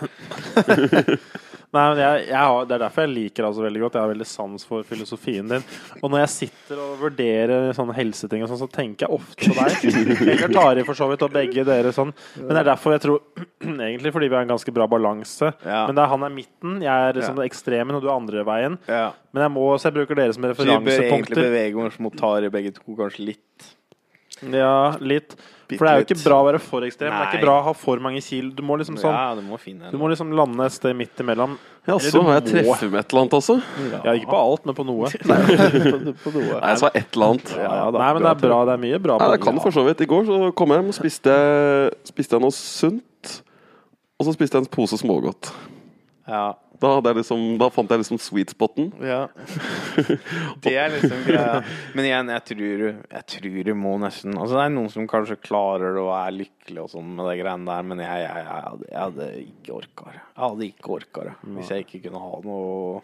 [1.74, 3.96] Nei, men jeg, jeg har, Det er derfor jeg liker deg så veldig godt.
[3.98, 5.64] Jeg har veldig sans for filosofien din.
[6.00, 9.56] Og når jeg sitter og vurderer sånne helseting, og sånn, så tenker jeg ofte på
[9.58, 10.28] deg.
[10.28, 12.12] Eller Tari, for så vidt, og begge dere sånn.
[12.38, 13.20] Men det er derfor jeg tror
[13.88, 15.50] Egentlig fordi vi har en ganske bra balanse.
[15.66, 15.82] Ja.
[15.90, 17.42] Men er han er midten, jeg er liksom Ja.
[17.42, 18.78] det ekstreme, og du er andre veien.
[18.86, 19.08] Ja.
[19.34, 20.94] Men jeg må, så jeg bruker dere som referansepunkter.
[20.94, 23.72] Så vi bør egentlig bevege oss mot Tari begge to, kanskje litt.
[24.54, 25.34] Ja, litt.
[25.70, 27.12] For det er jo ikke bra å være for ekstrem.
[27.14, 28.50] Det er ikke bra å ha for mange kilo.
[28.54, 31.22] Du må liksom sånn Ja, du må finne Du må liksom lande et sted midt
[31.24, 31.56] imellom.
[31.88, 33.56] Ja, så må jeg treffe med et eller annet, også?
[33.92, 35.10] Ja, ikke på alt, men på noe.
[35.14, 36.58] på, på noe.
[36.58, 37.54] Nei, jeg sa et eller annet.
[37.60, 38.60] Ja, da, Nei, men det er bra.
[38.68, 39.18] Det er mye bra.
[39.20, 40.04] Nei, på det kan for så vidt.
[40.04, 41.38] I går så kom jeg hjem og spiste,
[42.08, 43.34] spiste jeg noe sunt.
[44.14, 45.52] Og så spiste jeg en pose smågodt.
[46.30, 46.46] Ja.
[46.84, 48.90] Da, liksom, da fant jeg liksom sweet spoten.
[49.00, 49.22] ja.
[50.64, 51.62] Det er liksom greia.
[51.94, 55.38] Men igjen, jeg tror, jeg tror du må nesten Altså, det er noen som kanskje
[55.42, 58.60] klarer det og er lykkelig og sånn med de greiene der, men jeg, jeg, jeg,
[58.68, 60.20] hadde, jeg hadde ikke orka det.
[60.20, 63.02] Jeg hadde ikke orka det hvis jeg ikke kunne ha noe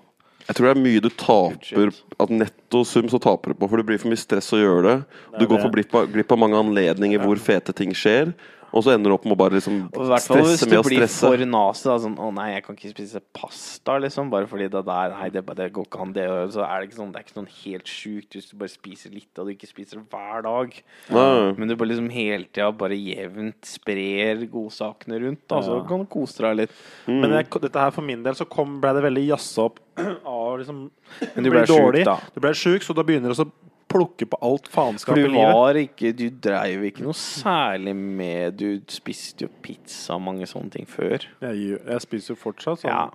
[0.49, 1.93] Jeg tror det er mye du taper
[2.25, 4.87] At netto sum så taper du på, for det blir for mye stress å gjøre
[4.87, 4.97] det.
[5.37, 5.65] Du går det.
[5.65, 8.35] for glipp av, glipp av mange anledninger hvor fete ting skjer.
[8.73, 10.47] Og så ender du opp med å bare liksom stresse med å stresse.
[10.47, 11.27] hvis du blir stresse.
[11.27, 14.85] for nazi, da, sånn 'Å nei, jeg kan ikke spise pasta', liksom, bare fordi det
[14.87, 16.27] der Nei, det, det går ikke an, det.
[16.55, 19.11] Så er det ikke sånn Det er ikke sånn helt sjukt hvis du bare spiser
[19.11, 20.83] litt, og du ikke spiser hver dag.
[21.11, 21.53] Nei.
[21.59, 25.87] Men du bare liksom hele tida bare jevnt sprer godsakene rundt, da, så Ja.
[25.89, 26.71] kan du kose deg litt.
[27.09, 27.21] Mm.
[27.21, 29.81] Men jeg, dette her for min del så kom, ble det veldig jazza opp
[30.25, 30.91] av liksom
[31.35, 32.17] Men du bli ble sjuk, da.
[32.35, 33.51] Du ble sjuk, så da begynner det å
[33.91, 35.53] plukke på alt faenskap i livet.
[35.57, 40.71] var ikke Du dreiv ikke noe særlig med Du spiste jo pizza og mange sånne
[40.71, 41.27] ting før.
[41.43, 42.91] Jeg, jeg spiser jo fortsatt sånn.
[42.95, 43.09] Ja.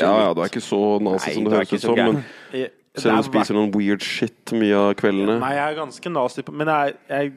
[0.00, 1.94] Ja, ja, du er ikke så nazi som det høres ut som.
[2.00, 5.76] Men Jeg- selv om du spiser noen weird shit mye av kveldene Nei, jeg er
[5.78, 7.32] ganske nazi Men jeg, jeg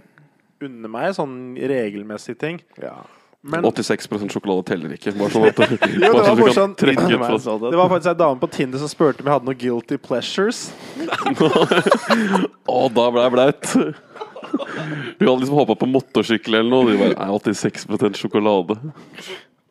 [0.64, 2.62] unner meg sånn regelmessige ting.
[2.82, 2.96] Ja.
[3.44, 5.12] Men 86 sjokolade teller ikke.
[5.20, 6.78] Bare sånn at, Jo, det bare var så du kan morsomt.
[6.80, 7.72] trekke ut Meg fra det.
[7.74, 10.62] det var faktisk ei dame på Tinder som spurte om jeg hadde noe guilty pleasures.
[12.74, 13.74] Å, da ble jeg blaut!
[13.74, 18.78] Hun hadde liksom hoppa på motorsykkel eller noe, og de bare Nei, 86% sjokolade.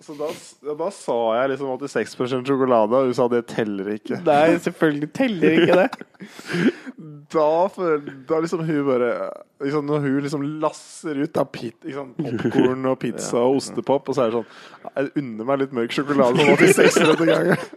[0.03, 0.29] Så da,
[0.67, 4.19] ja, da sa jeg liksom 86 sjokolade, og hun sa det teller ikke.
[4.27, 5.91] Nei, selvfølgelig teller ikke det.
[7.33, 9.07] Da, for, da liksom hun bare
[9.65, 14.17] liksom Når hun liksom lasser ut av pit, liksom, popkorn og pizza og ostepop, og
[14.17, 17.65] så er det sånn Jeg unner meg litt mørk sjokolade på 86 denne gangen.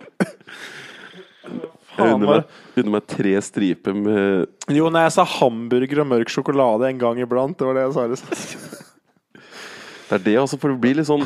[1.96, 6.34] Jeg unner meg, unner meg tre striper med Jo, nei, jeg sa hamburger og mørk
[6.34, 8.04] sjokolade en gang iblant, det var det jeg sa.
[8.12, 8.34] Liksom.
[10.10, 11.24] Det er det, altså, for det blir litt sånn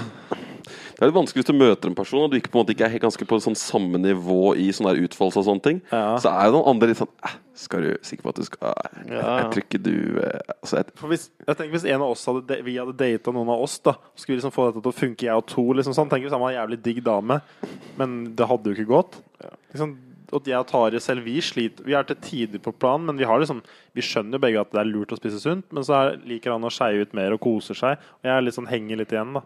[1.00, 2.74] Det er litt vanskelig hvis du møter en person og du ikke på en måte
[2.76, 5.78] ikke er ganske på sånn samme nivå i sånn der utfoldelse og sånne ting.
[5.94, 6.18] Ja.
[6.20, 8.74] Så er jo noen andre litt sånn eh, Skal du sikker på at du skal
[8.74, 9.22] eh, Ja.
[9.30, 12.26] Jeg tror ikke du eh, altså, jeg, For hvis, jeg tenker hvis en av oss
[12.28, 14.98] hadde, vi hadde data noen av oss, da skulle vi liksom få dette til å
[15.00, 16.12] funke, jeg og to, liksom sånn.
[16.12, 17.40] Tenk hvis han var en jævlig digg dame,
[18.02, 19.22] men det hadde jo ikke gått.
[19.72, 19.94] Liksom,
[20.36, 23.28] og jeg og Tare selv, vi sliter Vi er til tider på planen, men vi
[23.30, 23.62] har liksom
[23.96, 26.54] Vi skjønner jo begge at det er lurt å spise sunt, men så er, liker
[26.54, 28.04] han å skeie ut mer og koser seg.
[28.20, 29.46] Og jeg er litt sånn henger litt igjen, da.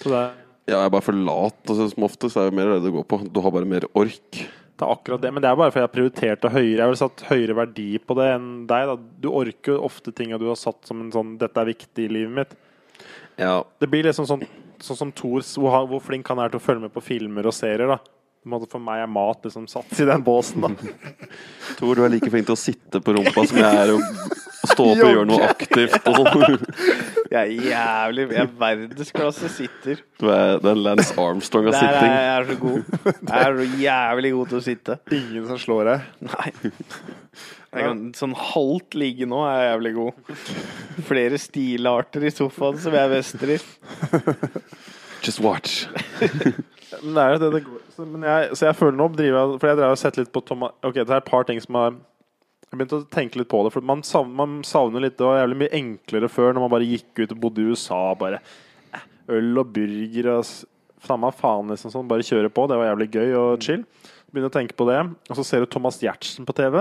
[0.00, 0.32] Så det er,
[0.66, 1.60] ja, jeg er bare for lat.
[1.66, 3.20] Altså, som oftest er det mer det det går på.
[3.28, 4.30] Du har bare mer ork.
[4.32, 5.32] det er akkurat det.
[5.34, 6.76] Men det er bare fordi jeg har prioritert det høyere.
[6.76, 8.92] Jeg har vel satt høyere verdi på det enn deg.
[8.92, 12.06] da Du orker jo ofte ting du har satt som en sånn 'Dette er viktig
[12.06, 12.56] i livet mitt'.
[13.38, 14.46] Ja, Det blir liksom sånn,
[14.78, 17.54] sånn som Thor, hvor, hvor flink han er til å følge med på filmer og
[17.54, 17.86] serier.
[17.88, 17.98] da
[18.66, 20.60] For meg er mat liksom satt i den båsen.
[20.60, 20.68] da
[21.78, 24.00] Tor, du er like flink til å sitte på rumpa som jeg er å
[24.62, 26.06] å stå opp og gjøre noe aktivt.
[26.06, 26.58] Og sånn.
[27.32, 30.02] Jeg er jævlig Jeg er verdensklasse sitter.
[30.20, 32.12] Du er, er Lance Armstrong av Der er sitting.
[32.12, 32.82] jeg, er så god.
[33.06, 34.96] Jeg er så jævlig god til å sitte.
[35.16, 36.10] Ingen som slår deg.
[36.28, 36.50] Nei.
[37.72, 40.32] Jeg kan, sånn halvt ligge nå er jeg jævlig god.
[41.08, 43.64] Flere stilarter i sofaen som jeg mestrer.
[45.24, 45.86] Just watch.
[47.00, 49.38] Men det er jo det det går så, men jeg, så jeg føler nå driver
[49.38, 51.60] jeg For jeg drev og sett litt på Thomas Ok, det er et par ting
[51.60, 51.96] som har
[52.72, 53.70] Jeg begynte å tenke litt på det.
[53.74, 56.88] For man savner, man savner litt Det var jævlig mye enklere før, når man bare
[56.88, 57.98] gikk ut og bodde i USA.
[58.16, 58.38] Bare
[58.96, 59.04] eh,
[59.36, 60.46] øl og burger og
[61.04, 62.08] samme faen, liksom sånn.
[62.08, 62.64] Bare kjøre på.
[62.70, 63.84] Det var jævlig gøy og chill.
[64.32, 65.02] Begynner å tenke på det.
[65.28, 66.80] Og så ser du Thomas Giertsen på TV.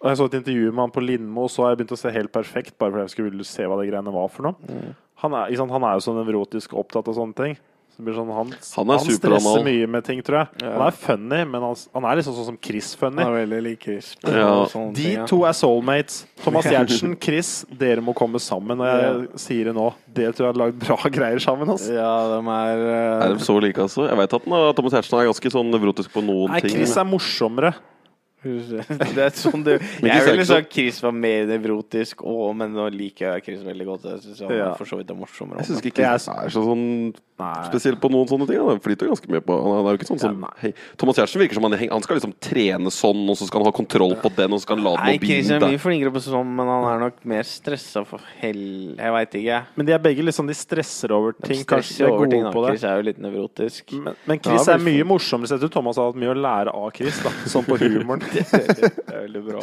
[0.00, 2.00] Og jeg så et intervju med han på Lindmo, og så har jeg begynt å
[2.00, 4.78] se helt perfekt, bare fordi jeg skulle se hva de greiene var for noe.
[5.20, 5.74] Han er, sant?
[5.76, 7.58] han er jo så nevrotisk opptatt av sånne ting.
[8.00, 10.62] Det blir sånn, han, Han han stresser mye med ting, tror jeg.
[10.64, 10.70] Ja.
[10.78, 13.20] Han er funny, men han, han er liksom sånn som Chris funny.
[13.20, 14.14] Han er veldig lik Chris.
[14.24, 14.46] Ja.
[14.64, 15.26] De ting, ja.
[15.28, 16.22] to er soulmates.
[16.40, 17.50] Thomas Giertsen, Chris,
[17.82, 18.80] dere må komme sammen.
[18.80, 19.90] Og jeg sier det nå.
[20.16, 21.74] Dere tror jeg har lagd bra greier sammen.
[21.76, 21.92] Altså.
[21.92, 23.26] Ja, de er, uh...
[23.26, 24.08] Er de så like, altså?
[24.08, 26.78] Jeg vet at den, uh, Thomas Giertsen er ganske sånn nevrotisk på noen Nei, ting.
[26.78, 27.74] Chris er morsommere.
[29.14, 33.34] Det er sånn det Jeg ville sagt Chris var mer nevrotisk, og, men nå liker
[33.34, 34.06] jeg Chris veldig godt.
[34.14, 34.70] Jeg syns han Ja.
[34.78, 35.60] for så vidt er morsommere.
[35.60, 36.86] Jeg syns ikke Chris er så sånn
[37.40, 37.50] Nei.
[37.70, 38.60] spesielt på noen sånne ting.
[38.60, 40.72] Han flyter ganske mye på Han er jo ikke sånn som Ja, hey.
[41.00, 43.74] Thomas Giertsen virker som han, han skal liksom trene sånn, og så skal han ha
[43.76, 46.50] kontroll på den, og så skal han la den Chris er mye flinkere på sånn,
[46.56, 48.64] men han er nok mer stressa for hell...
[48.96, 49.60] Jeg veit ikke.
[49.76, 51.60] Men de er begge liksom De stresser over ting.
[51.68, 52.44] Kanskje de stresser er over ting.
[52.44, 52.52] da.
[52.70, 53.94] Chris er jo litt nevrotisk.
[54.00, 55.48] Men, men Chris Ja, er mye morsommere.
[55.50, 57.32] Så jeg tror Thomas har hatt mye å lære av Chris, da.
[57.50, 58.22] Sånn på humoren.
[58.32, 59.60] Det er veldig bra.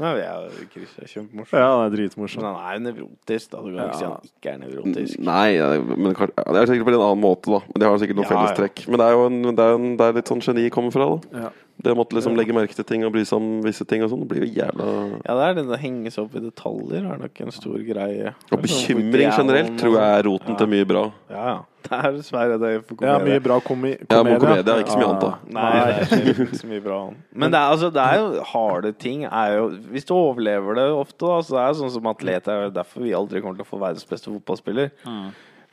[0.00, 1.58] Nei, jeg, Chris er kjempemorsom.
[1.60, 2.42] Ja, han er dritmorsom.
[2.42, 3.50] Men han er jo nevrotisk.
[3.52, 3.60] Da.
[3.62, 3.84] Du kan Ja.
[3.86, 5.20] ikke si han ikke er nevrotisk.
[5.22, 5.48] Nei,
[5.94, 7.60] men det er sikkert på en annen måte, da.
[7.70, 8.40] Men de har sikkert noen Ja, ja.
[8.40, 8.82] fellestrekk.
[8.90, 11.06] Men det er jo en, det er en, det er litt sånn geni kommer fra,
[11.06, 11.44] da.
[11.44, 11.52] Ja.
[11.80, 14.10] Det å måtte liksom legge merke til ting og bry seg om visse ting og
[14.12, 14.20] sånn.
[14.24, 14.86] Det blir jo jævla
[15.24, 18.34] Ja, det er det å henge seg opp i detaljer er nok en stor greie.
[18.52, 21.06] Og bekymring generelt tror jeg er roten til mye bra.
[21.32, 21.58] Ja, ja.
[21.80, 24.24] Det er dessverre det for Ja, mye bra komi Ja, komedie.
[24.28, 25.30] men komedie er ikke så mye annet, da.
[25.56, 26.98] Nei, det er ikke så mye bra.
[27.32, 29.22] Men det er, altså, det er jo harde ting.
[29.24, 32.68] Er jo, hvis du overlever det ofte, da, så er det sånn som atlet er
[32.76, 34.92] derfor vi aldri kommer til å få verdens beste fotballspiller.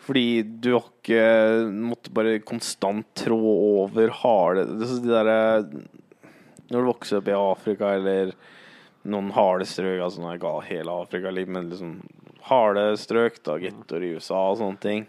[0.07, 0.25] Fordi
[0.63, 1.23] du har ikke
[1.75, 3.37] måtte bare konstant trå
[3.83, 5.39] over harde er de derre
[6.71, 8.33] Når du vokser opp i Afrika eller
[9.07, 11.99] noen harde strøk, altså nå ikke hele Afrika lik, men liksom
[12.47, 15.05] harde strøk, da, gettoer i USA og sånne ting.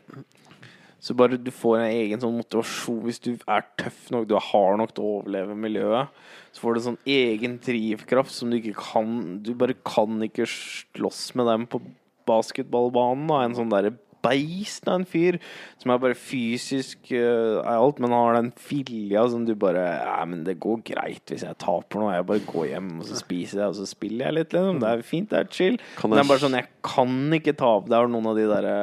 [0.99, 4.49] Så bare du får en egen sånn motivasjon hvis du er tøff nok, du er
[4.51, 6.11] hard nok til å overleve miljøet.
[6.51, 10.49] Så får du en sånn egen drivkraft som du ikke kan Du bare kan ikke
[10.51, 11.81] slåss med dem på
[12.29, 13.29] basketballbanen.
[13.31, 13.45] Da.
[13.45, 13.95] En sånn derre
[14.25, 15.39] beist av en fyr
[15.79, 20.45] som er bare fysisk uh, alt, men har den filja som du bare Ja, men
[20.47, 22.11] det går greit hvis jeg taper nå.
[22.15, 24.55] Jeg bare går hjem og så spiser jeg, og så spiller jeg litt.
[24.57, 24.83] Liksom.
[24.83, 25.79] Det er fint, det er chill.
[25.99, 27.91] Kan Men det er bare sånn, jeg kan ikke tape.
[27.91, 28.77] Det er noen av de derre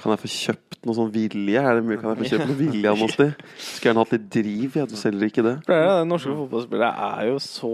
[0.00, 1.60] Kan jeg få kjøpt noe sånn vilje?
[1.60, 2.00] Er det mulig?
[2.02, 3.46] Kan jeg få kjøpt noe vilje av noe sted?
[3.54, 4.80] Skulle gjerne hatt litt driv.
[4.80, 4.90] jeg.
[4.90, 5.56] du selger ikke det?
[5.68, 7.72] Det det, Norske fotballspillere er jo så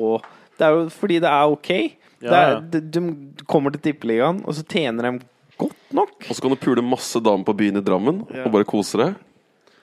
[0.58, 1.72] Det er jo fordi det er ok.
[2.20, 3.00] Ja, Ja, er, de, de
[3.48, 5.22] kommer til tippeligaen, og så tjener de
[5.61, 6.14] godt nok.
[6.28, 8.44] Og så kan du pule masse damer på byen i Drammen Ja.
[8.46, 9.18] og bare kose deg.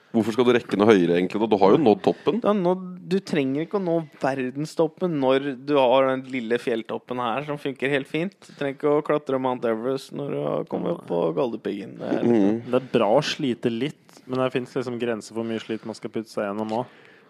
[0.08, 1.36] Hvorfor skal du rekke noe høyere, egentlig?
[1.52, 2.38] Du har jo nådd toppen.
[2.42, 2.70] Ja, nå,
[3.12, 7.92] du trenger ikke å nå verdenstoppen når du har den lille fjelltoppen her som funker
[7.92, 8.32] helt fint.
[8.46, 11.98] Du trenger ikke å klatre Mount Everest når du har kommet opp på Galdhøpiggen.
[12.00, 12.62] Det er Mm.
[12.70, 15.84] Det er bra å slite litt, men det fins liksom grenser for hvor mye slit
[15.84, 16.86] man skal putte seg gjennom òg.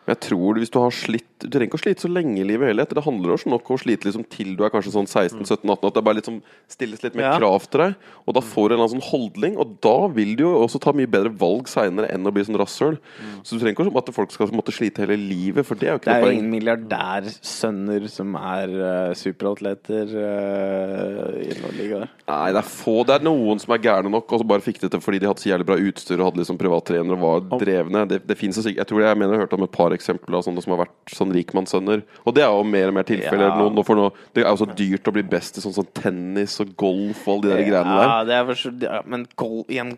[0.08, 2.46] Men jeg tror hvis du har slitt Du trenger ikke å slite så lenge i
[2.48, 2.88] livet heller.
[2.88, 5.84] Det handler også nok om å slite liksom til du er kanskje sånn 16-17-18.
[5.86, 7.34] At det bare liksom stilles litt mer Ja.
[7.38, 7.94] krav til deg.
[8.26, 10.80] Og da får du en eller annen sånn holdning, og da vil du jo også
[10.82, 12.98] ta mye bedre valg seinere enn å bli sånn rasshøl.
[13.46, 15.98] Så du trenger ikke at folk skal måtte slite hele livet, for det er jo
[15.98, 16.40] Det ikke er noe jo poeng.
[16.40, 22.08] ingen milliardærsønner som er uh, superatleter uh, i noen ligaer.
[22.28, 22.96] Nei, det er få.
[23.08, 25.30] Det er noen som er gærne nok, og så bare fikk det til fordi de
[25.30, 28.04] hadde så jævlig bra utstyr og hadde liksom privattrenere og var drevne.
[28.10, 29.94] Det, det finnes jo sikkert Jeg tror jeg mener jeg har hørt om et par
[29.98, 32.04] eksempler av sånne som har vært sånn rikmannssønner.
[32.24, 33.50] Og det er jo mer og mer tilfeller.
[33.50, 33.58] Ja.
[33.58, 34.00] Nå, nå for
[34.34, 37.34] det er jo så dyrt å bli best i sånn sånn tennis og golf og
[37.38, 38.08] alle de der greiene der.
[38.08, 39.94] Ja, det er vel så, er- men gol, igjen,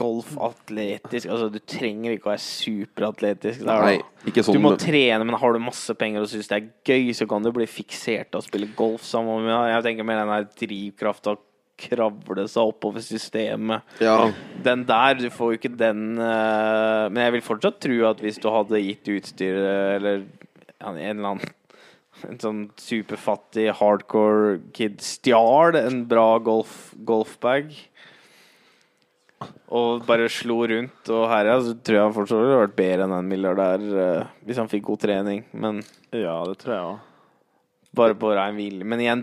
[0.00, 3.64] golf atletisk Altså, du trenger ikke å være superatletisk.
[3.66, 3.98] Der, Nei,
[4.30, 7.10] ikke sånn Du må trene, men har du masse penger og syns det er gøy,
[7.16, 10.32] så kan du bli fiksert av å spille golf sammen med Jeg tenker mer den
[10.34, 11.36] der drivkrafta
[11.80, 13.86] kravle seg oppover systemet.
[14.02, 14.30] Ja.
[14.64, 18.40] Den der, du får jo ikke den uh, Men jeg vil fortsatt tro at hvis
[18.42, 20.22] du hadde gitt utstyret, eller
[20.80, 21.56] en eller annen
[22.28, 27.70] en sånn superfattig hardcore kid stjal en bra golf, golfbag
[29.70, 33.14] og bare slo rundt og herja, så tror jeg han fortsatt ville vært bedre enn
[33.16, 35.44] en milliardær uh, hvis han fikk god trening.
[35.52, 35.80] Men
[36.12, 36.98] Ja, det tror jeg òg.
[37.96, 38.84] bare på rein vilje.
[38.84, 39.22] Men igjen,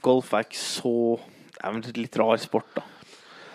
[0.00, 0.94] golf er ikke så
[1.62, 2.82] Det er vel litt rar sport, da.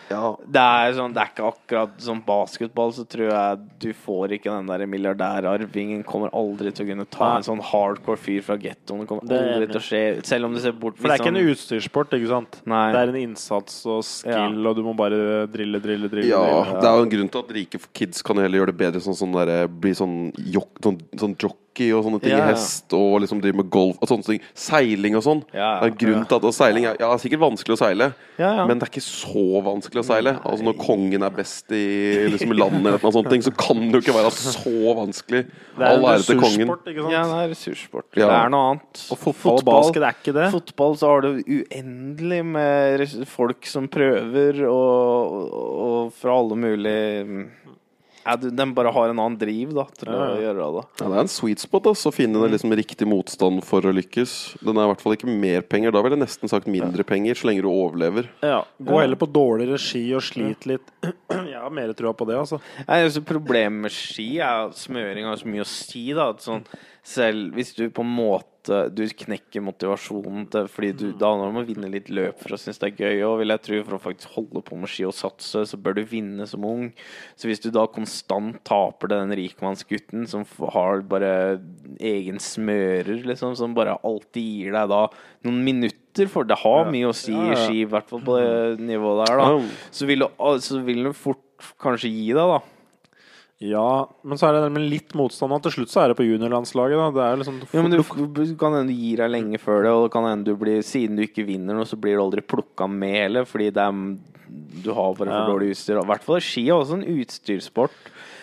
[0.08, 4.54] Det er, sånn, det er ikke akkurat som basketball, så tror jeg du får ikke
[4.54, 6.06] den der milliardærarvingen.
[6.08, 7.40] Kommer aldri til å kunne ta Nei.
[7.42, 9.02] en sånn hardcore fyr fra gettoen.
[9.04, 11.18] Det kommer Det er aldri til å skje, selv om du ser bort For det
[11.18, 12.62] er ikke hvis en han- utstyrssport, ikke sant?
[12.66, 12.86] Nei.
[12.94, 15.20] Det er en innsats og skill, og du må bare
[15.52, 16.30] drille, drille, drille.
[16.32, 16.80] Ja, drille.
[16.80, 19.20] det er jo en grunn til at rike kids kan heller gjøre det bedre sånn,
[19.20, 21.36] sånn der, bli sånn, jok, sånn, sånn
[21.78, 22.34] jockey og sånne ting.
[22.34, 22.54] Ja, ja.
[22.54, 24.42] Hest og liksom drive med golf og sånne ting.
[24.58, 25.44] Seiling og sånn.
[25.54, 27.80] Ja, Det er grunn til at og Seiling er ja, det er sikkert vanskelig å
[27.82, 28.66] seile, Ja, ja.
[28.68, 30.34] men det er ikke så vanskelig å seile.
[30.44, 31.84] Altså Når kongen er best i
[32.34, 35.44] liksom, landet, eller noe sånt, ting, så kan det jo ikke være så vanskelig.
[35.78, 36.74] Det er All ære til kongen.
[36.74, 37.14] ikke sant?
[37.14, 38.10] Ja, det er ressurssport.
[38.16, 38.28] Ja.
[38.28, 39.04] Det er noe annet.
[39.14, 40.50] Og fotball og basket er ikke det.
[40.56, 47.48] Fotball så har du uendelig med folk som prøver, og, og fra alle mulige
[48.28, 50.84] ja, du- De bare har en annen driv da til Ja, å gjøre det.
[51.02, 53.94] Ja, det er en sweet spot da, å finne den liksom riktig motstand for å
[53.96, 54.58] lykkes.
[54.62, 55.92] Den er i hvert fall ikke mer penger.
[55.96, 58.28] Da ville jeg nesten sagt mindre penger, så lenge du overlever.
[58.44, 60.84] Ja, Gå heller på dårligere ski og slit litt.
[61.32, 62.60] Jeg har mer trua på det, altså.
[62.88, 66.12] Nei, altså, problemet med ski er at smøring har så mye å si.
[66.14, 66.66] da sånn,
[67.08, 68.57] Selv hvis du på en måte
[68.94, 72.56] Du knekker motivasjonen til Fordi du, da handler du om å vinne litt løp for
[72.56, 73.22] å synes det er gøy.
[73.28, 75.98] Og vil jeg tro For å faktisk holde på med ski og satse, så bør
[76.00, 76.90] du vinne som ung.
[77.40, 81.32] Så hvis du da konstant taper til den rikmannsgutten som har bare
[82.04, 85.04] egen smører, liksom, som bare alltid gir deg da
[85.48, 88.82] noen minutter for Det har mye å si i ski, i hvert fall på det
[88.82, 89.52] nivået der, da.
[89.94, 90.28] Så vil du,
[90.66, 91.44] så vil du fort
[91.82, 92.58] kanskje gi deg, da.
[93.60, 95.52] Ja, men så er det der med litt motstand.
[95.56, 96.94] Og til slutt så er det på juniorlandslaget.
[97.00, 98.04] da Det er liksom Ja, men du,
[98.38, 100.84] du kan hende du gir deg lenge før det, og det kan hende du blir
[100.86, 104.18] Siden du ikke vinner noe, så blir du aldri plukka med heller, fordi det er
[104.84, 105.48] Du har bare for Ja.
[105.50, 105.98] dårlig utstyr.
[105.98, 107.98] I hvert fall ski er også en utstyrssport.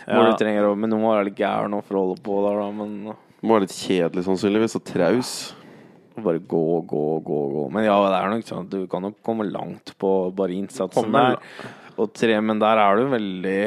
[0.04, 2.40] Hvor du trenger å Men du må være litt gæren og for å holde på
[2.44, 2.70] der, da.
[2.72, 5.54] Men Det må være litt kjedelig, sannsynligvis, og traus.
[6.18, 7.62] bare gå, gå, gå, gå.
[7.72, 11.02] Men ja, det er nok sånn at du kan nok komme langt på bare innsatsen
[11.02, 11.72] Kommer der.
[12.00, 13.58] Og tre, men der er du veldig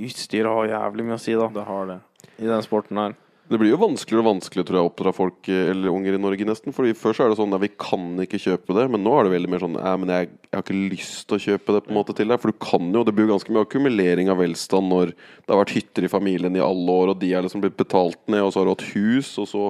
[0.00, 2.00] Utstyret har jævlig mye å si, da, Det har det.
[2.42, 3.14] i den sporten her.
[3.44, 6.20] Det blir jo vanskeligere og vanskeligere tror jeg, å oppdra folk eh, eller unger i
[6.20, 6.72] Norge, nesten.
[6.72, 9.26] Fordi Før så er det sånn at vi kan ikke kjøpe det, men nå er
[9.28, 11.82] det veldig mer sånn ja, men jeg, jeg har ikke lyst til å kjøpe det
[11.84, 12.40] på en måte til deg.
[12.40, 15.60] For du kan jo, det blir jo ganske mye akkumulering av velstand når det har
[15.60, 18.54] vært hytter i familien i alle år, og de er liksom blitt betalt ned, og
[18.54, 19.68] så har du hatt hus, og så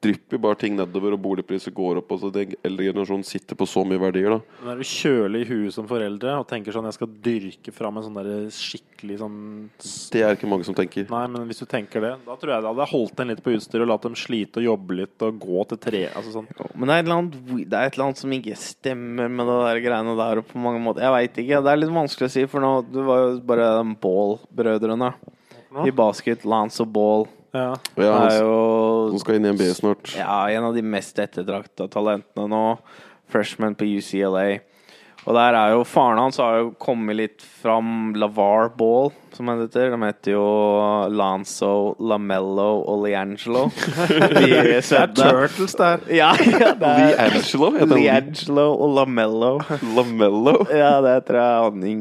[0.00, 2.12] drypper bare ting nedover, og boligpriser går opp.
[2.14, 4.58] Altså Den eldre generasjonen sitter på så mye verdier, da.
[4.64, 8.06] Når du kjølig i huet som foreldre og tenker sånn jeg skal dyrke fram en
[8.06, 9.40] sånn der skikkelig sånn
[10.12, 11.04] Det er ikke mange som tenker.
[11.12, 13.54] Nei, men hvis du tenker det, da tror jeg det hadde holdt en litt på
[13.56, 16.48] utstyret og latt dem slite og jobbe litt og gå til tre Altså sånn.
[16.56, 19.28] Jo, Men det er, et eller annet, det er et eller annet som ikke stemmer
[19.32, 20.42] med det der greiene der.
[20.48, 21.60] På mange måter Jeg veit ikke.
[21.60, 23.68] Det er litt vanskelig å si, for nå Du var jo bare
[24.00, 25.12] Ball-brødrene.
[25.86, 27.28] I basket, Lance og Ball.
[27.50, 27.74] Ja.
[27.98, 28.56] Ja, han, er jo
[29.10, 30.12] han skal inn i NBA snart.
[30.14, 32.64] ja, en av de mest ettertrakta talentene nå.
[33.30, 34.60] Freshman på UCLA.
[35.28, 39.60] Og der er jo Faren hans har jo kommet litt fram Lavar Ball, som han
[39.60, 39.92] heter.
[39.92, 40.44] De heter jo
[41.12, 43.66] Lanzo, Lamello og Liangelo.
[44.38, 46.06] De er Turtles der.
[46.08, 47.92] Ja, ja, Liangelo heter han.
[47.98, 49.52] Liangelo og Lamello.
[49.96, 50.56] Lamello.
[50.72, 51.94] Ja, det tror jeg er i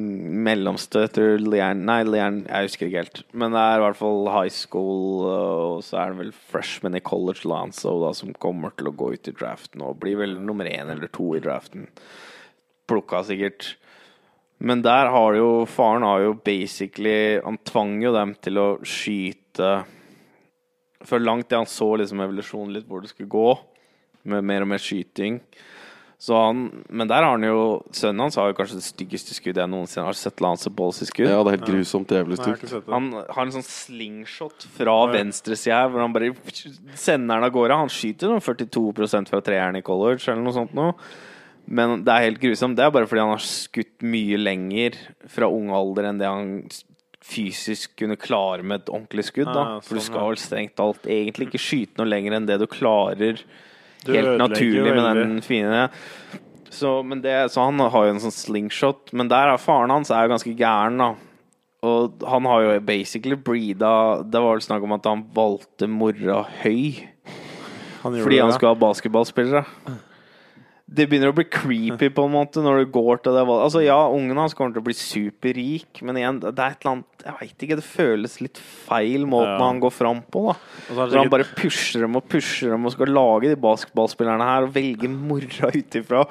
[0.50, 3.22] mellomste etter Lian Nei, Lian, jeg husker ikke helt.
[3.34, 7.04] Men det er i hvert fall high school, og så er det vel freshman i
[7.04, 10.70] college Lanzo da, som kommer til å gå ut i draften og blir vel nummer
[10.72, 11.90] én eller to i draften.
[12.90, 13.76] Plukka sikkert.
[14.60, 19.70] Men der har jo Faren har jo basically Han tvang jo dem til å skyte
[21.08, 23.54] For langt til han så liksom evolusjonen litt hvor det skulle gå,
[24.28, 25.40] med mer og mer skyting.
[26.20, 27.60] Så han, men der har han jo
[27.96, 31.08] Sønnen hans har jo kanskje det styggeste skuddet jeg noensinne har sett Lance Balls i
[31.08, 31.30] skudd.
[31.32, 32.74] Ja, det er helt grusomt jævlig stygt.
[32.92, 36.34] Han har en sånn slingshot fra venstresida hvor han bare
[37.00, 37.80] sender den av gårde.
[37.86, 40.92] Han skyter noen 42 fra treeren i college eller noe sånt noe.
[41.70, 42.78] Men det er helt grusomt.
[42.78, 44.98] Det er bare fordi han har skutt mye lenger
[45.30, 46.54] fra ung alder enn det han
[47.30, 49.52] fysisk kunne klare med et ordentlig skudd.
[49.54, 49.80] Da.
[49.86, 52.66] For du sånn, skal vel strengt talt egentlig ikke skyte noe lenger enn det du
[52.70, 53.44] klarer
[54.06, 55.90] Du helt naturlig med den fine
[56.70, 59.10] så, men det, så han har jo en sånn slingshot.
[59.18, 61.08] Men der er faren hans er jo ganske gæren, da.
[61.90, 66.42] Og han har jo basically breeda Det var vel snakk om at han valgte mora
[66.60, 67.06] høy
[68.02, 68.58] Han fordi han det.
[68.58, 69.64] skulle ha basketballspillere.
[70.90, 73.66] Det begynner å bli creepy på en måte når du går til det valget.
[73.68, 76.96] Altså Ja, ungen hans kommer til å bli superrik, men igjen, det er et eller
[76.96, 78.58] annet Jeg veit ikke, det føles litt
[78.88, 79.68] feil måten Ja.
[79.68, 80.56] han går fram på, da.
[80.90, 84.48] Og så Når han bare pusher dem og pusher dem og skal lage de basketballspillerne
[84.50, 86.24] her og velge mora ut ifra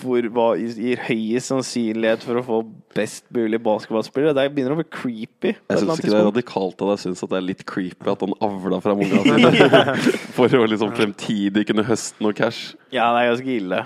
[0.00, 2.58] hva gir høyest sannsynlighet for å få
[2.96, 4.32] best mulig basketballspillere.
[4.34, 5.52] Det begynner å bli creepy.
[5.68, 6.96] Jeg syns ikke det er radikalt av deg.
[6.96, 9.94] Jeg syns at det er litt creepy at han avla fra ungene sine
[10.38, 12.72] for å liksom fremtidig kunne høste noe cash.
[12.90, 13.82] Ja, det er ganske ille.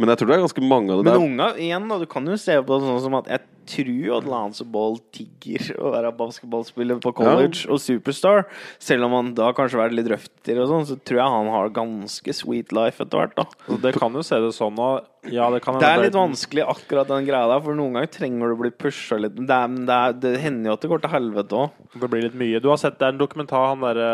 [0.00, 1.24] Men jeg tror det er ganske mange av det Men der.
[1.28, 4.26] unga, igjen, da, du kan jo se på det sånn som at jeg tror at
[4.26, 8.46] Lance Ball tigger å være basketballspiller på college og superstar.
[8.82, 11.70] Selv om han da kanskje vært litt røftigere og sånn, så tror jeg han har
[11.76, 13.46] ganske sweet life etter hvert, da.
[13.68, 16.64] Så det kan jo se det sånn og Ja, det kan Det er litt vanskelig
[16.64, 19.36] akkurat den greia der, for noen ganger trenger du å bli pusha litt.
[19.36, 21.78] Men det, er, det, er, det hender jo at det går til helvete òg.
[21.94, 22.64] Det blir litt mye.
[22.64, 24.10] Du har sett det er en dokumentar, han derre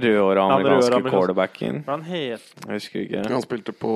[0.00, 1.82] Rødhåra han amerikanske rødhåra quarterbacken.
[1.86, 3.24] Hva han het Jeg husker ikke.
[3.28, 3.94] Han spilte på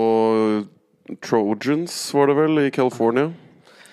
[1.21, 3.33] Trojans, var det vel, i California.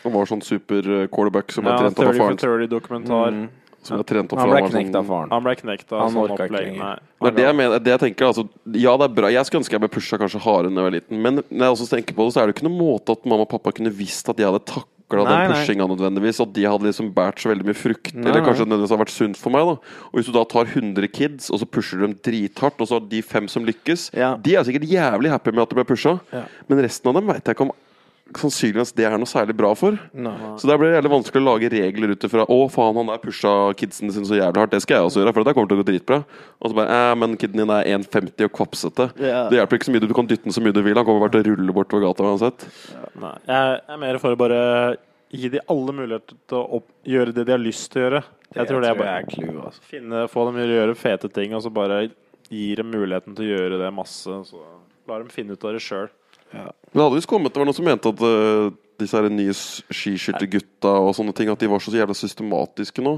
[0.03, 0.81] Han var sånn super
[1.13, 2.38] quarterback som ble Ja, trent opp 30 av for faren.
[2.41, 3.27] 30-dokumentar.
[3.35, 3.49] Mm.
[3.81, 5.29] Som ble trent opp Han ble knekt av sånn- faren.
[5.31, 6.77] Han ble knekt av Han sånn opplegg.
[6.77, 7.79] Det er det jeg mener.
[7.79, 9.27] Det jeg tenker, altså, ja, det er bra.
[9.29, 11.21] Jeg skulle ønske jeg ble pusha kanskje hardere da jeg var liten.
[11.21, 13.41] Men når jeg også tenker på det, så er det ikke noen måte at mamma
[13.41, 14.65] og pappa kunne visst at jeg hadde
[15.17, 16.39] takla den pushinga nødvendigvis.
[16.41, 18.13] At de hadde liksom båret så veldig mye frukt.
[18.15, 19.61] Nei, eller kanskje nødvendigvis har vært sunt for meg.
[19.65, 19.75] da
[20.11, 22.99] Og hvis du da tar 100 kids, og så pusher du dem drithardt, og så
[22.99, 24.35] har de fem som lykkes, Ja.
[24.38, 26.19] de er sikkert jævlig happy med at de ble pusha.
[26.31, 26.43] Ja.
[26.69, 27.71] Men resten av dem veit jeg ikke om
[28.40, 29.98] sannsynligvis det er noe særlig bra for.
[30.14, 30.34] Nei.
[30.62, 33.22] Så der blir det jævlig vanskelig å lage regler ut ifra Å, faen, han der
[33.24, 34.74] pusha kidsen sine så jævlig hardt.
[34.76, 36.22] Det skal jeg også gjøre, for det kommer til å gå dritbra.
[36.62, 39.08] Og så bare eh, men kiden din er 1,50 og kvapsete.
[39.22, 39.45] Ja.
[39.52, 40.03] Det hjelper ikke så mye.
[40.08, 40.98] Du kan dytte den så mye du vil.
[40.99, 42.68] Han kommer bare til å rulle bortover gata uansett.
[42.94, 44.62] Ja, Jeg er mer for å bare
[45.32, 48.24] gi de alle muligheter til å opp gjøre det de har lyst til å gjøre.
[48.52, 49.84] Jeg tror det er bare er clou, altså.
[49.88, 52.02] finne, Få dem til å gjøre fete ting, og så bare
[52.52, 54.41] gi dem muligheten til å gjøre det masse.
[54.49, 54.60] Så
[55.08, 56.10] la dem finne ut av det sjøl.
[56.52, 60.91] Det hadde visst kommet, det var noen som mente at uh, disse her nye skiskyttergutta
[61.02, 63.18] og sånne ting At de var så jævla systematiske nå.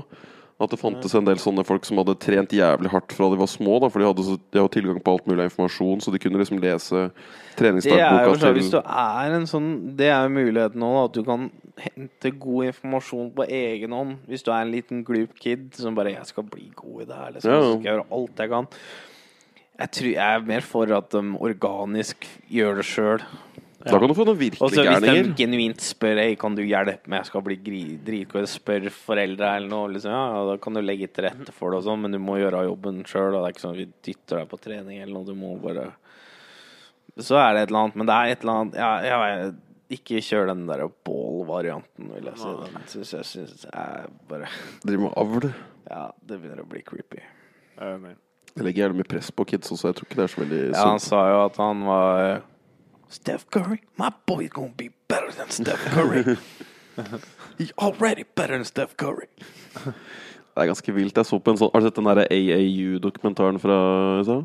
[0.62, 3.50] At det fantes en del sånne folk som hadde trent jævlig hardt fra de var
[3.50, 3.80] små.
[3.82, 6.40] Da, for de hadde, så, de hadde tilgang på alt mulig informasjon, så de kunne
[6.40, 10.84] liksom lese Det er jo treningsdagboka Hvis du er en sånn Det er jo muligheten
[10.84, 11.50] nå, da, at du kan
[11.82, 14.20] hente god informasjon på egen hånd.
[14.30, 17.16] Hvis du er en liten glup kid som bare 'Jeg skal bli god i det
[17.18, 17.52] her', liksom.
[17.52, 17.62] Ja.
[17.62, 18.68] Så skal jeg gjøre alt jeg kan.
[19.80, 23.24] Jeg, tror, jeg er mer for at de organisk gjør det sjøl.
[23.84, 24.62] Da kan du få noen Og gærninger.
[24.64, 25.34] hvis de gærninger.
[25.36, 27.58] genuint spør hey, kan du hjelpe meg, jeg skal bli
[28.06, 31.74] dritgod Spør foreldre eller noe, liksom, ja, ja, da kan du legge til rette for
[31.74, 33.34] det og sånn, men du må gjøre jobben sjøl.
[33.36, 35.90] Det er ikke sånn at vi dytter deg på trening eller noe, du må bare
[37.20, 39.54] Så er det et eller annet, men det er et eller annet ja, jeg,
[40.00, 42.54] Ikke kjør den der ball-varianten, vil jeg si.
[42.64, 44.48] Den syns jeg syns er bare
[44.86, 45.50] Driver med avl.
[45.90, 47.20] Ja, det begynner å bli creepy.
[47.20, 48.16] Jeg er
[48.54, 49.90] Det legger gjerne mye press på kids også.
[49.90, 52.42] Jeg tror ikke det er så veldig Ja, han sa jo at han var eh,
[53.14, 56.36] Steph Curry, my boy gonna be better than Steph Curry.
[57.60, 59.30] He already better than Steph Curry.
[60.54, 61.18] Det er ganske vilt.
[61.18, 63.78] Jeg så på en sånn Har du sett den der AAU-dokumentaren fra
[64.22, 64.40] USA?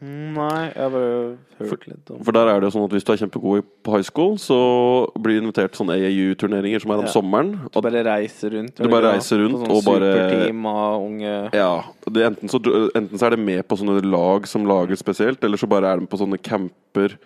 [0.00, 3.02] Nei, jeg har bare hørt litt om For der er det jo sånn at hvis
[3.02, 4.58] du er kjempegod på high school, så
[5.18, 7.10] blir du invitert til sånne AAU-turneringer som er om Ja.
[7.10, 7.50] sommeren.
[7.74, 8.76] Du bare reiser rundt.
[8.78, 12.60] Du bare reiser rundt og bare- Superteam av unge Ja, det, enten, så,
[12.94, 15.98] enten så er det med på sånne lag som lager spesielt, eller så bare er
[15.98, 17.18] de på sånne camper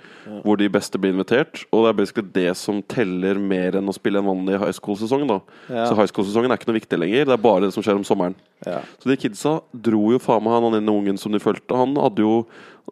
[0.45, 1.67] hvor de beste blir invitert.
[1.73, 5.27] Og det er basically det som teller mer enn å spille en vanlig high school-sesong.
[5.29, 5.85] da Ja.
[5.91, 8.03] Så high school-sesongen er ikke noe viktig lenger, det er bare det som skjer om
[8.05, 8.35] sommeren.
[8.67, 8.81] Ja.
[8.99, 11.77] Så de kidsa dro jo faen meg han, han ene ungen som de fulgte.
[11.77, 12.47] Han hadde jo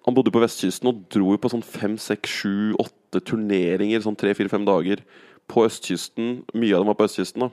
[0.06, 4.34] Han bodde på vestkysten og dro på sånn fem, seks, sju, åtte turneringer sånn tre,
[4.38, 5.02] fire, fem dager
[5.50, 6.40] på østkysten.
[6.54, 7.50] Mye av dem var på østkysten, da.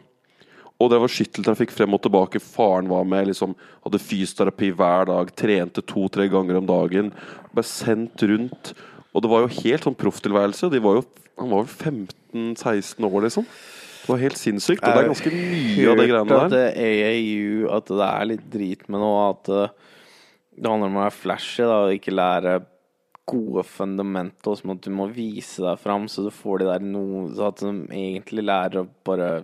[0.78, 2.42] Og det var skytteltrafikk frem og tilbake.
[2.44, 5.32] Faren var med, liksom hadde fysioterapi hver dag.
[5.34, 7.10] Trente to-tre ganger om dagen.
[7.50, 8.76] Ble sendt rundt.
[9.10, 10.70] Og det var jo helt sånn profftilværelse.
[10.70, 11.04] Var jo,
[11.42, 13.48] han var jo 15-16 år, liksom.
[14.08, 14.84] Det var helt sinnssykt.
[14.86, 16.46] Og det er ganske mye av de greiene Hørt der.
[16.46, 19.26] at det AAU At det er litt drit med noe.
[19.34, 19.74] At eh,
[20.58, 22.56] det handler om å være flashy da, og ikke lære
[23.28, 24.64] gode fundamentals.
[24.66, 27.60] Men at du må vise deg fram, så du får de der noe Så at
[27.62, 29.44] de egentlig lærer å bare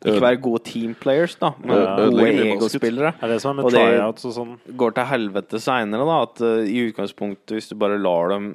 [0.00, 3.12] Ikke være gode teamplayers, da, men Ja, gode egospillere.
[3.20, 4.54] Er det som er Og med det- tryouts og sånn?
[4.80, 6.22] går til helvete seinere, da.
[6.22, 8.48] At uh, i utgangspunktet, hvis du bare lar dem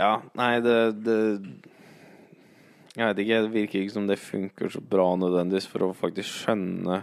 [0.00, 1.18] Ja, nei, det, det
[2.96, 6.44] Jeg vet ikke, det virker ikke som det funker så bra nødvendigvis for å faktisk
[6.44, 7.02] skjønne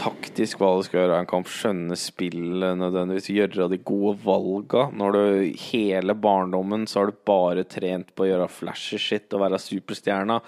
[0.00, 4.86] taktisk hva du skal gjøre i en kamp, skjønne spillet nødvendigvis, gjøre de gode valga.
[4.96, 9.44] Når du hele barndommen så har du bare trent på å gjøre flashy shit og
[9.44, 10.38] være superstjerna,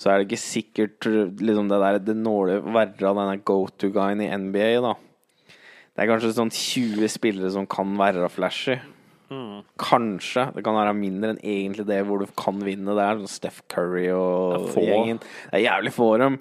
[0.00, 1.08] så er det ikke sikkert
[1.42, 4.94] liksom det der det nåler verre være denne go to-guyen i NBA, da.
[5.92, 8.78] Det er kanskje sånn 20 spillere som kan være flashy.
[9.28, 10.46] Kanskje.
[10.54, 12.94] Det kan være mindre enn egentlig det hvor du kan vinne.
[12.96, 15.20] Det er sånn Steph Curry og gjengen.
[15.20, 16.38] Det er jævlig få av dem.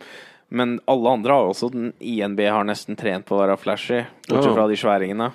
[0.50, 4.56] Men alle andre har også den INB har nesten trent på å være flashy, bortsett
[4.56, 5.32] fra de sværingene.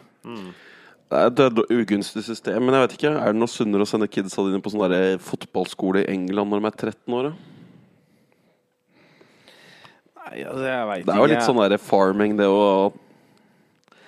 [1.12, 3.12] Det er et ugunstig system, men jeg vet ikke.
[3.20, 6.62] Er det noe sunnere å sende kidsa dine på sånn der fotballskole i England når
[6.62, 7.28] de er 13 år?
[7.28, 7.52] da?
[10.22, 12.62] Nei, altså, jeg vet Det er jo litt sånn der farming, det å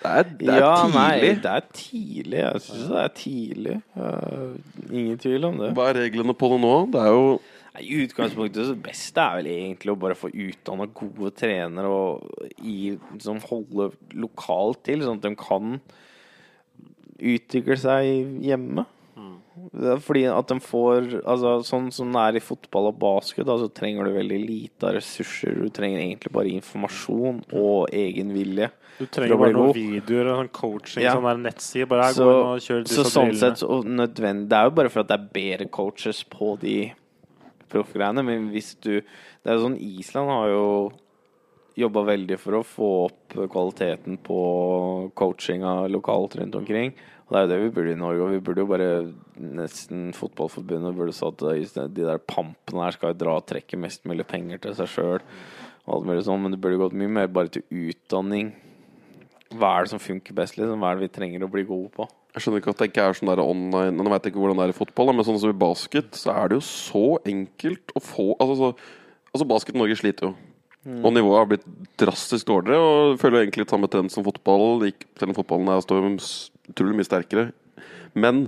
[0.04, 0.94] Det er, det er ja, tidlig.
[0.96, 2.40] Nei, det er tidlig.
[2.40, 3.76] Jeg syns det er tidlig.
[3.96, 4.48] Eh,
[4.90, 5.70] ingen tvil om det.
[5.76, 6.74] Hva er reglene på det nå?
[6.92, 7.28] Det er jo
[7.82, 12.94] I utgangspunktet det beste er vel egentlig å bare få utdanna gode trenere og i,
[13.18, 15.80] som holder lokalt til, sånn at de kan
[17.18, 18.86] utvikle seg hjemme.
[20.02, 23.68] Fordi at de får altså, Sånn som det er i fotball og basket, da, så
[23.70, 25.54] trenger du veldig lite av ressurser.
[25.62, 28.70] Du trenger egentlig bare informasjon og egen vilje.
[28.98, 31.14] Du trenger bare noen videoer og sånn coaching, Ja.
[31.14, 31.88] sånn der nettside.
[31.90, 34.64] Bare her Så, gå inn og kjør disse så sånn sett så nødvendig Det er
[34.70, 36.92] jo bare for at det er bedre coaches på de
[37.74, 40.68] proffgreiene, men hvis du Det er jo sånn Island har jo
[41.76, 44.38] jobba veldig for å få opp kvaliteten på
[45.18, 46.94] coachinga lokalt rundt omkring.
[47.24, 48.88] Og det er jo det vi burde i Norge, og vi burde jo bare
[49.40, 54.04] nesten Fotballforbundet burde sagt at de der pampene her skal jo dra og trekke mest
[54.08, 55.24] mulig penger til seg sjøl.
[55.84, 58.54] Sånn, men det burde gått mye mer bare til utdanning.
[59.54, 60.80] Hva er det som funker best, liksom?
[60.80, 62.06] Hva er det vi trenger å bli gode på?
[62.34, 64.58] Jeg skjønner ikke at det ikke er sånn der online Nå vet jeg ikke hvordan
[64.58, 67.94] det er i fotball, men sånn som i basket, så er det jo så enkelt
[67.94, 68.72] å få Altså, så,
[69.30, 70.34] altså basket Norge sliter jo.
[70.84, 71.68] Og nivået har blitt
[72.00, 74.82] drastisk dårligere, og føler jo egentlig litt samme trend som fotball.
[75.16, 77.44] Selv om fotballen er står utrolig mye sterkere.
[78.12, 78.42] Men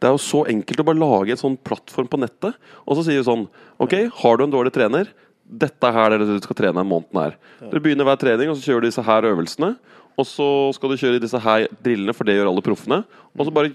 [0.00, 3.06] det er jo så enkelt å bare lage en sånn plattform på nettet, og så
[3.06, 3.46] sier du sånn
[3.82, 5.12] OK, har du en dårlig trener?
[5.46, 7.36] Dette her er det du skal trene en måned her.
[7.70, 9.76] Du begynner hver trening, og så kjører du disse her øvelsene.
[10.16, 13.02] Og så skal du kjøre i disse her drillene, for det gjør alle proffene.
[13.36, 13.74] Og så bare,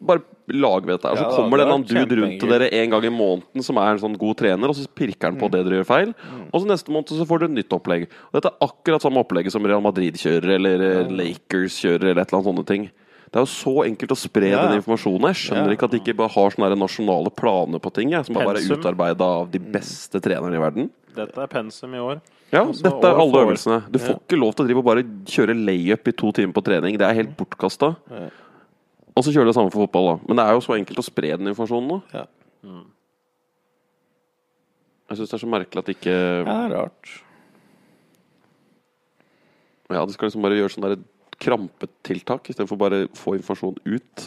[0.00, 1.10] bare lag ved dette.
[1.12, 3.76] Og så Ja, kommer det en dude rundt til dere en gang i måneden som
[3.76, 6.14] er en sånn god trener, og så pirker han på det dere gjør feil.
[6.52, 8.08] Og så neste måned så får dere et nytt opplegg.
[8.32, 12.22] Og dette er akkurat samme opplegget som Real Madrid kjører, eller eh, Lakers kjører, eller
[12.24, 12.90] et eller annet sånne ting.
[13.34, 14.68] Det er jo så enkelt å spre Ja.
[14.68, 15.26] den informasjonen.
[15.32, 15.74] Jeg skjønner Ja.
[15.74, 18.76] ikke at de ikke bare har sånne nasjonale planer på ting, jeg, som bare er
[18.76, 20.90] utarbeida av de beste trenerne i verden.
[21.16, 22.20] Dette er pensum i år.
[22.52, 23.80] Ja, Altså, dette er alle øvelsene.
[23.90, 26.62] Du får ikke lov til å drive og bare kjøre layup i to timer på
[26.66, 26.98] trening.
[27.00, 27.94] Det er helt bortkasta.
[28.10, 28.28] Ja.
[29.14, 30.14] Og så kjører det samme for fotball, da.
[30.28, 31.98] Men det er jo så enkelt å spre den informasjonen nå.
[32.14, 32.26] Ja.
[35.10, 36.14] Jeg syns det er så merkelig at det ikke
[36.46, 37.10] det er rart.
[39.92, 40.96] Ja, de skal liksom bare gjøre sånn der
[41.44, 44.24] krampetiltak istedenfor bare få informasjon ut.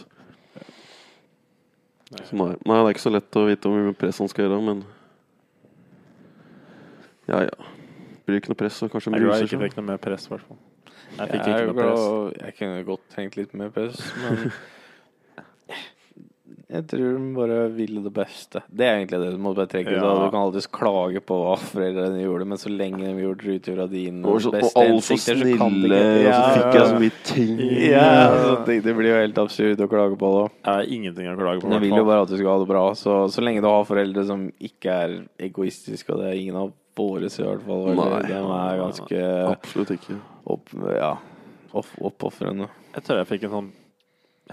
[2.27, 4.47] Så nei, nei, det er ikke så lett å vite hvor mye press han skal
[4.47, 4.85] gjøre, men
[7.27, 7.73] Ja, ja.
[8.27, 10.33] Blir ikke noe press, Og kanskje Jeg tror jeg ikke fikk noe mer press, i
[10.33, 10.57] hvert fall.
[11.17, 12.41] Jeg fikk Jeg, ikke noe press.
[12.43, 14.51] jeg kunne godt tenkt litt mer press, men
[16.67, 18.59] jeg tror de bare ville det beste.
[18.67, 20.01] Det er egentlig det du må bare trekke ut.
[20.01, 20.09] Ja.
[20.19, 23.69] Du kan alltids klage på hva foreldrene gjorde, men så lenge de gjorde det ut
[23.71, 26.73] ifra dine Og så- og beste så hensikter, så kan de ja, og så fikk
[26.73, 27.53] jeg så mye ting.
[27.87, 30.51] Ja, så det, det blir jo helt absurd å klage på det.
[30.67, 31.71] Har ingenting å klage på.
[31.71, 32.83] Jeg vil jo bare at du skal ha det bra.
[32.99, 36.73] Så, så lenge du har foreldre som ikke er egoistiske, og det er ingen av
[36.97, 38.21] våre i hvert fall, Nei.
[38.27, 40.15] de er ganske Absolutt ikke.
[40.49, 41.11] opp, ja,
[41.71, 42.67] opp, oppofrende.
[42.95, 43.67] Jeg tror jeg fikk en sånn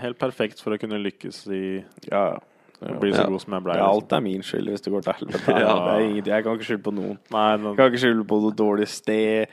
[0.01, 2.39] helt perfekt for å kunne lykkes i Ja,
[2.83, 3.27] å bli så Ja.
[3.31, 3.75] god som jeg ble.
[3.79, 3.95] Ja, liksom.
[4.03, 5.59] alt er min skyld hvis det går til helvete.
[5.65, 5.99] Ja.
[5.99, 7.19] Jeg kan ikke skylde på noen.
[7.31, 9.47] Nei, Jeg kan ikke skylde på noe dårlig sted,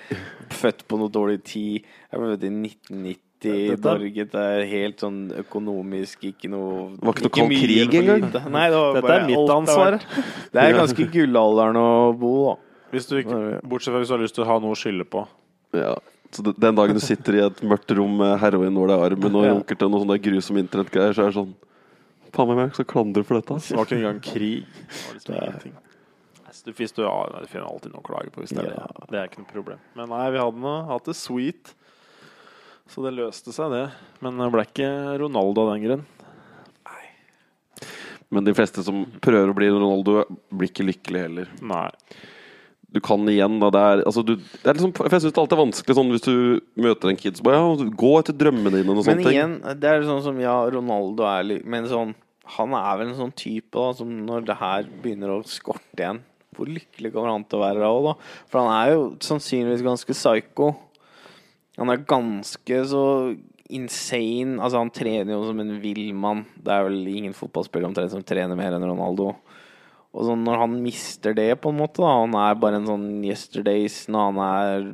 [0.49, 1.83] født på noe dårlig tid.
[2.11, 4.25] Jeg ble født i 1990 i Dette- Norge.
[4.29, 8.51] Det er helt sånn økonomisk ikke noe Det var ikke noe kald krig engang.
[8.51, 9.99] Nei, det var dette bare er mitt ansvar.
[10.51, 11.87] Det er ganske gullalderen å
[12.19, 12.55] bo, da.
[12.91, 15.05] Hvis du ikke, bortsett fra hvis du har lyst til å ha noe å skylde
[15.07, 15.23] på.
[15.73, 15.95] Ja.
[16.31, 19.77] Så den dagen du sitter i et mørkt rom med heroinål i armen og runker
[19.77, 21.53] til noen sånne grusomme internettgreier, så er det sånn
[22.31, 23.55] Faen meg, jeg er det som klandrer for dette?
[23.59, 24.67] Det var ikke engang krig.
[24.87, 25.73] Det var liksom.
[26.61, 28.43] Du, hvis du, ja, du finner alltid noe å klage på.
[28.45, 28.85] Hvis det, er, Ja.
[29.01, 29.07] det.
[29.11, 29.81] det er ikke noe problem.
[29.99, 31.73] Men nei, vi hadde noe, hatt det sweet.
[32.87, 33.83] Så det løste seg, det.
[34.23, 34.89] Men det ble ikke
[35.19, 36.05] Ronaldo av den grunn.
[38.31, 40.21] Men de fleste som prøver å bli Ronaldo,
[40.55, 41.49] blir ikke lykkelige heller.
[41.67, 41.89] Nei.
[42.91, 43.69] Du kan igjen, da.
[43.71, 46.25] Det er, altså, du, det er liksom, for jeg syns alltid er vanskelig sånn hvis
[46.25, 46.33] du
[46.83, 49.37] møter en kid som bare ja, gå etter drømmene dine og Men sånne ting.
[49.37, 52.11] igjen, det er sånn som ja, Ronaldo er Men sånn
[52.57, 56.19] Han er vel en sånn type da som når det her begynner å skorte igjen
[56.57, 58.15] Hvor lykkelig kommer han til å være da òg, da?
[58.51, 60.73] For han er jo sannsynligvis ganske psycho.
[61.79, 63.05] Han er ganske så
[63.71, 64.57] insane.
[64.59, 66.43] Altså, han trener jo som en villmann.
[66.59, 69.31] Det er vel ingen fotballspiller omtrent som trener mer enn Ronaldo.
[70.11, 73.05] Og sånn når han mister det, på en måte da Han er bare en sånn
[73.23, 74.89] yesterdays når han er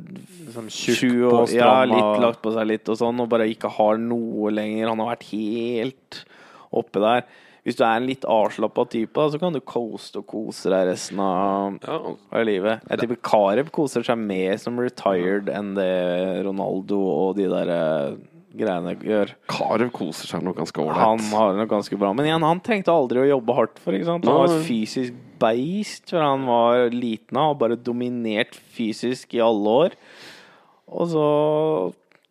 [0.54, 3.72] Sånn tjukk på år Ja, litt lagt på seg litt og sånn, og bare ikke
[3.80, 4.92] har noe lenger.
[4.92, 6.22] Han har vært helt
[6.70, 7.26] oppe der.
[7.66, 10.86] Hvis du er en litt avslappa type, da, så kan du coaste og kose deg
[10.88, 12.86] resten av, Ja, av livet.
[12.88, 15.90] Jeg tipper Karev koser seg mer som retired enn det
[16.46, 18.14] Ronaldo og de der eh,
[18.56, 19.32] greiene gjør.
[19.50, 22.12] Karev koser seg nok ganske Han har det nok ganske bra.
[22.16, 23.92] Men igjen, han trengte aldri å jobbe hardt for.
[23.92, 24.24] ikke sant?
[24.24, 29.42] Han var et fysisk beist fra han var liten av, og bare dominert fysisk i
[29.44, 29.92] alle år.
[30.88, 31.26] Og så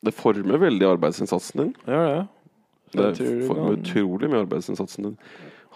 [0.03, 1.75] Det former veldig arbeidsinnsatsen din.
[1.85, 2.27] gjør det.
[2.93, 5.17] Det Jeg former kan- utrolig mye arbeidsinnsatsen din.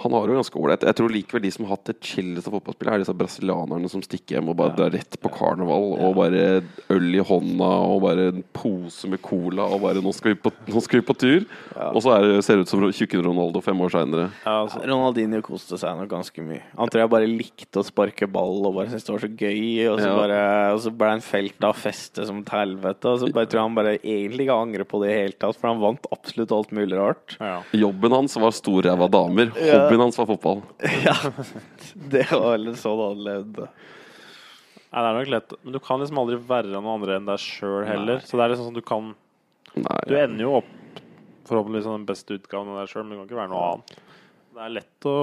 [0.02, 0.86] Han har jo ganske ålreit.
[0.88, 4.38] Jeg tror likevel de som har hatt det chilleste fotballspillet, er disse brasilianerne som stikker
[4.40, 8.44] hjem og bare drar rett på karneval, og bare øl i hånda og bare en
[8.53, 11.45] pose med cola og bare 'Nå skal vi på, nå skal vi på tur'.
[11.94, 14.32] Og så er det, ser det ut som tjukke Ronaldo fem år seinere.
[14.45, 16.61] Ja, altså, Ronaldinho koste seg nok ganske mye.
[16.78, 19.91] Han tror jeg bare likte å sparke ball og bare syntes det var så gøy.
[19.91, 20.15] Og så, Ja.
[20.15, 23.06] bare, og så ble han felt av feste som et helvete.
[23.06, 25.38] Og så bare tror jeg han bare egentlig ikke angrer på det i det hele
[25.40, 27.38] tatt, for han vant absolutt alt mulig rart.
[27.40, 27.61] ja.
[27.73, 29.52] Jobben hans var storræva damer.
[29.61, 29.90] Ja.
[29.91, 30.61] Hobbyen hans var fotball.
[31.05, 31.15] Ja,
[32.11, 33.68] det var vel sånn han levde.
[34.91, 35.53] Nei, det er nok lett.
[35.63, 38.23] Men du kan liksom aldri være noen andre enn deg sjøl heller.
[38.27, 39.13] Så det er liksom sånn du kan
[39.76, 39.99] Nei.
[40.09, 40.72] Du ender jo opp
[41.47, 43.93] forhåpentligvis som den beste utgaven av deg sjøl, men du kan ikke være noe annet.
[44.51, 45.15] Det er lett å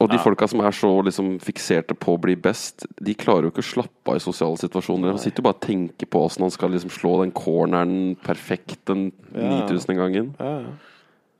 [0.00, 0.22] Og de Ja.
[0.24, 3.68] folka som er så liksom fikserte på å bli best, de klarer jo ikke å
[3.74, 5.12] slappe av i sosiale situasjoner.
[5.12, 8.86] De sitter jo bare og tenker på åssen han skal liksom slå den corneren perfekt
[8.88, 9.96] den 9000.
[10.00, 10.32] gangen.
[10.40, 10.62] Ja,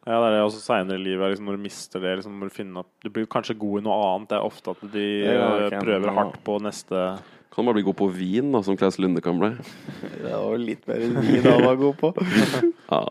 [0.07, 0.17] ja.
[0.17, 2.15] Det er det også seinere i livet, liksom, når du mister det.
[2.21, 4.31] Liksom, opp, du blir kanskje god i noe annet.
[4.33, 5.83] Det er ofte at de Ja, okay.
[5.85, 7.05] prøver hardt på neste
[7.51, 9.51] Kan bare bli god på vin, da, som Klaus Lunde kan bli.
[10.23, 11.17] Det var litt mer enn
[11.49, 12.15] han var god på.
[12.91, 13.03] Ja.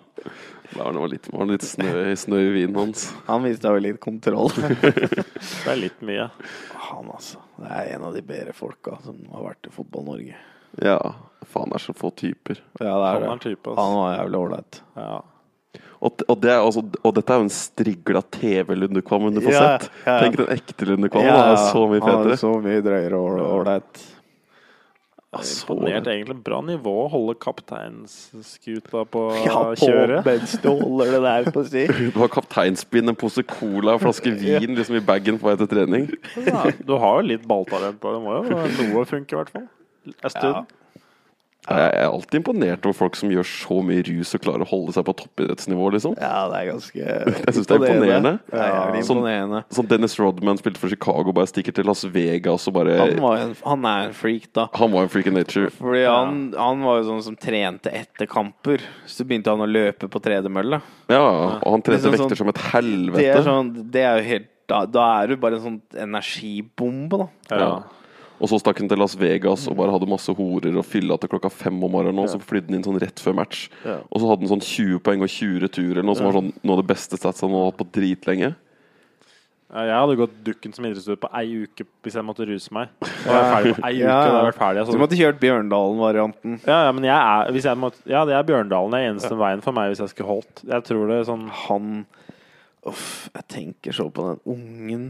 [0.69, 1.89] Det var noe var litt, var litt snø,
[2.19, 3.07] snø i vinen hans.
[3.25, 4.51] Han viste jo litt kontroll.
[4.59, 6.27] Det er litt mye.
[6.89, 7.41] Han, altså.
[7.57, 10.37] Det er en av de bedre folka som har vært i Fotball-Norge.
[10.85, 10.99] Ja.
[11.49, 12.61] Faen, det er så få typer.
[12.77, 13.47] Ja, det er Han er er det.
[13.47, 14.81] type, Han var jævlig ålreit.
[14.99, 15.09] Ja.
[15.99, 19.65] Og, og, det er altså, og dette er jo en strigla TV-Lundekvam du får Ja,
[19.77, 19.89] sett.
[20.05, 20.13] ja.
[20.23, 21.27] Tenk den ekte lundekvammen.
[21.27, 22.37] Ja, er så mye er fetere.
[22.39, 24.05] så mye drøyere og ålreit.
[25.29, 26.07] Imponert.
[26.09, 30.23] Egentlig bra nivå å holde kapteinskuta på Ja, på kjøret.
[30.29, 31.83] mens du holder det der på si.
[32.15, 35.69] Du har kapteinspinn, en pose cola, en flaske vin liksom i bagen på vei til
[35.69, 36.09] trening.
[36.47, 37.99] Ja, du har jo litt balltalent.
[38.01, 38.15] da.
[38.15, 39.67] Det må jo noe funke, i hvert fall.
[40.17, 40.75] En stund.
[41.69, 44.93] Jeg er alltid imponert over folk som gjør så mye rus og klarer å holde
[44.95, 46.15] seg på toppidrettsnivå, liksom.
[46.17, 46.97] Ja, det er ganske
[47.45, 48.31] Jeg synes det er imponerende.
[48.49, 49.61] Det er jævlig Sånn- imponerende.
[49.77, 53.37] Sånn Dennis Rodman spilte for Chicago, bare stikker til Las Vegas og bare Han, var
[53.43, 54.67] en, han er en freak, da.
[54.79, 55.69] Han var en freak in nature.
[55.77, 58.81] Fordi han, han var jo sånn som trente etter kamper.
[59.05, 60.81] Så begynte han å løpe på tredemølle.
[61.09, 61.21] Ja,
[61.61, 63.29] og han trente Liksom sånn- vekter som et Det helvete.
[63.35, 67.17] er, sånn, det er jo helt da, da er du bare en sånn energibombe,
[67.49, 67.57] da.
[67.57, 67.69] Ja.
[68.39, 71.29] Og så stakk han til Las Vegas og bare hadde masse horer og fylla til
[71.33, 72.21] klokka fem om morgenen.
[72.23, 73.65] Og så flydde han inn sånn rett før match.
[73.83, 76.53] Og så hadde han sånn 20 poeng og 20 returer, eller noe som var sånn
[76.63, 78.53] noe av det beste statsa han hadde hatt på dritlenge.
[79.69, 82.89] Ja, Jeg hadde gått dukken som idrettsutøver på ei uke hvis jeg måtte ruse meg.
[83.27, 84.31] Jeg var ferdig på ei uke, Ja, da ja.
[84.39, 84.79] jeg vært ferdig.
[84.79, 85.01] Du Altså.
[85.03, 86.55] måtte kjørt Bjørndalen-varianten.
[86.65, 88.95] Ja, ja, men jeg er, hvis jeg måtte, ja, det er Bjørndalen.
[88.95, 90.63] Det er eneste veien for meg hvis jeg skulle holdt.
[90.71, 91.91] Jeg tror det er sånn Han
[92.89, 95.03] Uff, jeg tenker så på den ungen.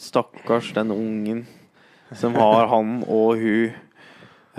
[0.00, 1.44] Stakkars den ungen
[2.12, 3.72] som har han og hun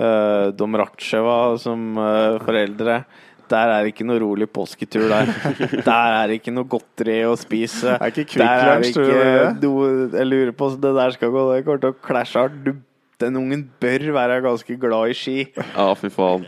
[0.00, 3.04] uh, Domracheva som uh, foreldre.
[3.46, 5.28] Der er det ikke noe rolig påsketur der.
[5.86, 7.94] Der er det ikke noe godteri å spise.
[7.94, 9.28] Er ikke Kvikk det Lunsj, tror du det?
[9.62, 11.44] noe Jeg lurer på hvordan det der skal gå.
[11.52, 12.58] Det kommer til å klæsje hardt.
[12.66, 12.82] Du-
[13.22, 15.36] Den ungen bør være ganske glad i ski.
[15.56, 16.42] Ja, fy faen.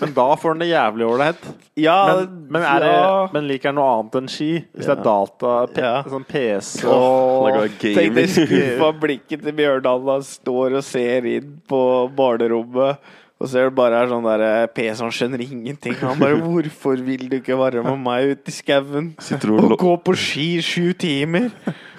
[0.00, 1.42] Men da får han det jævlig ålreit.
[1.76, 3.28] Ja, Men, men, det, ja.
[3.34, 4.50] men liker han noe annet enn ski?
[4.72, 5.92] Hvis det er data, P, Ja.
[6.08, 7.94] sånn PC det.
[8.00, 11.82] Tenk deg skuffa blikket til Bjørndal da han står og ser inn på
[12.16, 13.04] barnerommet.
[13.38, 15.94] Og så er det bare sånn der eh, PC, han skjønner ingenting.
[16.00, 19.92] Han bare 'Hvorfor vil du ikke være med meg ut i skauen?' Og, Og gå
[20.08, 21.52] på ski i sju timer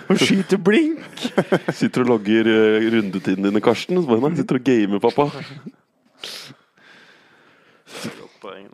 [0.09, 1.05] og skyter blink!
[1.79, 4.01] sitter og logger uh, rundetiden dine, Karsten.
[4.01, 5.29] Så bare, nei, sitter og gamer, pappa.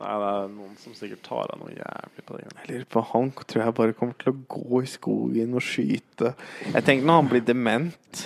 [0.06, 2.44] Nei, det er noen som sikkert tar av noe jævlig på det.
[2.46, 6.36] Jeg lurer på, Han tror jeg bare kommer til å gå i skogen og skyte.
[6.68, 8.26] Jeg tenker når han blir dement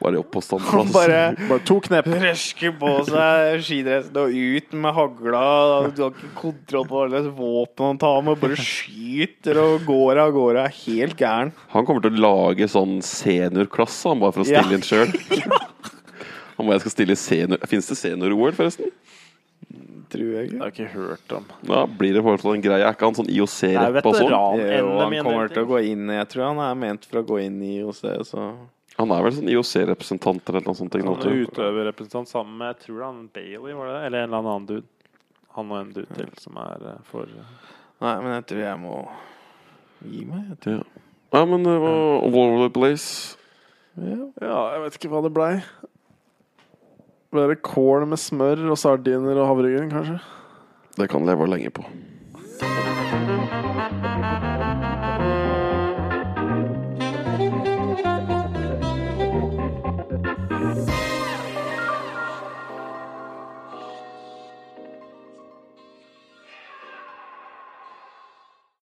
[0.00, 0.92] Bare opp på standplass.
[0.94, 2.06] bare Bare to knep.
[2.06, 5.40] Røske på seg skidressen og ut med hagla.
[5.90, 8.38] Du har ikke kontroll på hva slags våpen han tar med.
[8.38, 10.68] Bare skyter og går av gårde.
[10.84, 11.50] Helt gæren.
[11.74, 14.62] Han kommer til å lage sånn seniorklasse, han bare for å Ja.
[14.62, 15.10] stille inn sjøl.
[16.58, 18.90] Han bare jeg skal stille senior Fins det senior-OL, forresten?
[20.08, 20.58] Tror jeg Det ikke.
[20.62, 21.44] har jeg ikke hørt om.
[21.68, 22.80] Ja, Blir det fortsatt en greie?
[22.86, 24.30] Er ikke han sånn IOC-rep og sånn?
[24.30, 27.42] Jo, han kommer til å gå inn Jeg tror han er ment for å gå
[27.44, 28.46] inn i IOC, så
[28.98, 30.96] Han er vel sånn IOC-representant eller noe sånt.
[30.98, 33.98] Han er utøverrepresentant sammen med jeg tror han Bailey, var det?
[34.08, 35.12] Eller en eller annen dude.
[35.54, 37.30] Han og en dude til som er eh, for
[37.98, 38.96] Nei, men jeg tror jeg må
[40.06, 40.42] gi meg.
[40.52, 40.82] Jeg tror.
[40.82, 41.04] Ja.
[41.34, 41.96] ja, men det var
[42.26, 43.38] all over the place.
[43.98, 44.18] Ja.
[44.38, 45.52] Ja, jeg vet ikke hva det blei.
[47.34, 50.20] Ble det kål med smør og sardiner og havregryn, kanskje?
[50.98, 51.86] Det kan leve lenge på.